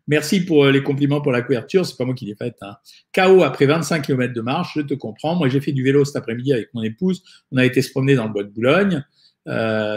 merci 0.09 0.45
pour 0.45 0.67
les 0.67 0.83
compliments 0.83 1.21
pour 1.21 1.33
la 1.33 1.43
couverture, 1.43 1.85
c'est 1.85 1.97
pas 1.97 2.05
moi 2.05 2.15
qui 2.15 2.25
l'ai 2.25 2.37
faite. 2.37 2.57
Hein. 2.63 2.77
KO 3.15 3.43
après 3.43 3.67
25 3.67 4.03
km 4.03 4.33
de 4.33 4.41
marche, 4.41 4.75
je 4.77 4.83
te 4.83 4.95
comprends. 4.95 5.37
Moi 5.37 5.49
j'ai 5.49 5.61
fait 5.61 5.73
du 5.73 5.83
vélo 5.83 6.05
cet 6.05 6.17
après-midi 6.17 6.53
avec 6.53 6.73
mon 6.75 6.83
épouse. 6.83 7.23
On 7.53 7.57
a 7.57 7.65
été 7.65 7.83
se 7.83 7.91
promener 7.91 8.15
dans 8.17 8.27
le 8.27 8.33
bois 8.33 8.45
de 8.45 8.51
Boulogne. 8.51 9.05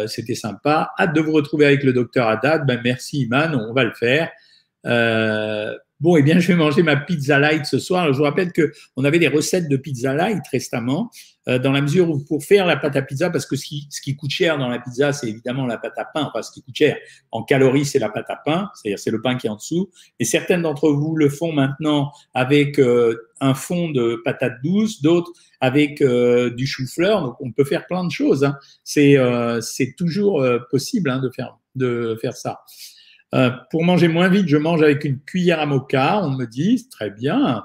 C'était 0.07 0.35
sympa. 0.35 0.91
Hâte 0.99 1.13
de 1.13 1.21
vous 1.21 1.31
retrouver 1.31 1.65
avec 1.65 1.83
le 1.83 1.93
docteur 1.93 2.27
Haddad. 2.27 2.67
Ben, 2.67 2.79
merci 2.83 3.21
Iman, 3.21 3.55
on 3.55 3.73
va 3.73 3.83
le 3.83 3.93
faire. 3.93 4.29
Euh, 4.85 5.75
bon, 5.99 6.17
eh 6.17 6.23
bien, 6.23 6.39
je 6.39 6.47
vais 6.47 6.55
manger 6.55 6.83
ma 6.83 6.95
pizza 6.95 7.39
light 7.39 7.65
ce 7.65 7.79
soir. 7.79 8.11
je 8.11 8.17
vous 8.17 8.23
rappelle 8.23 8.51
que 8.51 8.71
on 8.95 9.05
avait 9.05 9.19
des 9.19 9.27
recettes 9.27 9.67
de 9.67 9.77
pizza 9.77 10.13
light 10.13 10.43
récemment, 10.51 11.09
euh, 11.47 11.59
dans 11.59 11.71
la 11.71 11.81
mesure 11.81 12.09
où 12.09 12.19
pour 12.19 12.43
faire 12.43 12.65
la 12.65 12.77
pâte 12.77 12.95
à 12.95 13.01
pizza, 13.01 13.29
parce 13.29 13.45
que 13.45 13.55
ce 13.55 13.65
qui, 13.65 13.87
ce 13.89 14.01
qui 14.01 14.15
coûte 14.15 14.29
cher 14.29 14.57
dans 14.57 14.67
la 14.67 14.79
pizza, 14.79 15.13
c'est 15.13 15.29
évidemment 15.29 15.65
la 15.65 15.77
pâte 15.77 15.97
à 15.97 16.05
pain. 16.05 16.29
Enfin, 16.29 16.41
ce 16.41 16.51
qui 16.51 16.61
coûte 16.61 16.75
cher 16.75 16.97
en 17.31 17.43
calories, 17.43 17.85
c'est 17.85 17.99
la 17.99 18.09
pâte 18.09 18.29
à 18.29 18.37
pain, 18.37 18.69
c'est-à-dire 18.75 18.99
c'est 18.99 19.11
le 19.11 19.21
pain 19.21 19.35
qui 19.35 19.47
est 19.47 19.49
en 19.49 19.55
dessous. 19.55 19.89
Et 20.19 20.25
certaines 20.25 20.61
d'entre 20.61 20.89
vous 20.89 21.15
le 21.15 21.29
font 21.29 21.51
maintenant 21.51 22.11
avec 22.33 22.79
euh, 22.79 23.29
un 23.41 23.53
fond 23.53 23.89
de 23.89 24.21
patate 24.23 24.61
douce, 24.63 25.01
d'autres 25.01 25.31
avec 25.61 26.01
euh, 26.01 26.49
du 26.51 26.67
chou-fleur. 26.67 27.21
Donc, 27.21 27.35
on 27.39 27.51
peut 27.51 27.65
faire 27.65 27.85
plein 27.87 28.05
de 28.05 28.11
choses. 28.11 28.43
Hein. 28.43 28.57
C'est 28.83 29.17
c'est 29.61 29.95
toujours 29.97 30.45
possible 30.71 31.09
hein, 31.09 31.19
de 31.19 31.29
faire 31.29 31.57
de 31.75 32.17
faire 32.21 32.35
ça. 32.35 32.61
Euh, 33.35 33.51
pour 33.69 33.83
manger 33.83 34.07
moins 34.07 34.29
vite, 34.29 34.47
je 34.47 34.57
mange 34.57 34.81
avec 34.81 35.03
une 35.03 35.19
cuillère 35.19 35.59
à 35.59 35.65
moka, 35.65 36.21
on 36.23 36.31
me 36.31 36.45
dit, 36.45 36.87
très 36.89 37.11
bien. 37.11 37.63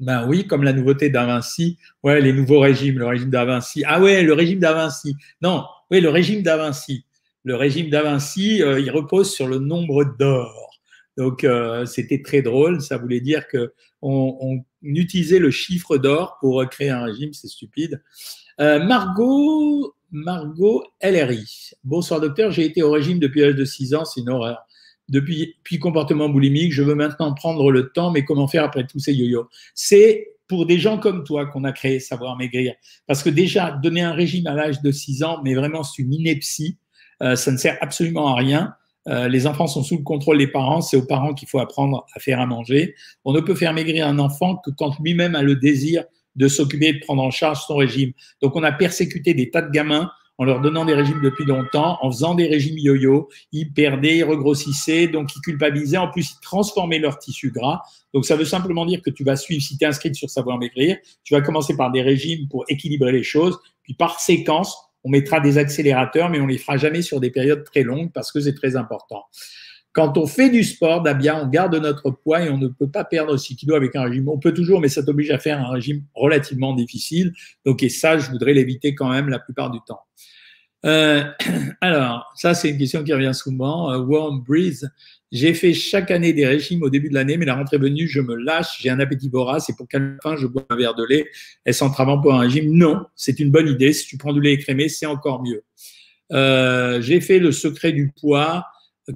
Ben 0.00 0.26
oui, 0.26 0.46
comme 0.46 0.64
la 0.64 0.72
nouveauté 0.72 1.08
d'Avinci, 1.08 1.78
ouais, 2.02 2.20
les 2.20 2.32
nouveaux 2.32 2.60
régimes, 2.60 2.98
le 2.98 3.06
régime 3.06 3.30
d'Avinci. 3.30 3.84
Ah 3.86 4.00
ouais, 4.00 4.22
le 4.22 4.32
régime 4.34 4.58
d'Avinci. 4.58 5.16
Non, 5.40 5.64
oui, 5.90 6.00
le 6.00 6.10
régime 6.10 6.42
d'Avinci. 6.42 7.06
Le 7.44 7.56
régime 7.56 7.88
d'Avinci, 7.88 8.62
euh, 8.62 8.80
il 8.80 8.90
repose 8.90 9.32
sur 9.32 9.46
le 9.46 9.58
nombre 9.58 10.04
d'or. 10.18 10.70
Donc 11.16 11.44
euh, 11.44 11.86
c'était 11.86 12.22
très 12.22 12.42
drôle, 12.42 12.80
ça 12.80 12.96
voulait 12.98 13.20
dire 13.20 13.46
que 13.46 13.72
on, 14.02 14.64
utilisait 14.82 15.38
le 15.38 15.50
chiffre 15.50 15.96
d'or 15.96 16.36
pour 16.40 16.68
créer 16.68 16.90
un 16.90 17.04
régime, 17.04 17.32
c'est 17.32 17.48
stupide. 17.48 18.02
Margot, 18.58 19.94
Margot 20.10 20.84
LRI. 21.02 21.70
Bonsoir 21.84 22.20
docteur, 22.20 22.50
j'ai 22.50 22.66
été 22.66 22.82
au 22.82 22.90
régime 22.90 23.18
depuis 23.18 23.40
l'âge 23.40 23.54
de 23.54 23.64
6 23.64 23.94
ans, 23.94 24.04
c'est 24.04 24.20
une 24.20 24.28
horreur 24.28 24.66
depuis 25.08 25.56
puis 25.62 25.78
comportement 25.78 26.28
boulimique, 26.28 26.72
je 26.72 26.82
veux 26.82 26.94
maintenant 26.94 27.32
prendre 27.34 27.70
le 27.70 27.90
temps, 27.90 28.10
mais 28.10 28.24
comment 28.24 28.48
faire 28.48 28.64
après 28.64 28.86
tous 28.86 28.98
ces 28.98 29.12
yo-yo? 29.12 29.48
C'est 29.74 30.28
pour 30.48 30.66
des 30.66 30.78
gens 30.78 30.98
comme 30.98 31.24
toi 31.24 31.46
qu'on 31.46 31.64
a 31.64 31.72
créé 31.72 32.00
Savoir 32.00 32.36
Maigrir. 32.36 32.74
Parce 33.06 33.22
que 33.22 33.30
déjà, 33.30 33.72
donner 33.72 34.02
un 34.02 34.12
régime 34.12 34.46
à 34.46 34.54
l'âge 34.54 34.82
de 34.82 34.90
6 34.90 35.22
ans, 35.24 35.40
mais 35.42 35.54
vraiment 35.54 35.82
c'est 35.82 36.02
une 36.02 36.12
ineptie, 36.12 36.78
euh, 37.22 37.36
ça 37.36 37.50
ne 37.50 37.56
sert 37.56 37.78
absolument 37.80 38.28
à 38.28 38.36
rien. 38.36 38.74
Euh, 39.08 39.28
les 39.28 39.46
enfants 39.46 39.66
sont 39.66 39.82
sous 39.82 39.98
le 39.98 40.02
contrôle 40.02 40.38
des 40.38 40.46
parents, 40.46 40.80
c'est 40.80 40.96
aux 40.96 41.06
parents 41.06 41.34
qu'il 41.34 41.48
faut 41.48 41.58
apprendre 41.58 42.06
à 42.14 42.20
faire 42.20 42.40
à 42.40 42.46
manger. 42.46 42.94
On 43.24 43.32
ne 43.32 43.40
peut 43.40 43.54
faire 43.54 43.72
maigrir 43.72 44.06
un 44.06 44.18
enfant 44.18 44.56
que 44.56 44.70
quand 44.70 44.98
lui-même 45.00 45.34
a 45.34 45.42
le 45.42 45.56
désir 45.56 46.04
de 46.36 46.48
s'occuper 46.48 46.94
de 46.94 46.98
prendre 47.00 47.22
en 47.22 47.30
charge 47.30 47.64
son 47.66 47.76
régime. 47.76 48.12
Donc 48.42 48.56
on 48.56 48.62
a 48.62 48.72
persécuté 48.72 49.34
des 49.34 49.50
tas 49.50 49.62
de 49.62 49.70
gamins 49.70 50.10
en 50.38 50.44
leur 50.44 50.60
donnant 50.60 50.84
des 50.84 50.94
régimes 50.94 51.20
depuis 51.22 51.44
longtemps, 51.44 51.98
en 52.02 52.10
faisant 52.10 52.34
des 52.34 52.46
régimes 52.46 52.76
yo-yo, 52.76 53.28
ils 53.52 53.72
perdaient, 53.72 54.18
ils 54.18 54.24
regrossissaient, 54.24 55.06
donc 55.06 55.34
ils 55.36 55.40
culpabilisaient. 55.40 55.96
En 55.96 56.10
plus, 56.10 56.32
ils 56.32 56.40
transformaient 56.40 56.98
leur 56.98 57.18
tissu 57.18 57.50
gras. 57.50 57.82
Donc, 58.12 58.24
ça 58.24 58.36
veut 58.36 58.44
simplement 58.44 58.84
dire 58.84 59.00
que 59.02 59.10
tu 59.10 59.22
vas 59.24 59.36
suivre, 59.36 59.62
si 59.62 59.78
tu 59.78 59.84
es 59.84 59.86
inscrite 59.86 60.14
sur 60.16 60.28
Savoir 60.28 60.58
Maigrir, 60.58 60.96
tu 61.22 61.34
vas 61.34 61.40
commencer 61.40 61.76
par 61.76 61.92
des 61.92 62.02
régimes 62.02 62.48
pour 62.48 62.64
équilibrer 62.68 63.12
les 63.12 63.22
choses. 63.22 63.58
Puis, 63.82 63.94
par 63.94 64.18
séquence, 64.18 64.76
on 65.04 65.10
mettra 65.10 65.38
des 65.38 65.58
accélérateurs, 65.58 66.30
mais 66.30 66.40
on 66.40 66.46
les 66.46 66.58
fera 66.58 66.78
jamais 66.78 67.02
sur 67.02 67.20
des 67.20 67.30
périodes 67.30 67.62
très 67.64 67.82
longues 67.82 68.10
parce 68.12 68.32
que 68.32 68.40
c'est 68.40 68.54
très 68.54 68.74
important. 68.74 69.24
Quand 69.94 70.18
on 70.18 70.26
fait 70.26 70.50
du 70.50 70.64
sport, 70.64 71.02
d'abia, 71.02 71.40
on 71.40 71.46
garde 71.46 71.76
notre 71.76 72.10
poids 72.10 72.42
et 72.42 72.50
on 72.50 72.58
ne 72.58 72.66
peut 72.66 72.90
pas 72.90 73.04
perdre 73.04 73.36
6 73.36 73.54
kilos 73.54 73.76
avec 73.76 73.94
un 73.94 74.02
régime. 74.02 74.28
On 74.28 74.38
peut 74.38 74.52
toujours, 74.52 74.80
mais 74.80 74.88
ça 74.88 75.04
t'oblige 75.04 75.30
à 75.30 75.38
faire 75.38 75.60
un 75.60 75.70
régime 75.70 76.02
relativement 76.14 76.74
difficile. 76.74 77.32
Donc, 77.64 77.84
et 77.84 77.88
ça, 77.88 78.18
je 78.18 78.28
voudrais 78.28 78.54
l'éviter 78.54 78.96
quand 78.96 79.08
même 79.08 79.28
la 79.28 79.38
plupart 79.38 79.70
du 79.70 79.78
temps. 79.86 80.00
Euh, 80.84 81.22
alors, 81.80 82.32
ça, 82.34 82.54
c'est 82.54 82.70
une 82.70 82.78
question 82.78 83.04
qui 83.04 83.12
revient 83.12 83.32
souvent. 83.32 83.92
Euh, 83.92 83.98
warm 83.98 84.42
Breeze. 84.42 84.90
J'ai 85.30 85.54
fait 85.54 85.72
chaque 85.72 86.10
année 86.10 86.32
des 86.32 86.44
régimes 86.44 86.82
au 86.82 86.90
début 86.90 87.08
de 87.08 87.14
l'année, 87.14 87.36
mais 87.36 87.46
la 87.46 87.54
rentrée 87.54 87.78
venue, 87.78 88.08
je 88.08 88.20
me 88.20 88.34
lâche, 88.34 88.80
j'ai 88.80 88.90
un 88.90 88.98
appétit 88.98 89.28
vorace 89.28 89.70
et 89.70 89.74
pour 89.76 89.86
qu'à 89.86 90.00
fin, 90.22 90.34
je 90.36 90.48
bois 90.48 90.64
un 90.70 90.76
verre 90.76 90.94
de 90.94 91.04
lait? 91.04 91.26
Est-ce 91.66 91.84
entravant 91.84 92.20
pour 92.20 92.34
un 92.34 92.40
régime? 92.40 92.72
Non, 92.72 93.04
c'est 93.14 93.38
une 93.38 93.52
bonne 93.52 93.68
idée. 93.68 93.92
Si 93.92 94.08
tu 94.08 94.16
prends 94.16 94.32
du 94.32 94.40
lait 94.40 94.54
écrémé, 94.54 94.88
c'est 94.88 95.06
encore 95.06 95.40
mieux. 95.42 95.62
Euh, 96.32 97.00
j'ai 97.00 97.20
fait 97.20 97.38
le 97.38 97.52
secret 97.52 97.92
du 97.92 98.12
poids. 98.12 98.64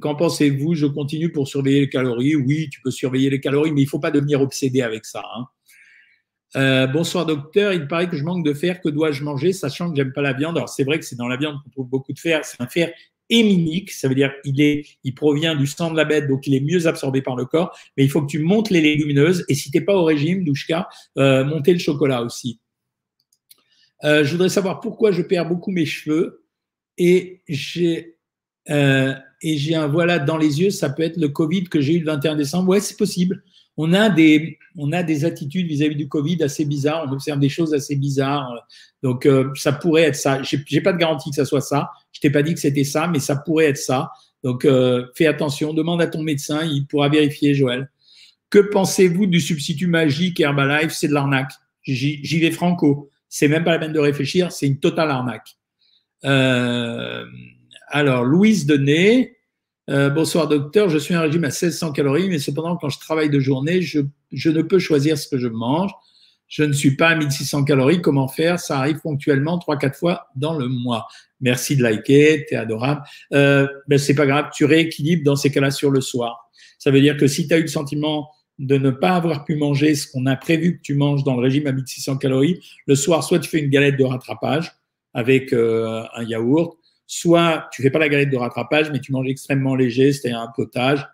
Qu'en 0.01 0.14
pensez-vous? 0.14 0.74
Je 0.74 0.87
continue 0.87 1.33
pour 1.33 1.48
surveiller 1.48 1.81
les 1.81 1.88
calories. 1.88 2.37
Oui, 2.37 2.68
tu 2.70 2.81
peux 2.83 2.90
surveiller 2.90 3.31
les 3.31 3.40
calories, 3.40 3.72
mais 3.72 3.83
il 3.83 3.85
ne 3.85 3.90
faut 3.90 3.98
pas 3.98 4.11
devenir 4.11 4.40
obsédé 4.40 4.83
avec 4.83 5.07
ça. 5.07 5.22
Hein. 5.35 5.46
Euh, 6.57 6.87
bonsoir 6.87 7.27
docteur, 7.27 7.72
il 7.72 7.87
paraît 7.88 8.09
que 8.09 8.16
je 8.16 8.24
manque 8.24 8.44
de 8.44 8.55
fer, 8.55 8.81
que 8.81 8.88
dois-je 8.88 9.22
manger, 9.22 9.53
sachant 9.53 9.90
que 9.90 9.96
j'aime 9.96 10.12
pas 10.12 10.22
la 10.22 10.33
viande. 10.33 10.57
Alors 10.57 10.68
c'est 10.68 10.85
vrai 10.85 10.98
que 10.98 11.05
c'est 11.05 11.16
dans 11.16 11.29
la 11.29 11.37
viande 11.37 11.57
qu'on 11.62 11.70
trouve 11.70 11.88
beaucoup 11.88 12.12
de 12.12 12.18
fer. 12.18 12.44
C'est 12.44 12.61
un 12.61 12.66
fer 12.66 12.92
héminique, 13.31 13.90
ça 13.90 14.09
veut 14.09 14.14
dire 14.14 14.33
qu'il 14.42 14.61
est, 14.61 14.87
il 15.05 15.14
provient 15.14 15.55
du 15.55 15.66
sang 15.66 15.90
de 15.90 15.96
la 15.96 16.07
bête, 16.07 16.27
donc 16.27 16.46
il 16.46 16.55
est 16.55 16.61
mieux 16.61 16.87
absorbé 16.87 17.20
par 17.20 17.37
le 17.37 17.44
corps. 17.44 17.77
Mais 17.96 18.05
il 18.05 18.11
faut 18.11 18.22
que 18.22 18.31
tu 18.31 18.38
montes 18.38 18.70
les 18.70 18.81
légumineuses. 18.81 19.44
Et 19.48 19.55
si 19.55 19.70
t'es 19.70 19.83
pas 19.83 19.94
au 19.94 20.05
régime, 20.05 20.44
Douchka, 20.44 20.88
euh, 21.18 21.44
monter 21.44 21.72
le 21.72 21.79
chocolat 21.79 22.22
aussi. 22.22 22.61
Euh, 24.05 24.24
je 24.24 24.33
voudrais 24.33 24.48
savoir 24.48 24.81
pourquoi 24.81 25.12
je 25.12 25.22
perds 25.22 25.48
beaucoup 25.48 25.70
mes 25.70 25.87
cheveux 25.87 26.44
et 26.96 27.42
j'ai 27.48 28.17
euh, 28.70 29.14
et 29.42 29.57
j'ai 29.57 29.74
un 29.74 29.87
voilà 29.87 30.18
dans 30.18 30.37
les 30.37 30.61
yeux. 30.61 30.70
Ça 30.70 30.90
peut 30.90 31.02
être 31.02 31.16
le 31.16 31.28
Covid 31.28 31.64
que 31.64 31.81
j'ai 31.81 31.94
eu 31.94 32.00
le 32.00 32.07
21 32.07 32.37
décembre. 32.37 32.68
Ouais, 32.68 32.81
c'est 32.81 32.96
possible 32.96 33.42
on 33.78 33.92
a 33.92 34.11
des, 34.11 34.59
on 34.76 34.92
a 34.92 35.04
des 35.04 35.24
attitudes 35.24 35.68
vis-à-vis 35.68 35.94
du 35.94 36.09
Covid 36.09 36.42
assez 36.42 36.64
bizarres, 36.64 37.07
on 37.09 37.12
observe 37.12 37.38
des 37.38 37.48
choses 37.48 37.72
assez 37.72 37.94
bizarres. 37.94 38.66
Donc, 39.04 39.24
euh, 39.24 39.50
ça 39.54 39.72
pourrait 39.72 40.02
être 40.02 40.16
ça. 40.16 40.42
J'ai 40.42 40.81
pas 40.81 40.92
de 40.92 40.98
garantie 40.98 41.31
que 41.31 41.37
ça 41.37 41.44
soit 41.44 41.61
ça. 41.61 41.90
Je 42.11 42.20
t'ai 42.20 42.28
pas 42.28 42.42
dit 42.42 42.54
que 42.54 42.61
c'était 42.61 42.83
ça, 42.83 43.07
mais 43.07 43.20
ça 43.20 43.37
pourrait 43.37 43.66
être 43.66 43.78
ça. 43.78 44.11
Donc, 44.42 44.64
euh, 44.64 45.07
fais 45.14 45.26
attention, 45.26 45.72
demande 45.72 46.02
à 46.02 46.09
ton 46.09 46.22
médecin, 46.24 46.64
il 46.64 46.87
pourra 46.87 47.09
vérifier, 47.09 47.54
Joël. 47.54 47.88
Que 48.50 48.59
pensez-vous 48.59 49.26
du 49.26 49.40
substitut 49.40 49.87
magique 49.87 50.40
Herbalife? 50.40 50.92
C'est 50.92 51.09
de 51.09 51.14
l'arnaque. 51.14 51.52
J'y 51.85 52.40
vais 52.40 52.50
franco. 52.50 53.11
C'est 53.28 53.46
même 53.46 53.62
pas 53.62 53.70
la 53.70 53.78
peine 53.78 53.92
de 53.92 54.00
réfléchir, 54.00 54.50
c'est 54.50 54.66
une 54.66 54.81
totale 54.81 55.11
arnaque. 55.11 55.57
Euh, 56.24 57.24
alors, 57.90 58.24
Louise 58.24 58.66
Denet, 58.66 59.37
euh, 59.88 60.11
bonsoir 60.11 60.48
docteur, 60.48 60.88
je 60.90 60.98
suis 60.98 61.14
un 61.14 61.20
régime 61.22 61.44
à 61.44 61.48
1600 61.48 61.92
calories, 61.92 62.29
mais 62.29 62.38
cependant 62.38 62.77
quand 62.77 62.90
je 62.90 62.98
travaille 62.98 63.31
de 63.31 63.40
journée, 63.40 63.81
je, 63.81 64.01
ne 64.01 64.62
peux 64.62 64.79
choisir 64.79 65.16
ce 65.16 65.29
que 65.29 65.38
je 65.38 65.48
mange. 65.48 65.90
Je 66.46 66.62
ne 66.62 66.72
suis 66.72 66.96
pas 66.96 67.09
à 67.09 67.14
1600 67.14 67.64
calories. 67.64 68.01
Comment 68.01 68.29
faire? 68.29 68.59
Ça 68.59 68.79
arrive 68.79 69.01
ponctuellement, 69.01 69.59
3-4 69.59 69.94
fois 69.94 70.29
dans 70.37 70.55
le 70.55 70.68
mois. 70.68 71.07
Merci 71.40 71.77
de 71.77 71.83
liker, 71.83 72.46
t'es 72.48 72.57
adorable. 72.57 73.03
Euh, 73.33 73.66
ben 73.87 73.98
c'est 73.98 74.14
pas 74.14 74.27
grave, 74.27 74.51
tu 74.55 74.64
rééquilibres 74.64 75.24
dans 75.24 75.37
ces 75.37 75.51
cas-là 75.51 75.70
sur 75.70 75.90
le 75.90 76.01
soir. 76.01 76.51
Ça 76.79 76.90
veut 76.90 77.01
dire 77.01 77.16
que 77.16 77.27
si 77.27 77.48
tu 77.48 77.55
as 77.55 77.59
eu 77.59 77.62
le 77.62 77.68
sentiment 77.68 78.29
de 78.59 78.77
ne 78.77 78.90
pas 78.90 79.11
avoir 79.11 79.44
pu 79.44 79.57
manger 79.57 79.94
ce 79.94 80.11
qu'on 80.11 80.27
a 80.27 80.37
prévu 80.37 80.79
que 80.79 80.83
tu 80.83 80.94
manges 80.94 81.22
dans 81.22 81.37
le 81.37 81.42
régime 81.42 81.66
à 81.66 81.72
1600 81.72 82.16
calories, 82.16 82.61
le 82.87 82.94
soir, 82.94 83.22
soit 83.22 83.38
tu 83.38 83.48
fais 83.48 83.61
une 83.61 83.70
galette 83.70 83.96
de 83.96 84.05
rattrapage 84.05 84.72
avec 85.14 85.53
euh, 85.53 86.03
un 86.14 86.24
yaourt, 86.24 86.77
soit 87.08 87.68
tu 87.72 87.82
fais 87.82 87.90
pas 87.90 87.98
la 87.98 88.08
galette 88.08 88.30
de 88.30 88.36
rattrapage, 88.36 88.92
mais 88.92 89.00
tu 89.00 89.10
manges 89.10 89.28
extrêmement 89.28 89.74
léger, 89.74 90.12
c'est-à-dire 90.12 90.40
un 90.40 90.52
potage, 90.54 91.08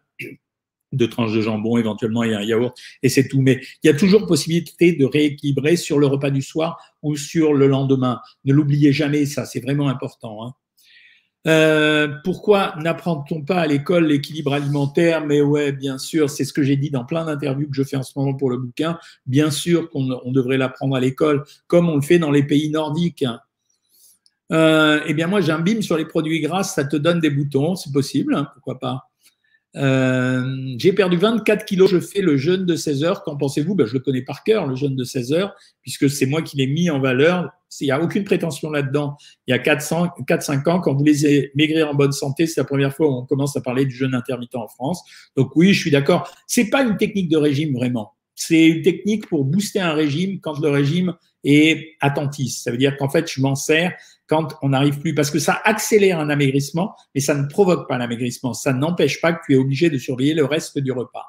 deux 0.93 1.09
tranches 1.09 1.33
de 1.33 1.41
jambon 1.41 1.79
éventuellement 1.79 2.25
et 2.25 2.35
un 2.35 2.43
yaourt, 2.43 2.77
et 3.03 3.09
c'est 3.09 3.29
tout. 3.29 3.41
Mais 3.41 3.61
il 3.83 3.87
y 3.87 3.91
a 3.91 3.95
toujours 3.95 4.27
possibilité 4.27 4.93
de 4.93 5.07
rééquilibrer 5.07 5.77
sur 5.77 5.99
le 5.99 6.07
repas 6.07 6.31
du 6.31 6.43
soir 6.43 6.79
ou 7.03 7.17
sur 7.17 7.55
le 7.55 7.67
lendemain. 7.69 8.21
Ne 8.45 8.53
l'oubliez 8.53 8.93
jamais, 8.93 9.25
ça, 9.25 9.47
c'est 9.47 9.61
vraiment 9.61 9.89
important. 9.89 10.45
Hein. 10.45 10.55
Euh, 11.47 12.09
pourquoi 12.25 12.75
n'apprend-on 12.81 13.43
pas 13.43 13.61
à 13.61 13.67
l'école 13.67 14.07
l'équilibre 14.07 14.55
alimentaire? 14.55 15.27
Mais 15.27 15.43
ouais, 15.43 15.73
bien 15.73 15.99
sûr, 15.99 16.31
c'est 16.31 16.45
ce 16.45 16.53
que 16.53 16.63
j'ai 16.63 16.77
dit 16.77 16.91
dans 16.91 17.05
plein 17.05 17.27
d'interviews 17.27 17.69
que 17.69 17.77
je 17.77 17.83
fais 17.83 17.97
en 17.97 18.03
ce 18.03 18.19
moment 18.19 18.35
pour 18.35 18.51
le 18.51 18.57
bouquin. 18.57 18.99
Bien 19.27 19.51
sûr 19.51 19.91
qu'on 19.91 20.33
devrait 20.33 20.57
l'apprendre 20.57 20.97
à 20.97 21.01
l'école, 21.01 21.45
comme 21.67 21.89
on 21.89 21.97
le 21.97 22.03
fait 22.03 22.19
dans 22.19 22.31
les 22.31 22.45
pays 22.45 22.71
nordiques. 22.71 23.25
Euh, 24.55 25.01
Eh 25.07 25.15
bien, 25.15 25.27
moi, 25.27 25.41
j'ai 25.41 25.53
un 25.53 25.61
BIM 25.61 25.83
sur 25.83 25.97
les 25.97 26.07
produits 26.07 26.41
gras, 26.41 26.63
ça 26.63 26.85
te 26.85 26.97
donne 26.97 27.21
des 27.21 27.31
boutons, 27.31 27.77
c'est 27.77 27.93
possible, 27.93 28.35
hein, 28.35 28.49
pourquoi 28.55 28.79
pas. 28.79 29.11
Euh, 29.77 30.75
j'ai 30.79 30.93
perdu 30.93 31.17
24 31.17 31.65
kilos, 31.65 31.91
je 31.91 31.99
fais 31.99 32.21
le 32.21 32.37
jeûne 32.37 32.65
de 32.65 32.77
16 32.77 33.05
heures. 33.05 33.23
Qu'en 33.23 33.37
pensez-vous? 33.37 33.75
Ben, 33.75 33.87
Je 33.87 33.95
le 33.95 34.01
connais 34.01 34.23
par 34.23 34.45
cœur, 34.45 34.67
le 34.67 34.77
jeûne 34.77 34.95
de 34.95 35.05
16 35.05 35.33
heures, 35.33 35.55
puisque 35.83 36.09
c'est 36.09 36.27
moi 36.27 36.43
qui 36.43 36.57
l'ai 36.57 36.67
mis 36.67 36.91
en 36.91 37.01
valeur. 37.01 37.51
Il 37.81 37.87
n'y 37.87 37.91
a 37.91 38.01
aucune 38.01 38.23
prétention 38.23 38.71
là-dedans. 38.71 39.17
Il 39.49 39.51
y 39.51 39.55
a 39.55 39.59
4-5 39.59 40.69
ans, 40.69 40.81
quand 40.81 40.93
vous 40.93 40.99
voulez 40.99 41.51
maigrir 41.57 41.89
en 41.89 41.95
bonne 41.95 42.13
santé, 42.13 42.47
c'est 42.47 42.61
la 42.61 42.65
première 42.65 42.95
fois 42.95 43.09
où 43.09 43.15
on 43.15 43.27
commence 43.27 43.57
à 43.57 43.61
parler 43.61 43.85
du 43.85 43.95
jeûne 43.95 44.15
intermittent 44.15 44.55
en 44.55 44.69
France. 44.69 45.03
Donc 45.37 45.57
oui, 45.57 45.75
je 45.75 45.81
suis 45.81 45.91
d'accord. 45.91 46.31
C'est 46.47 46.71
pas 46.71 46.83
une 46.83 46.97
technique 46.97 47.29
de 47.29 47.37
régime 47.37 47.75
vraiment. 47.75 48.13
C'est 48.37 48.67
une 48.67 48.83
technique 48.83 49.29
pour 49.29 49.45
booster 49.45 49.81
un 49.81 49.93
régime 49.93 50.39
quand 50.41 50.61
le 50.61 50.69
régime 50.69 51.15
est 51.43 51.97
attentiste. 52.01 52.63
Ça 52.63 52.71
veut 52.71 52.79
dire 52.79 52.97
qu'en 52.97 53.09
fait, 53.09 53.31
je 53.31 53.41
m'en 53.41 53.57
sers 53.57 53.93
quand 54.27 54.55
on 54.63 54.71
n'arrive 54.71 55.01
plus, 55.01 55.15
parce 55.15 55.31
que 55.31 55.39
ça 55.39 55.61
accélère 55.65 56.19
un 56.19 56.31
amaigrissement, 56.31 56.95
mais 57.15 57.21
ça 57.21 57.35
ne 57.35 57.47
provoque 57.47 57.89
pas 57.89 57.99
l'amaigrissement. 57.99 58.55
Ça 58.55 58.73
n'empêche 58.73 59.21
pas 59.21 59.33
que 59.33 59.41
tu 59.47 59.55
es 59.55 59.57
obligé 59.57 59.91
de 59.91 59.99
surveiller 59.99 60.35
le 60.35 60.45
reste 60.45 60.79
du 60.79 60.93
repas. 60.93 61.27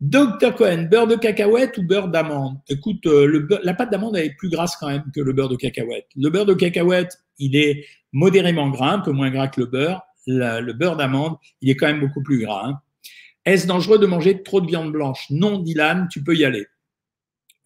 Dr 0.00 0.54
Cohen, 0.56 0.88
beurre 0.90 1.06
de 1.06 1.14
cacahuète 1.14 1.78
ou 1.78 1.82
beurre 1.82 2.08
d'amande? 2.08 2.58
Écoute, 2.68 3.06
euh, 3.06 3.46
la 3.62 3.74
pâte 3.74 3.90
d'amande 3.90 4.16
est 4.16 4.34
plus 4.36 4.50
grasse 4.50 4.76
quand 4.76 4.88
même 4.88 5.04
que 5.14 5.20
le 5.20 5.32
beurre 5.32 5.48
de 5.48 5.56
cacahuète. 5.56 6.08
Le 6.16 6.28
beurre 6.30 6.46
de 6.46 6.54
cacahuète, 6.54 7.16
il 7.38 7.56
est 7.56 7.86
modérément 8.12 8.68
gras, 8.70 8.92
un 8.92 8.98
peu 8.98 9.12
moins 9.12 9.30
gras 9.30 9.48
que 9.48 9.60
le 9.60 9.66
beurre. 9.66 10.02
le 10.26 10.72
beurre 10.72 10.96
d'amande, 10.96 11.36
il 11.60 11.70
est 11.70 11.76
quand 11.76 11.86
même 11.86 12.00
beaucoup 12.00 12.22
plus 12.22 12.40
gras. 12.40 12.66
Hein. 12.66 12.80
Est-ce 13.44 13.66
dangereux 13.66 13.98
de 13.98 14.06
manger 14.06 14.42
trop 14.42 14.60
de 14.60 14.66
viande 14.66 14.90
blanche? 14.90 15.26
Non, 15.30 15.58
Dylan, 15.58 16.08
tu 16.10 16.22
peux 16.22 16.34
y 16.34 16.44
aller. 16.44 16.66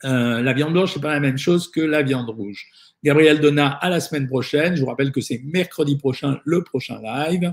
Euh, 0.04 0.42
la 0.42 0.52
viande 0.52 0.72
blanche, 0.72 0.94
c'est 0.94 1.00
pas 1.00 1.12
la 1.12 1.20
même 1.20 1.38
chose 1.38 1.70
que 1.70 1.80
la 1.80 2.02
viande 2.02 2.28
rouge. 2.30 2.68
Gabriel 3.04 3.40
Donna, 3.40 3.68
à 3.68 3.90
la 3.90 4.00
semaine 4.00 4.26
prochaine. 4.26 4.74
Je 4.74 4.80
vous 4.80 4.88
rappelle 4.88 5.12
que 5.12 5.20
c'est 5.20 5.40
mercredi 5.44 5.96
prochain, 5.96 6.40
le 6.44 6.62
prochain 6.64 7.00
live. 7.02 7.52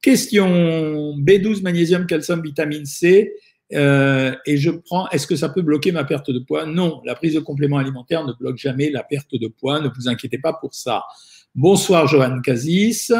Question 0.00 1.16
B12, 1.18 1.62
magnésium, 1.62 2.06
calcium, 2.06 2.42
vitamine 2.42 2.86
C. 2.86 3.32
Euh, 3.74 4.34
et 4.46 4.56
je 4.56 4.70
prends, 4.70 5.08
est-ce 5.10 5.26
que 5.26 5.36
ça 5.36 5.48
peut 5.48 5.62
bloquer 5.62 5.92
ma 5.92 6.04
perte 6.04 6.30
de 6.30 6.38
poids? 6.38 6.64
Non, 6.64 7.02
la 7.04 7.14
prise 7.14 7.34
de 7.34 7.40
compléments 7.40 7.78
alimentaires 7.78 8.24
ne 8.24 8.32
bloque 8.32 8.56
jamais 8.56 8.90
la 8.90 9.02
perte 9.02 9.34
de 9.34 9.48
poids. 9.48 9.80
Ne 9.80 9.88
vous 9.88 10.08
inquiétez 10.08 10.38
pas 10.38 10.52
pour 10.54 10.74
ça. 10.74 11.04
Bonsoir, 11.54 12.06
Johan 12.06 12.40
Casis. 12.40 13.12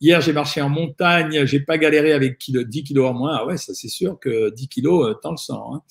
Hier, 0.00 0.20
j'ai 0.20 0.32
marché 0.32 0.60
en 0.60 0.68
montagne, 0.68 1.44
j'ai 1.44 1.60
pas 1.60 1.78
galéré 1.78 2.12
avec 2.12 2.38
10 2.48 2.84
kilos 2.84 3.10
en 3.10 3.14
moins. 3.14 3.36
Ah 3.40 3.46
ouais, 3.46 3.56
ça 3.56 3.74
c'est 3.74 3.88
sûr 3.88 4.18
que 4.18 4.50
10 4.50 4.68
kilos, 4.68 5.08
euh, 5.08 5.14
tant 5.14 5.30
le 5.30 5.36
sang. 5.36 5.74
Hein. 5.74 5.82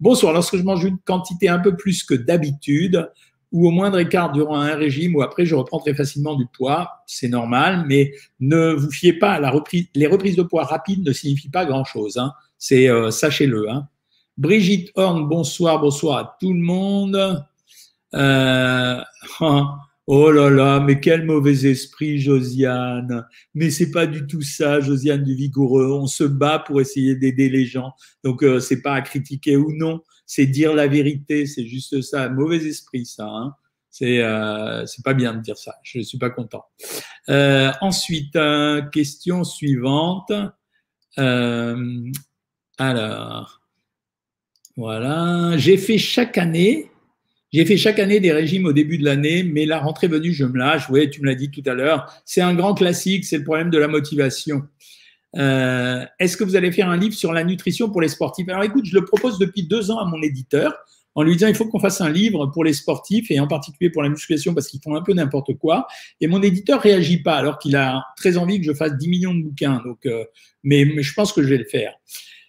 Bonsoir, 0.00 0.32
lorsque 0.32 0.56
je 0.56 0.62
mange 0.62 0.84
une 0.84 0.98
quantité 0.98 1.48
un 1.48 1.58
peu 1.58 1.76
plus 1.76 2.04
que 2.04 2.14
d'habitude, 2.14 3.08
ou 3.52 3.68
au 3.68 3.70
moindre 3.70 3.98
écart 3.98 4.32
durant 4.32 4.60
un 4.60 4.74
régime 4.74 5.14
ou 5.14 5.22
après 5.22 5.46
je 5.46 5.54
reprends 5.54 5.78
très 5.78 5.94
facilement 5.94 6.34
du 6.34 6.46
poids, 6.46 7.02
c'est 7.06 7.28
normal, 7.28 7.84
mais 7.88 8.12
ne 8.40 8.72
vous 8.72 8.90
fiez 8.90 9.12
pas 9.12 9.32
à 9.32 9.40
la 9.40 9.50
reprise. 9.50 9.86
Les 9.94 10.06
reprises 10.06 10.36
de 10.36 10.42
poids 10.42 10.64
rapides 10.64 11.06
ne 11.06 11.12
signifient 11.12 11.50
pas 11.50 11.64
grand-chose. 11.64 12.18
Hein. 12.18 12.32
Euh, 12.72 13.10
sachez-le. 13.10 13.70
Hein. 13.70 13.88
Brigitte 14.36 14.90
Horn, 14.96 15.28
bonsoir, 15.28 15.80
bonsoir 15.80 16.18
à 16.18 16.36
tout 16.40 16.52
le 16.52 16.60
monde. 16.60 17.44
Euh, 18.14 19.00
oh 20.06 20.30
là 20.30 20.50
là, 20.50 20.80
mais 20.80 21.00
quel 21.00 21.24
mauvais 21.24 21.66
esprit, 21.66 22.18
Josiane. 22.18 23.26
Mais 23.54 23.70
c'est 23.70 23.90
pas 23.90 24.06
du 24.06 24.26
tout 24.26 24.42
ça, 24.42 24.80
Josiane 24.80 25.24
du 25.24 25.34
Vigoureux. 25.34 25.90
On 25.92 26.06
se 26.06 26.24
bat 26.24 26.58
pour 26.58 26.80
essayer 26.80 27.14
d'aider 27.14 27.48
les 27.48 27.66
gens. 27.66 27.92
Donc 28.24 28.42
euh, 28.42 28.60
c'est 28.60 28.82
pas 28.82 28.94
à 28.94 29.02
critiquer 29.02 29.56
ou 29.56 29.72
non 29.72 30.00
c'est 30.26 30.46
dire 30.46 30.74
la 30.74 30.88
vérité, 30.88 31.46
c'est 31.46 31.66
juste 31.66 32.02
ça. 32.02 32.28
Mauvais 32.28 32.56
esprit, 32.66 33.06
ça. 33.06 33.26
Hein. 33.26 33.54
C'est 33.98 34.20
euh, 34.20 34.84
c'est 34.84 35.02
pas 35.02 35.14
bien 35.14 35.32
de 35.32 35.40
dire 35.40 35.56
ça. 35.56 35.76
Je 35.82 35.98
ne 35.98 36.02
suis 36.02 36.18
pas 36.18 36.28
content. 36.28 36.66
Euh, 37.30 37.72
ensuite, 37.80 38.36
euh, 38.36 38.82
question 38.82 39.42
suivante. 39.42 40.32
Alors, 42.78 43.62
voilà. 44.76 45.56
J'ai 45.56 45.78
fait 45.78 45.96
chaque 45.96 46.36
année. 46.36 46.90
J'ai 47.52 47.64
fait 47.64 47.78
chaque 47.78 47.98
année 47.98 48.20
des 48.20 48.32
régimes 48.32 48.66
au 48.66 48.74
début 48.74 48.98
de 48.98 49.04
l'année, 49.04 49.44
mais 49.44 49.64
la 49.64 49.78
rentrée 49.78 50.08
venue, 50.08 50.34
je 50.34 50.44
me 50.44 50.58
lâche. 50.58 50.90
Oui, 50.90 51.08
tu 51.08 51.22
me 51.22 51.26
l'as 51.26 51.34
dit 51.34 51.50
tout 51.50 51.62
à 51.64 51.72
l'heure. 51.72 52.12
C'est 52.26 52.42
un 52.42 52.54
grand 52.54 52.74
classique. 52.74 53.24
C'est 53.24 53.38
le 53.38 53.44
problème 53.44 53.70
de 53.70 53.78
la 53.78 53.88
motivation. 53.88 54.64
Euh, 55.36 56.04
est-ce 56.18 56.36
que 56.36 56.44
vous 56.44 56.56
allez 56.56 56.72
faire 56.72 56.88
un 56.88 56.96
livre 56.96 57.14
sur 57.14 57.32
la 57.32 57.44
nutrition 57.44 57.90
pour 57.90 58.00
les 58.00 58.08
sportifs? 58.08 58.48
Alors 58.48 58.62
écoute, 58.62 58.86
je 58.86 58.94
le 58.94 59.04
propose 59.04 59.38
depuis 59.38 59.64
deux 59.66 59.90
ans 59.90 59.98
à 59.98 60.04
mon 60.04 60.22
éditeur 60.22 60.74
en 61.14 61.22
lui 61.22 61.32
disant 61.32 61.48
il 61.48 61.54
faut 61.54 61.66
qu'on 61.66 61.80
fasse 61.80 62.00
un 62.00 62.10
livre 62.10 62.46
pour 62.46 62.62
les 62.62 62.74
sportifs 62.74 63.30
et 63.30 63.40
en 63.40 63.48
particulier 63.48 63.90
pour 63.90 64.02
la 64.02 64.08
musculation 64.08 64.54
parce 64.54 64.68
qu'ils 64.68 64.80
font 64.82 64.94
un 64.94 65.02
peu 65.02 65.14
n'importe 65.14 65.54
quoi. 65.54 65.86
Et 66.20 66.26
mon 66.26 66.42
éditeur 66.42 66.80
réagit 66.80 67.22
pas 67.22 67.36
alors 67.36 67.58
qu'il 67.58 67.74
a 67.74 68.04
très 68.16 68.36
envie 68.36 68.60
que 68.60 68.66
je 68.66 68.72
fasse 68.74 68.96
10 68.96 69.08
millions 69.08 69.34
de 69.34 69.42
bouquins. 69.42 69.82
Donc, 69.84 70.04
euh, 70.06 70.24
mais, 70.62 70.84
mais, 70.84 71.02
je 71.02 71.14
pense 71.14 71.32
que 71.32 71.42
je 71.42 71.48
vais 71.48 71.58
le 71.58 71.64
faire. 71.64 71.94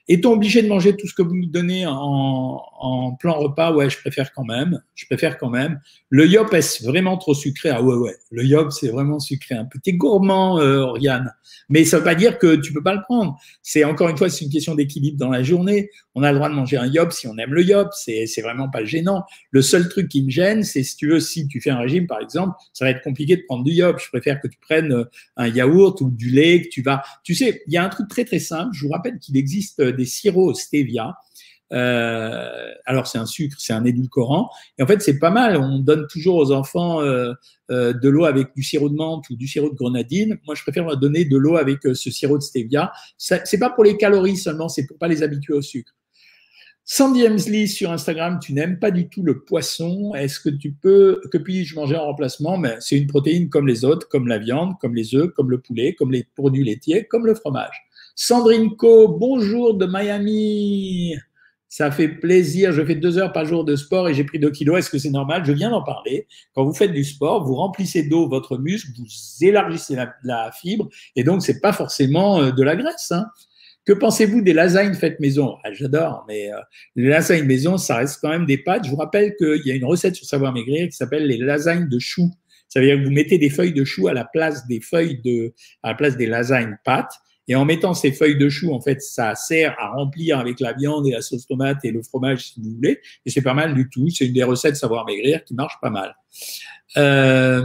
Est-on 0.07 0.31
obligé 0.31 0.61
de 0.61 0.67
manger 0.67 0.95
tout 0.95 1.07
ce 1.07 1.13
que 1.13 1.21
vous 1.21 1.35
nous 1.35 1.47
donnez 1.47 1.85
en, 1.85 2.61
en, 2.79 3.15
plan 3.15 3.37
repas 3.37 3.73
Ouais, 3.73 3.89
je 3.89 3.97
préfère 3.97 4.31
quand 4.33 4.45
même. 4.45 4.81
Je 4.95 5.05
préfère 5.05 5.37
quand 5.37 5.49
même. 5.49 5.81
Le 6.09 6.25
yop, 6.25 6.53
est-ce 6.53 6.85
vraiment 6.85 7.17
trop 7.17 7.33
sucré? 7.33 7.69
Ah 7.69 7.81
ouais, 7.81 7.95
ouais. 7.95 8.15
Le 8.31 8.45
yop, 8.45 8.71
c'est 8.71 8.87
vraiment 8.87 9.19
sucré. 9.19 9.55
Un 9.55 9.65
petit 9.65 9.93
gourmand, 9.93 10.59
euh, 10.59 10.79
Oriane. 10.79 11.33
Mais 11.69 11.83
ça 11.83 11.97
ne 11.97 12.01
veut 12.01 12.05
pas 12.05 12.15
dire 12.15 12.37
que 12.37 12.55
tu 12.55 12.71
peux 12.71 12.83
pas 12.83 12.95
le 12.95 13.01
prendre. 13.01 13.37
C'est 13.61 13.83
encore 13.83 14.07
une 14.07 14.17
fois, 14.17 14.29
c'est 14.29 14.45
une 14.45 14.51
question 14.51 14.75
d'équilibre 14.75 15.17
dans 15.17 15.29
la 15.29 15.43
journée. 15.43 15.89
On 16.15 16.23
a 16.23 16.31
le 16.31 16.37
droit 16.37 16.49
de 16.49 16.53
manger 16.55 16.77
un 16.77 16.87
yop 16.87 17.11
si 17.11 17.27
on 17.27 17.37
aime 17.37 17.53
le 17.53 17.63
yop. 17.63 17.89
C'est, 17.93 18.25
vraiment 18.41 18.69
pas 18.69 18.85
gênant. 18.85 19.23
Le 19.51 19.61
seul 19.61 19.89
truc 19.89 20.07
qui 20.07 20.23
me 20.23 20.29
gêne, 20.29 20.63
c'est 20.63 20.83
si 20.83 20.95
tu 20.95 21.09
veux, 21.09 21.19
si 21.19 21.47
tu 21.47 21.59
fais 21.59 21.71
un 21.71 21.79
régime, 21.79 22.07
par 22.07 22.21
exemple, 22.21 22.55
ça 22.71 22.85
va 22.85 22.91
être 22.91 23.01
compliqué 23.01 23.35
de 23.35 23.41
prendre 23.41 23.63
du 23.63 23.71
yop. 23.71 23.99
Je 23.99 24.07
préfère 24.09 24.39
que 24.39 24.47
tu 24.47 24.57
prennes 24.61 24.93
euh, 24.93 25.03
un 25.35 25.47
yaourt 25.47 25.99
ou 25.99 26.09
du 26.09 26.29
lait, 26.29 26.61
que 26.61 26.69
tu 26.69 26.81
vas. 26.81 27.03
Tu 27.23 27.35
sais, 27.35 27.63
il 27.67 27.73
y 27.73 27.77
a 27.77 27.83
un 27.83 27.89
truc 27.89 28.07
très 28.07 28.23
très 28.23 28.39
simple. 28.39 28.69
Je 28.73 28.85
vous 28.85 28.91
rappelle 28.91 29.19
qu'il 29.19 29.35
existe 29.35 29.81
des 29.97 30.05
sirops 30.05 30.59
stevia 30.59 31.17
euh, 31.73 32.71
alors 32.85 33.07
c'est 33.07 33.17
un 33.17 33.25
sucre, 33.25 33.57
c'est 33.59 33.73
un 33.73 33.85
édulcorant. 33.85 34.49
Et 34.77 34.83
en 34.83 34.87
fait, 34.87 35.01
c'est 35.01 35.19
pas 35.19 35.29
mal. 35.29 35.57
On 35.57 35.79
donne 35.79 36.07
toujours 36.07 36.35
aux 36.35 36.51
enfants 36.51 37.01
euh, 37.01 37.33
euh, 37.71 37.93
de 37.93 38.09
l'eau 38.09 38.25
avec 38.25 38.55
du 38.55 38.63
sirop 38.63 38.89
de 38.89 38.95
menthe 38.95 39.29
ou 39.29 39.35
du 39.35 39.47
sirop 39.47 39.69
de 39.69 39.75
grenadine. 39.75 40.37
Moi, 40.45 40.55
je 40.55 40.63
préfère 40.63 40.95
donner 40.97 41.25
de 41.25 41.37
l'eau 41.37 41.57
avec 41.57 41.79
ce 41.83 42.11
sirop 42.11 42.37
de 42.37 42.43
stevia. 42.43 42.91
C'est 43.17 43.59
pas 43.59 43.69
pour 43.69 43.83
les 43.83 43.97
calories 43.97 44.37
seulement, 44.37 44.69
c'est 44.69 44.85
pour 44.85 44.97
pas 44.97 45.07
les 45.07 45.23
habituer 45.23 45.53
au 45.53 45.61
sucre. 45.61 45.93
Sandy 46.89 47.25
Hemsley 47.25 47.67
sur 47.67 47.91
Instagram, 47.91 48.39
tu 48.41 48.53
n'aimes 48.53 48.79
pas 48.79 48.91
du 48.91 49.09
tout 49.09 49.21
le 49.21 49.43
poisson. 49.43 50.15
Est-ce 50.15 50.39
que 50.39 50.47
tu 50.47 50.71
peux, 50.71 51.19
que 51.33 51.37
puis-je 51.37 51.75
manger 51.75 51.97
en 51.97 52.05
remplacement? 52.05 52.57
Mais 52.57 52.77
c'est 52.79 52.97
une 52.97 53.07
protéine 53.07 53.49
comme 53.49 53.67
les 53.67 53.83
autres, 53.83 54.07
comme 54.07 54.29
la 54.29 54.37
viande, 54.37 54.79
comme 54.79 54.95
les 54.95 55.13
œufs, 55.13 55.29
comme 55.33 55.51
le 55.51 55.59
poulet, 55.59 55.95
comme 55.95 56.13
les 56.13 56.23
produits 56.23 56.63
laitiers, 56.63 57.03
comme 57.03 57.25
le 57.25 57.35
fromage. 57.35 57.86
Sandrine 58.19 58.75
Co, 58.75 59.07
bonjour 59.09 59.75
de 59.75 59.85
Miami. 59.85 61.13
Ça 61.69 61.91
fait 61.91 62.07
plaisir. 62.07 62.71
Je 62.71 62.83
fais 62.83 62.95
deux 62.95 63.19
heures 63.19 63.31
par 63.31 63.45
jour 63.45 63.63
de 63.63 63.75
sport 63.75 64.09
et 64.09 64.15
j'ai 64.15 64.23
pris 64.23 64.39
deux 64.39 64.49
kilos. 64.49 64.79
Est-ce 64.79 64.89
que 64.89 64.97
c'est 64.97 65.11
normal? 65.11 65.45
Je 65.45 65.51
viens 65.51 65.69
d'en 65.69 65.83
parler. 65.83 66.25
Quand 66.55 66.65
vous 66.65 66.73
faites 66.73 66.91
du 66.93 67.03
sport, 67.03 67.45
vous 67.45 67.53
remplissez 67.53 68.01
d'eau 68.09 68.27
votre 68.27 68.57
muscle, 68.57 68.89
vous 68.97 69.05
élargissez 69.45 69.95
la, 70.23 70.51
fibre 70.51 70.89
et 71.15 71.23
donc 71.23 71.43
c'est 71.43 71.61
pas 71.61 71.73
forcément 71.73 72.41
euh, 72.41 72.49
de 72.49 72.63
la 72.63 72.75
graisse. 72.75 73.11
Hein. 73.11 73.27
Que 73.85 73.93
pensez-vous 73.93 74.41
des 74.41 74.53
lasagnes 74.53 74.95
faites 74.95 75.19
maison? 75.19 75.57
Ah, 75.63 75.71
J'adore, 75.71 76.25
mais 76.27 76.51
euh, 76.51 76.57
les 76.95 77.09
lasagnes 77.09 77.45
maison, 77.45 77.77
ça 77.77 77.97
reste 77.97 78.17
quand 78.19 78.29
même 78.29 78.47
des 78.47 78.57
pâtes. 78.57 78.85
Je 78.85 78.89
vous 78.89 78.97
rappelle 78.97 79.35
qu'il 79.35 79.61
y 79.63 79.71
a 79.71 79.75
une 79.75 79.85
recette 79.85 80.15
sur 80.15 80.25
Savoir 80.25 80.53
Maigrir 80.53 80.87
qui 80.87 80.95
s'appelle 80.95 81.27
les 81.27 81.37
lasagnes 81.37 81.87
de 81.87 81.99
choux. 81.99 82.31
Ça 82.67 82.79
veut 82.79 82.87
dire 82.87 82.97
que 82.97 83.03
vous 83.03 83.13
mettez 83.13 83.37
des 83.37 83.51
feuilles 83.51 83.73
de 83.73 83.85
choux 83.85 84.07
à 84.07 84.13
la 84.13 84.25
place 84.25 84.65
des 84.65 84.81
feuilles 84.81 85.21
de, 85.23 85.53
à 85.83 85.89
la 85.89 85.93
place 85.95 86.17
des 86.17 86.25
lasagnes 86.25 86.79
pâtes. 86.83 87.13
Et 87.47 87.55
en 87.55 87.65
mettant 87.65 87.93
ces 87.93 88.11
feuilles 88.11 88.37
de 88.37 88.49
chou, 88.49 88.73
en 88.73 88.81
fait, 88.81 89.01
ça 89.01 89.35
sert 89.35 89.75
à 89.79 89.89
remplir 89.89 90.39
avec 90.39 90.59
la 90.59 90.73
viande 90.73 91.07
et 91.07 91.11
la 91.11 91.21
sauce 91.21 91.47
tomate 91.47 91.83
et 91.85 91.91
le 91.91 92.01
fromage, 92.03 92.47
si 92.47 92.61
vous 92.61 92.75
voulez. 92.75 92.99
Et 93.25 93.29
c'est 93.29 93.41
pas 93.41 93.53
mal 93.53 93.73
du 93.73 93.89
tout. 93.89 94.09
C'est 94.09 94.25
une 94.25 94.33
des 94.33 94.43
recettes 94.43 94.75
savoir 94.75 95.05
maigrir 95.05 95.43
qui 95.43 95.53
marche 95.53 95.75
pas 95.81 95.89
mal. 95.89 96.15
Euh, 96.97 97.63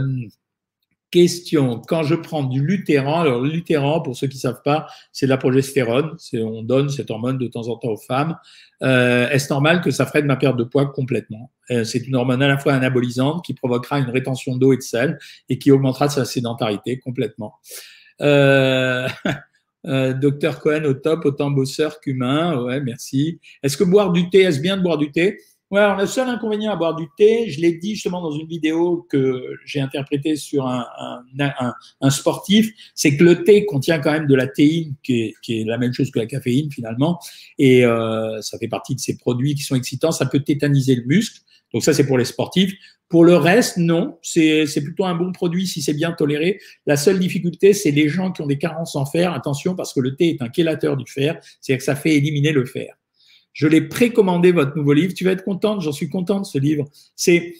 question. 1.13 1.79
Quand 1.87 2.01
je 2.01 2.15
prends 2.15 2.43
du 2.43 2.65
lutéran, 2.65 3.21
alors 3.21 3.39
le 3.39 3.49
lutéran, 3.49 4.01
pour 4.01 4.15
ceux 4.15 4.25
qui 4.25 4.39
savent 4.39 4.63
pas, 4.65 4.87
c'est 5.11 5.27
de 5.27 5.29
la 5.29 5.37
progestérone. 5.37 6.17
On 6.33 6.63
donne 6.63 6.89
cette 6.89 7.11
hormone 7.11 7.37
de 7.37 7.45
temps 7.47 7.67
en 7.67 7.77
temps 7.77 7.89
aux 7.89 7.97
femmes. 7.97 8.35
Euh, 8.81 9.29
Est-ce 9.29 9.53
normal 9.53 9.81
que 9.81 9.91
ça 9.91 10.07
freine 10.07 10.25
ma 10.25 10.37
perte 10.37 10.57
de 10.57 10.63
poids 10.63 10.87
complètement? 10.87 11.51
Euh, 11.69 11.83
C'est 11.83 12.07
une 12.07 12.15
hormone 12.15 12.41
à 12.41 12.47
la 12.47 12.57
fois 12.57 12.73
anabolisante 12.73 13.45
qui 13.45 13.53
provoquera 13.53 13.99
une 13.99 14.09
rétention 14.09 14.57
d'eau 14.57 14.73
et 14.73 14.77
de 14.77 14.81
sel 14.81 15.19
et 15.49 15.59
qui 15.59 15.69
augmentera 15.69 16.09
sa 16.09 16.25
sédentarité 16.25 16.97
complètement. 16.97 17.59
Euh, 18.21 19.07
docteur 19.85 20.59
Cohen 20.59 20.85
au 20.85 20.93
top, 20.93 21.25
autant 21.25 21.51
bosseur 21.51 21.99
qu'humain. 21.99 22.61
Ouais, 22.63 22.79
merci. 22.79 23.39
Est-ce 23.61 23.77
que 23.77 23.83
boire 23.83 24.11
du 24.11 24.29
thé, 24.29 24.41
est-ce 24.41 24.59
bien 24.59 24.77
de 24.77 24.81
boire 24.81 24.97
du 24.97 25.11
thé? 25.11 25.39
Ouais, 25.73 25.79
alors 25.79 25.97
le 25.97 26.05
seul 26.05 26.29
inconvénient 26.29 26.71
à 26.71 26.75
boire 26.75 26.95
du 26.95 27.07
thé, 27.17 27.49
je 27.49 27.59
l'ai 27.59 27.73
dit 27.73 27.95
justement 27.95 28.21
dans 28.21 28.31
une 28.31 28.45
vidéo 28.45 29.07
que 29.09 29.55
j'ai 29.65 29.79
interprétée 29.79 30.35
sur 30.35 30.67
un, 30.67 30.85
un, 31.39 31.73
un, 31.99 32.09
sportif, 32.11 32.71
c'est 32.93 33.17
que 33.17 33.23
le 33.23 33.43
thé 33.43 33.65
contient 33.65 33.97
quand 33.97 34.11
même 34.11 34.27
de 34.27 34.35
la 34.35 34.45
théine, 34.45 34.93
qui 35.01 35.21
est, 35.21 35.33
qui 35.41 35.61
est 35.61 35.63
la 35.63 35.79
même 35.79 35.91
chose 35.91 36.11
que 36.11 36.19
la 36.19 36.27
caféine 36.27 36.71
finalement, 36.71 37.19
et 37.57 37.83
euh, 37.83 38.39
ça 38.41 38.59
fait 38.59 38.67
partie 38.67 38.93
de 38.93 38.99
ces 38.99 39.17
produits 39.17 39.55
qui 39.55 39.63
sont 39.63 39.73
excitants. 39.73 40.11
Ça 40.11 40.27
peut 40.27 40.41
tétaniser 40.41 40.93
le 40.95 41.05
muscle, 41.05 41.41
donc 41.73 41.83
ça 41.83 41.91
c'est 41.91 42.05
pour 42.05 42.19
les 42.19 42.25
sportifs. 42.25 42.75
Pour 43.09 43.25
le 43.25 43.35
reste, 43.35 43.77
non, 43.77 44.19
c'est 44.21 44.67
plutôt 44.83 45.05
un 45.05 45.15
bon 45.15 45.31
produit 45.31 45.65
si 45.65 45.81
c'est 45.81 45.95
bien 45.95 46.11
toléré. 46.11 46.59
La 46.85 46.97
seule 46.97 47.17
difficulté, 47.17 47.73
c'est 47.73 47.89
les 47.89 48.09
gens 48.09 48.31
qui 48.31 48.43
ont 48.43 48.47
des 48.47 48.59
carences 48.59 48.95
en 48.95 49.07
fer. 49.07 49.33
Attention, 49.33 49.73
parce 49.73 49.91
que 49.91 50.01
le 50.01 50.15
thé 50.15 50.29
est 50.29 50.41
un 50.43 50.51
chélateur 50.55 50.97
du 50.97 51.11
fer, 51.11 51.39
c'est-à-dire 51.61 51.79
que 51.79 51.83
ça 51.83 51.95
fait 51.95 52.15
éliminer 52.15 52.51
le 52.51 52.65
fer. 52.65 52.93
Je 53.53 53.67
l'ai 53.67 53.81
précommandé, 53.81 54.51
votre 54.51 54.75
nouveau 54.75 54.93
livre. 54.93 55.13
Tu 55.13 55.23
vas 55.23 55.31
être 55.31 55.43
contente, 55.43 55.81
j'en 55.81 55.91
suis 55.91 56.09
contente, 56.09 56.45
ce 56.45 56.57
livre. 56.57 56.85
C'est, 57.15 57.55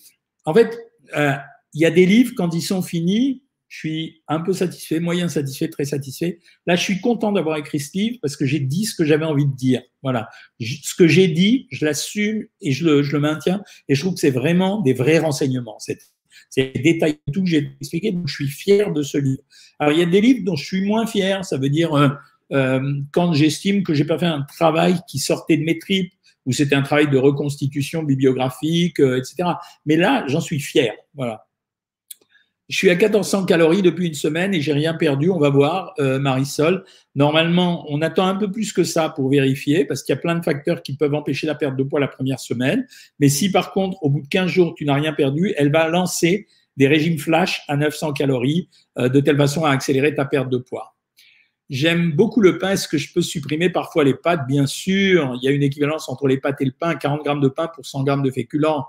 en 0.45 0.53
fait, 0.53 0.77
euh, 1.15 1.33
il 1.73 1.81
y 1.81 1.85
a 1.85 1.91
des 1.91 2.05
livres, 2.05 2.33
quand 2.35 2.53
ils 2.53 2.61
sont 2.61 2.81
finis, 2.81 3.43
je 3.73 3.79
suis 3.79 4.21
un 4.27 4.39
peu 4.39 4.53
satisfait, 4.53 4.99
moyen 4.99 5.27
satisfait, 5.29 5.67
très 5.67 5.85
satisfait. 5.85 6.37
Là, 6.67 6.75
je 6.75 6.83
suis 6.83 7.01
content 7.01 7.31
d'avoir 7.31 7.57
écrit 7.57 7.79
ce 7.79 7.97
livre 7.97 8.17
parce 8.21 8.37
que 8.37 8.45
j'ai 8.45 8.59
dit 8.59 8.85
ce 8.85 8.93
que 8.93 9.03
j'avais 9.03 9.25
envie 9.25 9.47
de 9.47 9.55
dire. 9.55 9.81
Voilà. 10.03 10.29
Ce 10.59 10.93
que 10.93 11.07
j'ai 11.07 11.27
dit, 11.27 11.67
je 11.71 11.83
l'assume 11.83 12.45
et 12.61 12.71
je 12.71 12.85
le, 12.85 13.01
je 13.01 13.13
le, 13.13 13.19
maintiens. 13.19 13.63
Et 13.89 13.95
je 13.95 14.01
trouve 14.01 14.13
que 14.13 14.19
c'est 14.19 14.29
vraiment 14.29 14.81
des 14.81 14.93
vrais 14.93 15.17
renseignements. 15.17 15.79
C'est 15.79 15.97
des 16.55 16.79
détails 16.81 17.17
tout 17.33 17.41
que 17.41 17.49
j'ai 17.49 17.71
expliqué. 17.81 18.11
Donc, 18.11 18.27
je 18.27 18.35
suis 18.35 18.47
fier 18.47 18.93
de 18.93 19.01
ce 19.01 19.17
livre. 19.17 19.41
Alors, 19.79 19.91
il 19.91 19.97
y 19.97 20.03
a 20.03 20.05
des 20.05 20.21
livres 20.21 20.41
dont 20.43 20.55
je 20.55 20.65
suis 20.65 20.85
moins 20.85 21.07
fier. 21.07 21.43
Ça 21.43 21.57
veut 21.57 21.69
dire, 21.69 21.95
euh, 21.95 22.09
euh, 22.53 23.01
quand 23.11 23.33
j'estime 23.33 23.83
que 23.83 23.93
j'ai 23.93 24.05
pas 24.05 24.17
fait 24.17 24.25
un 24.25 24.41
travail 24.41 24.99
qui 25.07 25.19
sortait 25.19 25.57
de 25.57 25.63
mes 25.63 25.79
tripes, 25.79 26.13
ou 26.45 26.51
c'était 26.51 26.75
un 26.75 26.81
travail 26.81 27.09
de 27.09 27.17
reconstitution 27.17 28.03
bibliographique, 28.03 28.99
euh, 28.99 29.17
etc. 29.17 29.49
Mais 29.85 29.95
là, 29.95 30.25
j'en 30.27 30.41
suis 30.41 30.59
fier. 30.59 30.93
Voilà. 31.15 31.47
Je 32.69 32.77
suis 32.77 32.89
à 32.89 32.95
1400 32.95 33.45
calories 33.45 33.81
depuis 33.81 34.07
une 34.07 34.13
semaine 34.13 34.53
et 34.53 34.61
j'ai 34.61 34.73
rien 34.73 34.93
perdu. 34.93 35.29
On 35.29 35.37
va 35.37 35.49
voir, 35.49 35.93
euh, 35.99 36.19
Marisol. 36.19 36.85
Normalement, 37.15 37.85
on 37.89 38.01
attend 38.01 38.25
un 38.25 38.35
peu 38.35 38.49
plus 38.49 38.71
que 38.73 38.83
ça 38.83 39.09
pour 39.09 39.29
vérifier 39.29 39.85
parce 39.85 40.01
qu'il 40.01 40.15
y 40.15 40.17
a 40.17 40.21
plein 40.21 40.35
de 40.35 40.43
facteurs 40.43 40.81
qui 40.81 40.95
peuvent 40.95 41.13
empêcher 41.13 41.45
la 41.45 41.55
perte 41.55 41.75
de 41.75 41.83
poids 41.83 41.99
la 41.99 42.07
première 42.07 42.39
semaine. 42.39 42.87
Mais 43.19 43.29
si 43.29 43.51
par 43.51 43.73
contre, 43.73 44.01
au 44.01 44.09
bout 44.09 44.21
de 44.21 44.27
15 44.27 44.49
jours, 44.49 44.75
tu 44.75 44.85
n'as 44.85 44.95
rien 44.95 45.13
perdu, 45.13 45.53
elle 45.57 45.71
va 45.71 45.87
lancer 45.87 46.47
des 46.75 46.87
régimes 46.87 47.19
flash 47.19 47.61
à 47.67 47.77
900 47.77 48.13
calories 48.13 48.69
de 48.97 49.19
telle 49.19 49.37
façon 49.37 49.63
à 49.63 49.69
accélérer 49.69 50.15
ta 50.15 50.25
perte 50.25 50.49
de 50.49 50.57
poids. 50.57 50.92
J'aime 51.69 52.11
beaucoup 52.11 52.41
le 52.41 52.57
pain. 52.57 52.71
Est-ce 52.71 52.87
que 52.87 52.97
je 52.97 53.13
peux 53.13 53.21
supprimer 53.21 53.69
parfois 53.69 54.03
les 54.03 54.13
pâtes? 54.13 54.45
Bien 54.47 54.65
sûr, 54.65 55.37
il 55.41 55.45
y 55.45 55.47
a 55.47 55.51
une 55.51 55.63
équivalence 55.63 56.09
entre 56.09 56.27
les 56.27 56.37
pâtes 56.37 56.61
et 56.61 56.65
le 56.65 56.71
pain. 56.71 56.95
40 56.95 57.23
grammes 57.23 57.41
de 57.41 57.47
pain 57.47 57.67
pour 57.67 57.85
100 57.85 58.03
grammes 58.03 58.23
de 58.23 58.31
féculents. 58.31 58.85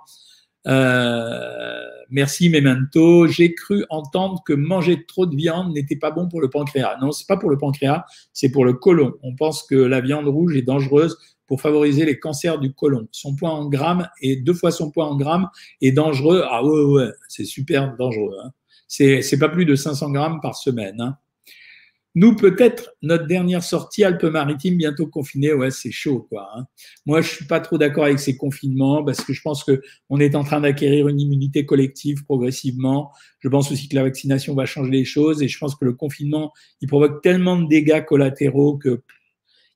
Euh, 0.66 1.82
merci 2.10 2.48
Memento. 2.48 3.26
J'ai 3.26 3.54
cru 3.54 3.84
entendre 3.90 4.42
que 4.44 4.52
manger 4.52 5.04
trop 5.06 5.26
de 5.26 5.36
viande 5.36 5.72
n'était 5.74 5.96
pas 5.96 6.10
bon 6.10 6.28
pour 6.28 6.40
le 6.40 6.48
pancréas. 6.50 6.96
Non, 7.00 7.12
c'est 7.12 7.26
pas 7.26 7.36
pour 7.36 7.50
le 7.50 7.58
pancréas, 7.58 8.04
c'est 8.32 8.50
pour 8.50 8.64
le 8.64 8.72
côlon. 8.72 9.14
On 9.22 9.34
pense 9.34 9.62
que 9.62 9.74
la 9.74 10.00
viande 10.00 10.26
rouge 10.26 10.56
est 10.56 10.62
dangereuse 10.62 11.18
pour 11.46 11.60
favoriser 11.60 12.06
les 12.06 12.18
cancers 12.18 12.58
du 12.58 12.72
côlon. 12.72 13.06
Son 13.12 13.36
poids 13.36 13.50
en 13.50 13.68
grammes 13.68 14.08
et 14.22 14.36
deux 14.36 14.54
fois 14.54 14.70
son 14.70 14.90
poids 14.90 15.06
en 15.06 15.16
grammes 15.16 15.48
est 15.82 15.92
dangereux. 15.92 16.42
Ah 16.48 16.64
ouais, 16.64 16.82
ouais, 16.84 17.10
c'est 17.28 17.44
super 17.44 17.94
dangereux. 17.96 18.36
Hein. 18.42 18.50
C'est 18.88 19.38
pas 19.38 19.48
plus 19.48 19.66
de 19.66 19.74
500 19.74 20.10
grammes 20.12 20.40
par 20.40 20.56
semaine. 20.56 21.00
Hein. 21.00 21.16
Nous, 22.16 22.36
peut-être, 22.36 22.92
notre 23.02 23.26
dernière 23.26 23.64
sortie 23.64 24.04
Alpes-Maritimes, 24.04 24.76
bientôt 24.76 25.08
confinée, 25.08 25.52
ouais, 25.52 25.72
c'est 25.72 25.90
chaud, 25.90 26.26
quoi. 26.28 26.48
Hein. 26.54 26.66
Moi, 27.06 27.20
je 27.22 27.28
suis 27.28 27.44
pas 27.44 27.58
trop 27.58 27.76
d'accord 27.76 28.04
avec 28.04 28.20
ces 28.20 28.36
confinements 28.36 29.02
parce 29.02 29.20
que 29.20 29.32
je 29.32 29.42
pense 29.42 29.64
que 29.64 29.82
on 30.10 30.20
est 30.20 30.36
en 30.36 30.44
train 30.44 30.60
d'acquérir 30.60 31.08
une 31.08 31.20
immunité 31.20 31.66
collective 31.66 32.24
progressivement. 32.24 33.10
Je 33.40 33.48
pense 33.48 33.72
aussi 33.72 33.88
que 33.88 33.96
la 33.96 34.04
vaccination 34.04 34.54
va 34.54 34.64
changer 34.64 34.92
les 34.92 35.04
choses 35.04 35.42
et 35.42 35.48
je 35.48 35.58
pense 35.58 35.74
que 35.74 35.84
le 35.84 35.94
confinement, 35.94 36.52
il 36.80 36.86
provoque 36.86 37.20
tellement 37.20 37.60
de 37.60 37.66
dégâts 37.66 38.04
collatéraux 38.04 38.78
que 38.78 39.02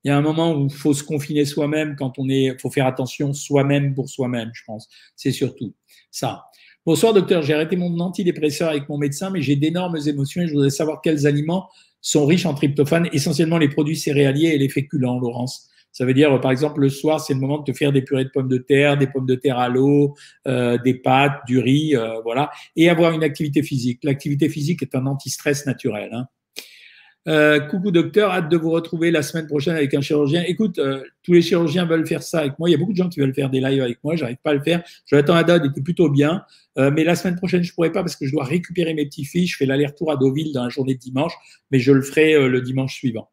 il 0.05 0.09
y 0.09 0.11
a 0.13 0.17
un 0.17 0.23
moment 0.23 0.55
où 0.55 0.67
il 0.67 0.73
faut 0.73 0.95
se 0.95 1.03
confiner 1.03 1.45
soi-même 1.45 1.97
quand 1.97 2.21
on 2.21 2.29
est, 2.29 2.57
faut 2.61 2.71
faire 2.71 2.87
attention 2.87 3.33
soi-même 3.33 3.95
pour 3.95 4.09
soi-même, 4.09 4.51
je 4.55 4.63
pense. 4.65 4.89
C'est 5.17 5.33
surtout 5.33 5.75
ça. 6.13 6.45
Bonsoir 6.87 7.13
docteur, 7.13 7.43
j'ai 7.43 7.53
arrêté 7.53 7.77
mon 7.77 7.99
antidépresseur 7.99 8.71
avec 8.71 8.89
mon 8.89 8.97
médecin, 8.97 9.29
mais 9.31 9.43
j'ai 9.43 9.57
d'énormes 9.57 9.99
émotions 10.07 10.41
et 10.41 10.47
je 10.47 10.53
voudrais 10.53 10.71
savoir 10.71 11.03
quels 11.03 11.27
aliments 11.27 11.69
sont 12.01 12.27
riches 12.27 12.47
en 12.47 12.55
tryptophane, 12.55 13.09
essentiellement 13.13 13.59
les 13.59 13.69
produits 13.69 13.97
céréaliers 13.97 14.49
et 14.49 14.59
les 14.59 14.69
féculents, 14.69 15.19
Laurence. 15.19 15.69
Ça 15.93 16.05
veut 16.05 16.15
dire, 16.15 16.41
par 16.41 16.51
exemple, 16.51 16.81
le 16.81 16.91
soir, 16.91 17.19
c'est 17.19 17.35
le 17.35 17.41
moment 17.41 17.59
de 17.59 17.73
te 17.73 17.77
faire 17.77 17.93
des 17.93 18.03
purées 18.03 18.25
de 18.25 18.31
pommes 18.31 18.49
de 18.49 18.59
terre, 18.59 18.97
des 18.97 19.07
pommes 19.07 19.27
de 19.27 19.35
terre 19.35 19.59
à 19.59 19.69
l'eau, 19.69 20.15
euh, 20.47 20.79
des 20.79 20.95
pâtes, 20.95 21.41
du 21.47 21.59
riz, 21.59 21.97
euh, 21.97 22.21
voilà, 22.23 22.51
et 22.77 22.89
avoir 22.89 23.13
une 23.13 23.25
activité 23.25 23.63
physique. 23.63 24.01
L'activité 24.05 24.49
physique 24.49 24.83
est 24.83 24.95
un 24.95 25.07
anti-stress 25.07 25.67
naturel. 25.67 26.11
Hein. 26.13 26.27
Euh, 27.29 27.61
coucou 27.61 27.91
docteur, 27.91 28.31
hâte 28.31 28.49
de 28.49 28.57
vous 28.57 28.71
retrouver 28.71 29.11
la 29.11 29.21
semaine 29.23 29.47
prochaine 29.47 29.77
avec 29.77 29.93
un 29.93 30.01
chirurgien. 30.01 30.45
Écoute, 30.47 30.79
euh, 30.79 31.03
tous 31.23 31.35
les 31.35 31.43
chirurgiens 31.43 31.85
veulent 31.85 32.07
faire 32.07 32.23
ça 32.23 32.39
avec 32.39 32.59
moi. 32.59 32.71
Il 32.71 32.73
y 32.73 32.75
a 32.75 32.79
beaucoup 32.79 32.93
de 32.93 32.97
gens 32.97 33.11
qui 33.11 33.21
veulent 33.21 33.35
faire 33.35 33.51
des 33.51 33.61
lives 33.61 33.83
avec 33.83 34.03
moi. 34.03 34.17
J'arrive 34.17 34.39
pas 34.43 34.51
à 34.51 34.55
le 34.55 34.63
faire. 34.63 34.83
Jonathan 35.05 35.35
Haddad 35.35 35.67
était 35.67 35.83
plutôt 35.83 36.09
bien, 36.09 36.43
euh, 36.79 36.91
mais 36.91 37.05
la 37.05 37.15
semaine 37.17 37.37
prochaine 37.37 37.63
je 37.63 37.75
pourrais 37.75 37.93
pas 37.93 38.01
parce 38.01 38.17
que 38.17 38.27
je 38.27 38.33
dois 38.33 38.45
récupérer 38.45 38.95
mes 38.95 39.05
petits 39.05 39.27
filles. 39.27 39.47
Je 39.47 39.59
fais 39.59 39.67
l'aller-retour 39.67 40.11
à 40.11 40.17
Deauville 40.17 40.55
dans 40.55 40.63
la 40.63 40.71
journée 40.71 40.95
de 40.95 41.01
dimanche, 41.01 41.35
mais 41.71 41.81
je 41.81 41.93
le 41.93 42.01
ferai 42.01 42.49
le 42.49 42.63
dimanche 42.63 42.95
suivant. 42.95 43.29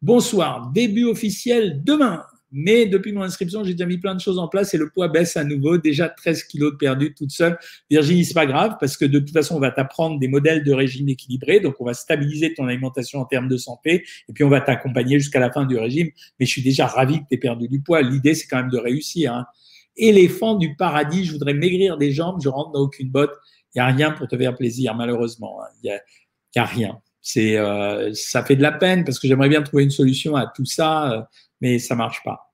Bonsoir, 0.00 0.70
début 0.72 1.06
officiel 1.06 1.82
demain. 1.82 2.22
Mais 2.50 2.86
depuis 2.86 3.12
mon 3.12 3.22
inscription, 3.22 3.62
j'ai 3.62 3.74
déjà 3.74 3.86
mis 3.86 3.98
plein 3.98 4.14
de 4.14 4.20
choses 4.20 4.38
en 4.38 4.48
place 4.48 4.72
et 4.72 4.78
le 4.78 4.88
poids 4.88 5.08
baisse 5.08 5.36
à 5.36 5.44
nouveau. 5.44 5.76
Déjà 5.76 6.08
13 6.08 6.44
kilos 6.44 6.72
de 6.72 6.76
perdu 6.76 7.14
toute 7.14 7.30
seule. 7.30 7.58
Virginie, 7.90 8.24
c'est 8.24 8.34
pas 8.34 8.46
grave 8.46 8.76
parce 8.80 8.96
que 8.96 9.04
de 9.04 9.18
toute 9.18 9.32
façon, 9.32 9.56
on 9.56 9.60
va 9.60 9.70
t'apprendre 9.70 10.18
des 10.18 10.28
modèles 10.28 10.64
de 10.64 10.72
régime 10.72 11.08
équilibré. 11.08 11.60
Donc, 11.60 11.74
on 11.80 11.84
va 11.84 11.94
stabiliser 11.94 12.54
ton 12.54 12.66
alimentation 12.66 13.20
en 13.20 13.26
termes 13.26 13.48
de 13.48 13.56
santé 13.56 14.04
et 14.28 14.32
puis 14.32 14.44
on 14.44 14.48
va 14.48 14.60
t'accompagner 14.60 15.18
jusqu'à 15.18 15.40
la 15.40 15.52
fin 15.52 15.66
du 15.66 15.76
régime. 15.76 16.08
Mais 16.40 16.46
je 16.46 16.50
suis 16.50 16.62
déjà 16.62 16.86
ravi 16.86 17.18
que 17.18 17.24
tu 17.28 17.34
aies 17.34 17.38
perdu 17.38 17.68
du 17.68 17.80
poids. 17.80 18.00
L'idée, 18.00 18.34
c'est 18.34 18.46
quand 18.46 18.58
même 18.58 18.70
de 18.70 18.78
réussir. 18.78 19.34
Hein. 19.34 19.46
Éléphant 19.96 20.54
du 20.54 20.74
paradis, 20.74 21.24
je 21.24 21.32
voudrais 21.32 21.54
maigrir 21.54 21.98
des 21.98 22.12
jambes, 22.12 22.40
je 22.42 22.48
rentre 22.48 22.70
dans 22.70 22.80
aucune 22.80 23.10
botte. 23.10 23.32
Il 23.74 23.78
n'y 23.78 23.82
a 23.82 23.86
rien 23.86 24.12
pour 24.12 24.26
te 24.26 24.36
faire 24.38 24.54
plaisir, 24.56 24.94
malheureusement. 24.94 25.60
Hein. 25.62 25.68
Il 25.82 25.90
n'y 25.90 26.62
a, 26.62 26.64
rien. 26.64 26.98
C'est, 27.20 27.58
euh, 27.58 28.10
ça 28.14 28.42
fait 28.42 28.56
de 28.56 28.62
la 28.62 28.72
peine 28.72 29.04
parce 29.04 29.18
que 29.18 29.28
j'aimerais 29.28 29.50
bien 29.50 29.60
trouver 29.60 29.82
une 29.82 29.90
solution 29.90 30.34
à 30.34 30.46
tout 30.46 30.64
ça. 30.64 31.28
Mais 31.60 31.78
ça 31.78 31.94
marche 31.94 32.22
pas. 32.24 32.48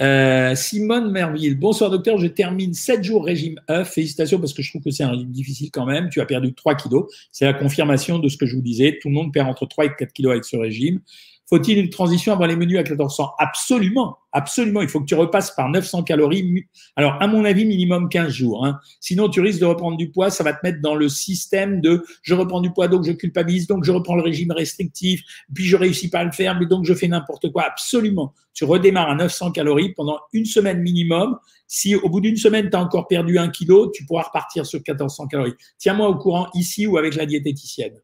Euh, 0.00 0.54
Simone 0.54 1.10
Merville, 1.10 1.58
bonsoir 1.58 1.90
docteur, 1.90 2.16
je 2.18 2.26
termine 2.26 2.72
7 2.72 3.04
jours 3.04 3.24
régime 3.24 3.60
œuf. 3.70 3.92
Félicitations 3.92 4.38
parce 4.38 4.54
que 4.54 4.62
je 4.62 4.70
trouve 4.70 4.82
que 4.82 4.90
c'est 4.90 5.04
un 5.04 5.10
régime 5.10 5.30
difficile 5.30 5.70
quand 5.70 5.84
même. 5.84 6.08
Tu 6.08 6.20
as 6.20 6.26
perdu 6.26 6.54
3 6.54 6.74
kilos. 6.76 7.04
C'est 7.30 7.44
la 7.44 7.52
confirmation 7.52 8.18
de 8.18 8.28
ce 8.28 8.36
que 8.36 8.46
je 8.46 8.56
vous 8.56 8.62
disais. 8.62 8.98
Tout 9.00 9.08
le 9.08 9.14
monde 9.14 9.32
perd 9.32 9.48
entre 9.48 9.66
3 9.66 9.86
et 9.86 9.90
4 9.98 10.12
kilos 10.12 10.32
avec 10.32 10.44
ce 10.44 10.56
régime. 10.56 11.00
Faut-il 11.48 11.78
une 11.78 11.90
transition 11.90 12.32
avant 12.32 12.46
les 12.46 12.56
menus 12.56 12.78
à 12.78 12.82
1400 12.82 13.32
Absolument, 13.38 14.16
absolument. 14.32 14.80
Il 14.80 14.88
faut 14.88 15.00
que 15.00 15.06
tu 15.06 15.14
repasses 15.14 15.50
par 15.50 15.68
900 15.68 16.04
calories. 16.04 16.64
Alors, 16.96 17.20
à 17.20 17.26
mon 17.26 17.44
avis, 17.44 17.64
minimum 17.64 18.08
15 18.08 18.32
jours. 18.32 18.64
Hein. 18.64 18.78
Sinon, 19.00 19.28
tu 19.28 19.40
risques 19.40 19.60
de 19.60 19.66
reprendre 19.66 19.96
du 19.96 20.10
poids. 20.10 20.30
Ça 20.30 20.44
va 20.44 20.54
te 20.54 20.60
mettre 20.62 20.80
dans 20.80 20.94
le 20.94 21.08
système 21.08 21.80
de 21.80 22.04
je 22.22 22.34
reprends 22.34 22.60
du 22.60 22.72
poids, 22.72 22.88
donc 22.88 23.04
je 23.04 23.12
culpabilise, 23.12 23.66
donc 23.66 23.84
je 23.84 23.92
reprends 23.92 24.16
le 24.16 24.22
régime 24.22 24.52
restrictif, 24.52 25.22
puis 25.54 25.64
je 25.64 25.76
réussis 25.76 26.08
pas 26.08 26.20
à 26.20 26.24
le 26.24 26.32
faire, 26.32 26.58
mais 26.58 26.66
donc 26.66 26.84
je 26.84 26.94
fais 26.94 27.08
n'importe 27.08 27.50
quoi. 27.52 27.64
Absolument. 27.64 28.32
Tu 28.54 28.64
redémarres 28.64 29.10
à 29.10 29.14
900 29.14 29.52
calories 29.52 29.92
pendant 29.94 30.20
une 30.32 30.44
semaine 30.44 30.80
minimum. 30.80 31.38
Si 31.66 31.94
au 31.94 32.08
bout 32.08 32.20
d'une 32.20 32.36
semaine, 32.36 32.70
tu 32.70 32.76
as 32.76 32.80
encore 32.80 33.08
perdu 33.08 33.38
un 33.38 33.48
kilo, 33.48 33.90
tu 33.90 34.04
pourras 34.04 34.22
repartir 34.24 34.66
sur 34.66 34.78
1400 34.78 35.26
calories. 35.26 35.54
Tiens-moi 35.78 36.08
au 36.08 36.16
courant 36.16 36.48
ici 36.54 36.86
ou 36.86 36.98
avec 36.98 37.14
la 37.14 37.26
diététicienne. 37.26 38.00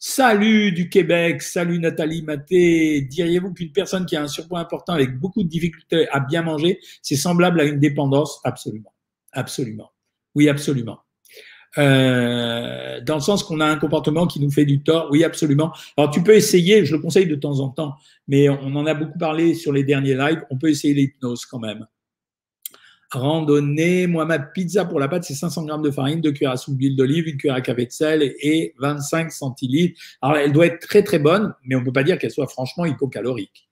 Salut 0.00 0.70
du 0.70 0.88
Québec, 0.88 1.42
salut 1.42 1.80
Nathalie 1.80 2.22
Maté. 2.22 3.00
Diriez-vous 3.00 3.52
qu'une 3.52 3.72
personne 3.72 4.06
qui 4.06 4.14
a 4.14 4.22
un 4.22 4.28
surpoids 4.28 4.60
important 4.60 4.92
avec 4.92 5.18
beaucoup 5.18 5.42
de 5.42 5.48
difficultés 5.48 6.08
à 6.10 6.20
bien 6.20 6.42
manger, 6.42 6.78
c'est 7.02 7.16
semblable 7.16 7.60
à 7.60 7.64
une 7.64 7.80
dépendance? 7.80 8.38
Absolument. 8.44 8.94
Absolument. 9.32 9.90
Oui, 10.36 10.48
absolument. 10.48 11.00
Euh, 11.78 13.00
dans 13.00 13.16
le 13.16 13.20
sens 13.20 13.42
qu'on 13.42 13.58
a 13.58 13.66
un 13.66 13.74
comportement 13.74 14.28
qui 14.28 14.38
nous 14.38 14.52
fait 14.52 14.64
du 14.64 14.84
tort. 14.84 15.08
Oui, 15.10 15.24
absolument. 15.24 15.72
Alors, 15.96 16.12
tu 16.12 16.22
peux 16.22 16.36
essayer, 16.36 16.84
je 16.84 16.94
le 16.94 17.02
conseille 17.02 17.26
de 17.26 17.34
temps 17.34 17.58
en 17.58 17.68
temps, 17.68 17.96
mais 18.28 18.48
on 18.48 18.76
en 18.76 18.86
a 18.86 18.94
beaucoup 18.94 19.18
parlé 19.18 19.54
sur 19.54 19.72
les 19.72 19.82
derniers 19.82 20.14
lives, 20.14 20.44
on 20.50 20.58
peut 20.58 20.70
essayer 20.70 20.94
l'hypnose 20.94 21.44
quand 21.44 21.58
même 21.58 21.88
randonnée. 23.10 24.06
Moi, 24.06 24.24
ma 24.24 24.38
pizza 24.38 24.84
pour 24.84 25.00
la 25.00 25.08
pâte, 25.08 25.24
c'est 25.24 25.34
500 25.34 25.64
grammes 25.64 25.82
de 25.82 25.90
farine, 25.90 26.20
deux 26.20 26.32
cuillères 26.32 26.52
à 26.52 26.56
soupe 26.56 26.76
d'huile 26.76 26.96
d'olive, 26.96 27.28
une 27.28 27.36
cuillère 27.36 27.56
à 27.56 27.60
café 27.60 27.86
de 27.86 27.92
sel 27.92 28.22
et 28.22 28.74
25 28.78 29.32
centilitres. 29.32 30.00
Alors, 30.22 30.36
elle 30.36 30.52
doit 30.52 30.66
être 30.66 30.80
très, 30.80 31.02
très 31.02 31.18
bonne, 31.18 31.54
mais 31.64 31.74
on 31.74 31.80
ne 31.80 31.84
peut 31.84 31.92
pas 31.92 32.04
dire 32.04 32.18
qu'elle 32.18 32.30
soit 32.30 32.48
franchement 32.48 32.84
hypocalorique. 32.84 33.68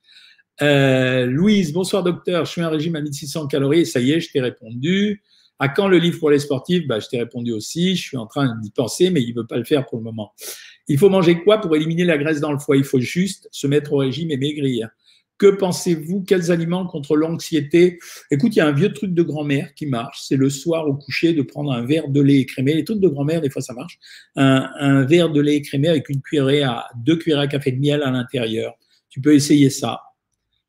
Euh, 0.62 1.26
Louise, 1.26 1.72
bonsoir 1.72 2.02
docteur, 2.02 2.46
je 2.46 2.50
suis 2.50 2.62
un 2.62 2.70
régime 2.70 2.96
à 2.96 3.02
1600 3.02 3.46
calories, 3.46 3.84
ça 3.84 4.00
y 4.00 4.12
est, 4.12 4.20
je 4.20 4.30
t'ai 4.30 4.40
répondu. 4.40 5.22
À 5.58 5.68
quand 5.68 5.88
le 5.88 5.98
livre 5.98 6.18
pour 6.18 6.30
les 6.30 6.38
sportifs? 6.38 6.86
Bah, 6.86 6.98
Je 7.00 7.08
t'ai 7.08 7.18
répondu 7.18 7.52
aussi, 7.52 7.96
je 7.96 8.02
suis 8.02 8.16
en 8.16 8.26
train 8.26 8.56
d'y 8.60 8.70
penser, 8.70 9.10
mais 9.10 9.22
il 9.22 9.30
ne 9.34 9.40
veut 9.40 9.46
pas 9.46 9.56
le 9.56 9.64
faire 9.64 9.86
pour 9.86 9.98
le 9.98 10.04
moment. 10.04 10.32
Il 10.88 10.98
faut 10.98 11.08
manger 11.08 11.42
quoi 11.42 11.60
pour 11.60 11.74
éliminer 11.74 12.04
la 12.04 12.18
graisse 12.18 12.40
dans 12.40 12.52
le 12.52 12.58
foie? 12.58 12.76
Il 12.76 12.84
faut 12.84 13.00
juste 13.00 13.48
se 13.50 13.66
mettre 13.66 13.92
au 13.92 13.98
régime 13.98 14.30
et 14.30 14.36
maigrir. 14.36 14.88
Que 15.38 15.48
pensez-vous? 15.48 16.22
Quels 16.22 16.50
aliments 16.50 16.86
contre 16.86 17.14
l'anxiété? 17.14 17.98
Écoute, 18.30 18.56
il 18.56 18.58
y 18.58 18.62
a 18.62 18.66
un 18.66 18.72
vieux 18.72 18.92
truc 18.92 19.12
de 19.12 19.22
grand-mère 19.22 19.74
qui 19.74 19.84
marche. 19.84 20.22
C'est 20.26 20.36
le 20.36 20.48
soir 20.48 20.88
au 20.88 20.94
coucher 20.94 21.34
de 21.34 21.42
prendre 21.42 21.72
un 21.72 21.84
verre 21.84 22.08
de 22.08 22.20
lait 22.22 22.38
écrémé. 22.38 22.74
Les 22.74 22.84
trucs 22.84 23.00
de 23.00 23.08
grand-mère, 23.08 23.42
des 23.42 23.50
fois, 23.50 23.60
ça 23.60 23.74
marche. 23.74 23.98
Un, 24.36 25.04
verre 25.04 25.30
de 25.30 25.40
lait 25.40 25.56
écrémé 25.56 25.88
avec 25.88 26.08
une 26.08 26.22
cuillerée 26.22 26.62
à 26.62 26.86
deux 26.96 27.16
cuillères 27.16 27.40
à 27.40 27.46
café 27.48 27.70
de 27.70 27.78
miel 27.78 28.02
à 28.02 28.10
l'intérieur. 28.10 28.74
Tu 29.10 29.20
peux 29.20 29.34
essayer 29.34 29.68
ça. 29.68 30.00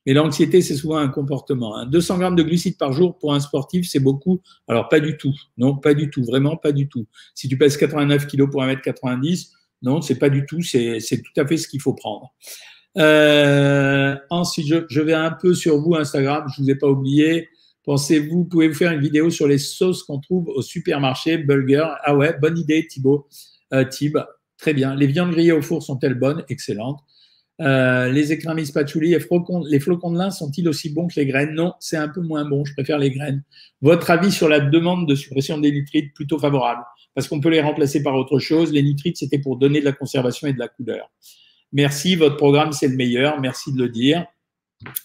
Mais 0.06 0.14
l'anxiété, 0.14 0.62
c'est 0.62 0.76
souvent 0.76 0.98
un 0.98 1.10
comportement. 1.10 1.86
200 1.86 2.14
hein. 2.14 2.18
grammes 2.20 2.36
de 2.36 2.44
glucides 2.44 2.78
par 2.78 2.92
jour 2.92 3.18
pour 3.18 3.34
un 3.34 3.40
sportif, 3.40 3.88
c'est 3.90 4.00
beaucoup. 4.00 4.42
Alors, 4.68 4.90
pas 4.90 5.00
du 5.00 5.16
tout. 5.16 5.36
Non, 5.58 5.78
pas 5.78 5.94
du 5.94 6.10
tout. 6.10 6.24
Vraiment 6.24 6.58
pas 6.58 6.74
du 6.74 6.90
tout. 6.90 7.06
Si 7.36 7.48
tu 7.48 7.58
pèses 7.58 7.78
89 7.78 8.28
kilos 8.28 8.50
pour 8.50 8.64
1m90, 8.64 9.50
non, 9.82 10.02
c'est 10.02 10.16
pas 10.16 10.30
du 10.30 10.46
tout. 10.46 10.62
C'est 10.62 11.00
tout 11.00 11.42
à 11.42 11.48
fait 11.48 11.58
ce 11.58 11.70
qu'il 11.70 11.82
faut 11.82 11.94
prendre. 11.94 12.34
Euh, 12.98 14.16
ensuite, 14.30 14.68
je, 14.90 15.02
vais 15.02 15.14
un 15.14 15.32
peu 15.32 15.54
sur 15.54 15.80
vous, 15.80 15.96
Instagram, 15.96 16.46
je 16.56 16.62
ne 16.62 16.66
vous 16.66 16.72
ai 16.72 16.76
pas 16.76 16.88
oublié. 16.88 17.50
Pensez-vous, 17.84 18.46
pouvez-vous 18.46 18.74
faire 18.74 18.92
une 18.92 19.00
vidéo 19.00 19.30
sur 19.30 19.48
les 19.48 19.60
sauces 19.60 20.04
qu'on 20.04 20.20
trouve 20.20 20.50
au 20.50 20.62
supermarché 20.62 21.38
Bulger 21.38 21.86
Ah 22.04 22.16
ouais, 22.16 22.36
bonne 22.40 22.58
idée, 22.58 22.86
Thibaut. 22.86 23.28
Euh, 23.74 23.86
Thib, 23.86 24.18
très 24.58 24.74
bien. 24.74 24.96
Les 24.96 25.08
viandes 25.08 25.32
grillées 25.32 25.52
au 25.52 25.62
four 25.62 25.84
sont-elles 25.84 26.16
bonnes? 26.16 26.44
Excellentes. 26.50 27.00
Euh, 27.60 28.10
les 28.10 28.32
écremis 28.32 28.72
patchouli, 28.72 29.20
flocons, 29.20 29.64
les 29.68 29.80
flocons 29.80 30.12
de 30.12 30.18
lin 30.20 30.30
sont-ils 30.30 30.68
aussi 30.68 30.92
bons 30.92 31.08
que 31.08 31.16
les 31.16 31.26
graines? 31.26 31.56
Non, 31.56 31.74
c'est 31.80 31.98
un 31.98 32.08
peu 32.08 32.22
moins 32.22 32.46
bon. 32.48 32.66
Je 32.66 32.74
préfère 32.74 33.00
les 33.00 33.12
graines. 33.12 33.44
Votre 33.82 34.12
avis 34.12 34.32
sur 34.32 34.48
la 34.48 34.60
demande 34.60 35.08
de 35.08 35.16
suppression 35.16 35.58
des 35.58 35.72
nitrites 35.72 36.14
Plutôt 36.14 36.38
favorable, 36.40 36.84
parce 37.16 37.28
qu'on 37.28 37.40
peut 37.40 37.50
les 37.50 37.62
remplacer 37.62 38.04
par 38.04 38.16
autre 38.16 38.40
chose. 38.40 38.72
Les 38.72 38.84
nitrites, 38.84 39.18
c'était 39.18 39.40
pour 39.40 39.58
donner 39.58 39.80
de 39.80 39.86
la 39.86 39.94
conservation 39.94 40.48
et 40.48 40.54
de 40.54 40.60
la 40.60 40.68
couleur. 40.68 41.10
Merci, 41.74 42.16
votre 42.16 42.38
programme, 42.38 42.72
c'est 42.72 42.88
le 42.88 42.96
meilleur. 42.96 43.40
Merci 43.40 43.74
de 43.74 43.84
le 43.84 43.90
dire. 43.90 44.26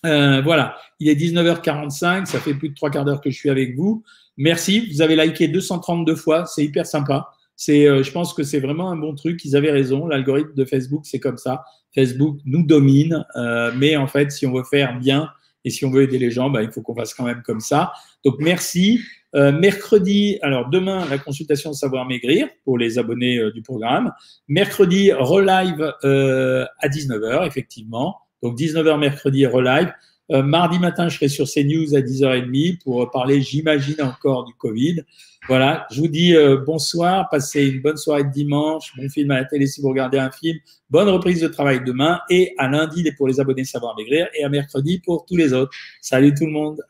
Euh, 0.04 0.42
voilà, 0.42 0.76
il 1.00 1.08
est 1.08 1.14
19h45, 1.14 2.26
ça 2.26 2.40
fait 2.40 2.54
plus 2.54 2.68
de 2.68 2.74
trois 2.74 2.90
quarts 2.90 3.04
d'heure 3.04 3.20
que 3.20 3.30
je 3.30 3.36
suis 3.36 3.50
avec 3.50 3.74
vous. 3.74 4.02
Merci, 4.36 4.90
vous 4.92 5.02
avez 5.02 5.16
liké 5.16 5.48
232 5.48 6.14
fois, 6.14 6.46
c'est 6.46 6.64
hyper 6.64 6.86
sympa. 6.86 7.30
C'est, 7.56 7.86
euh, 7.86 8.02
je 8.02 8.10
pense 8.10 8.34
que 8.34 8.42
c'est 8.42 8.60
vraiment 8.60 8.90
un 8.90 8.96
bon 8.96 9.14
truc. 9.14 9.44
Ils 9.44 9.56
avaient 9.56 9.70
raison. 9.70 10.06
L'algorithme 10.06 10.54
de 10.54 10.64
Facebook, 10.64 11.02
c'est 11.04 11.20
comme 11.20 11.38
ça. 11.38 11.64
Facebook 11.94 12.38
nous 12.44 12.64
domine, 12.64 13.24
euh, 13.36 13.70
mais 13.76 13.96
en 13.96 14.06
fait, 14.06 14.32
si 14.32 14.46
on 14.46 14.52
veut 14.52 14.64
faire 14.64 14.98
bien 14.98 15.28
et 15.64 15.70
si 15.70 15.84
on 15.84 15.90
veut 15.90 16.02
aider 16.02 16.18
les 16.18 16.30
gens, 16.30 16.50
bah, 16.50 16.62
il 16.62 16.70
faut 16.70 16.82
qu'on 16.82 16.94
fasse 16.94 17.14
quand 17.14 17.24
même 17.24 17.42
comme 17.42 17.60
ça. 17.60 17.92
Donc 18.24 18.36
merci. 18.38 19.00
Euh, 19.34 19.50
mercredi, 19.50 20.38
alors 20.42 20.68
demain, 20.68 21.06
la 21.08 21.16
consultation 21.16 21.72
Savoir 21.72 22.06
Maigrir 22.06 22.48
pour 22.64 22.76
les 22.76 22.98
abonnés 22.98 23.38
euh, 23.38 23.50
du 23.50 23.62
programme. 23.62 24.12
Mercredi, 24.46 25.10
relive 25.12 25.94
euh, 26.04 26.66
à 26.78 26.88
19h, 26.88 27.46
effectivement. 27.46 28.18
Donc 28.42 28.58
19h 28.58 28.98
mercredi, 28.98 29.46
relive. 29.46 29.92
Mardi 30.32 30.78
matin, 30.78 31.08
je 31.08 31.16
serai 31.16 31.28
sur 31.28 31.46
CNews 31.46 31.94
à 31.94 32.00
10h30 32.00 32.78
pour 32.82 33.10
parler, 33.10 33.42
j'imagine, 33.42 34.00
encore 34.00 34.44
du 34.44 34.54
Covid. 34.54 35.02
Voilà, 35.48 35.86
je 35.90 36.00
vous 36.00 36.08
dis 36.08 36.34
bonsoir, 36.64 37.28
passez 37.28 37.66
une 37.66 37.82
bonne 37.82 37.96
soirée 37.96 38.24
de 38.24 38.30
dimanche, 38.30 38.92
bon 38.96 39.08
film 39.08 39.32
à 39.32 39.40
la 39.40 39.44
télé 39.44 39.66
si 39.66 39.80
vous 39.80 39.88
regardez 39.88 40.18
un 40.18 40.30
film, 40.30 40.56
bonne 40.88 41.08
reprise 41.08 41.40
de 41.40 41.48
travail 41.48 41.82
demain. 41.84 42.20
Et 42.30 42.54
à 42.58 42.68
lundi 42.68 43.04
pour 43.16 43.26
les 43.26 43.40
abonnés 43.40 43.64
Savoir 43.64 43.96
Maigrir. 43.96 44.28
Et 44.38 44.44
à 44.44 44.48
mercredi 44.48 45.00
pour 45.04 45.26
tous 45.26 45.36
les 45.36 45.52
autres. 45.52 45.72
Salut 46.00 46.32
tout 46.32 46.46
le 46.46 46.52
monde 46.52 46.80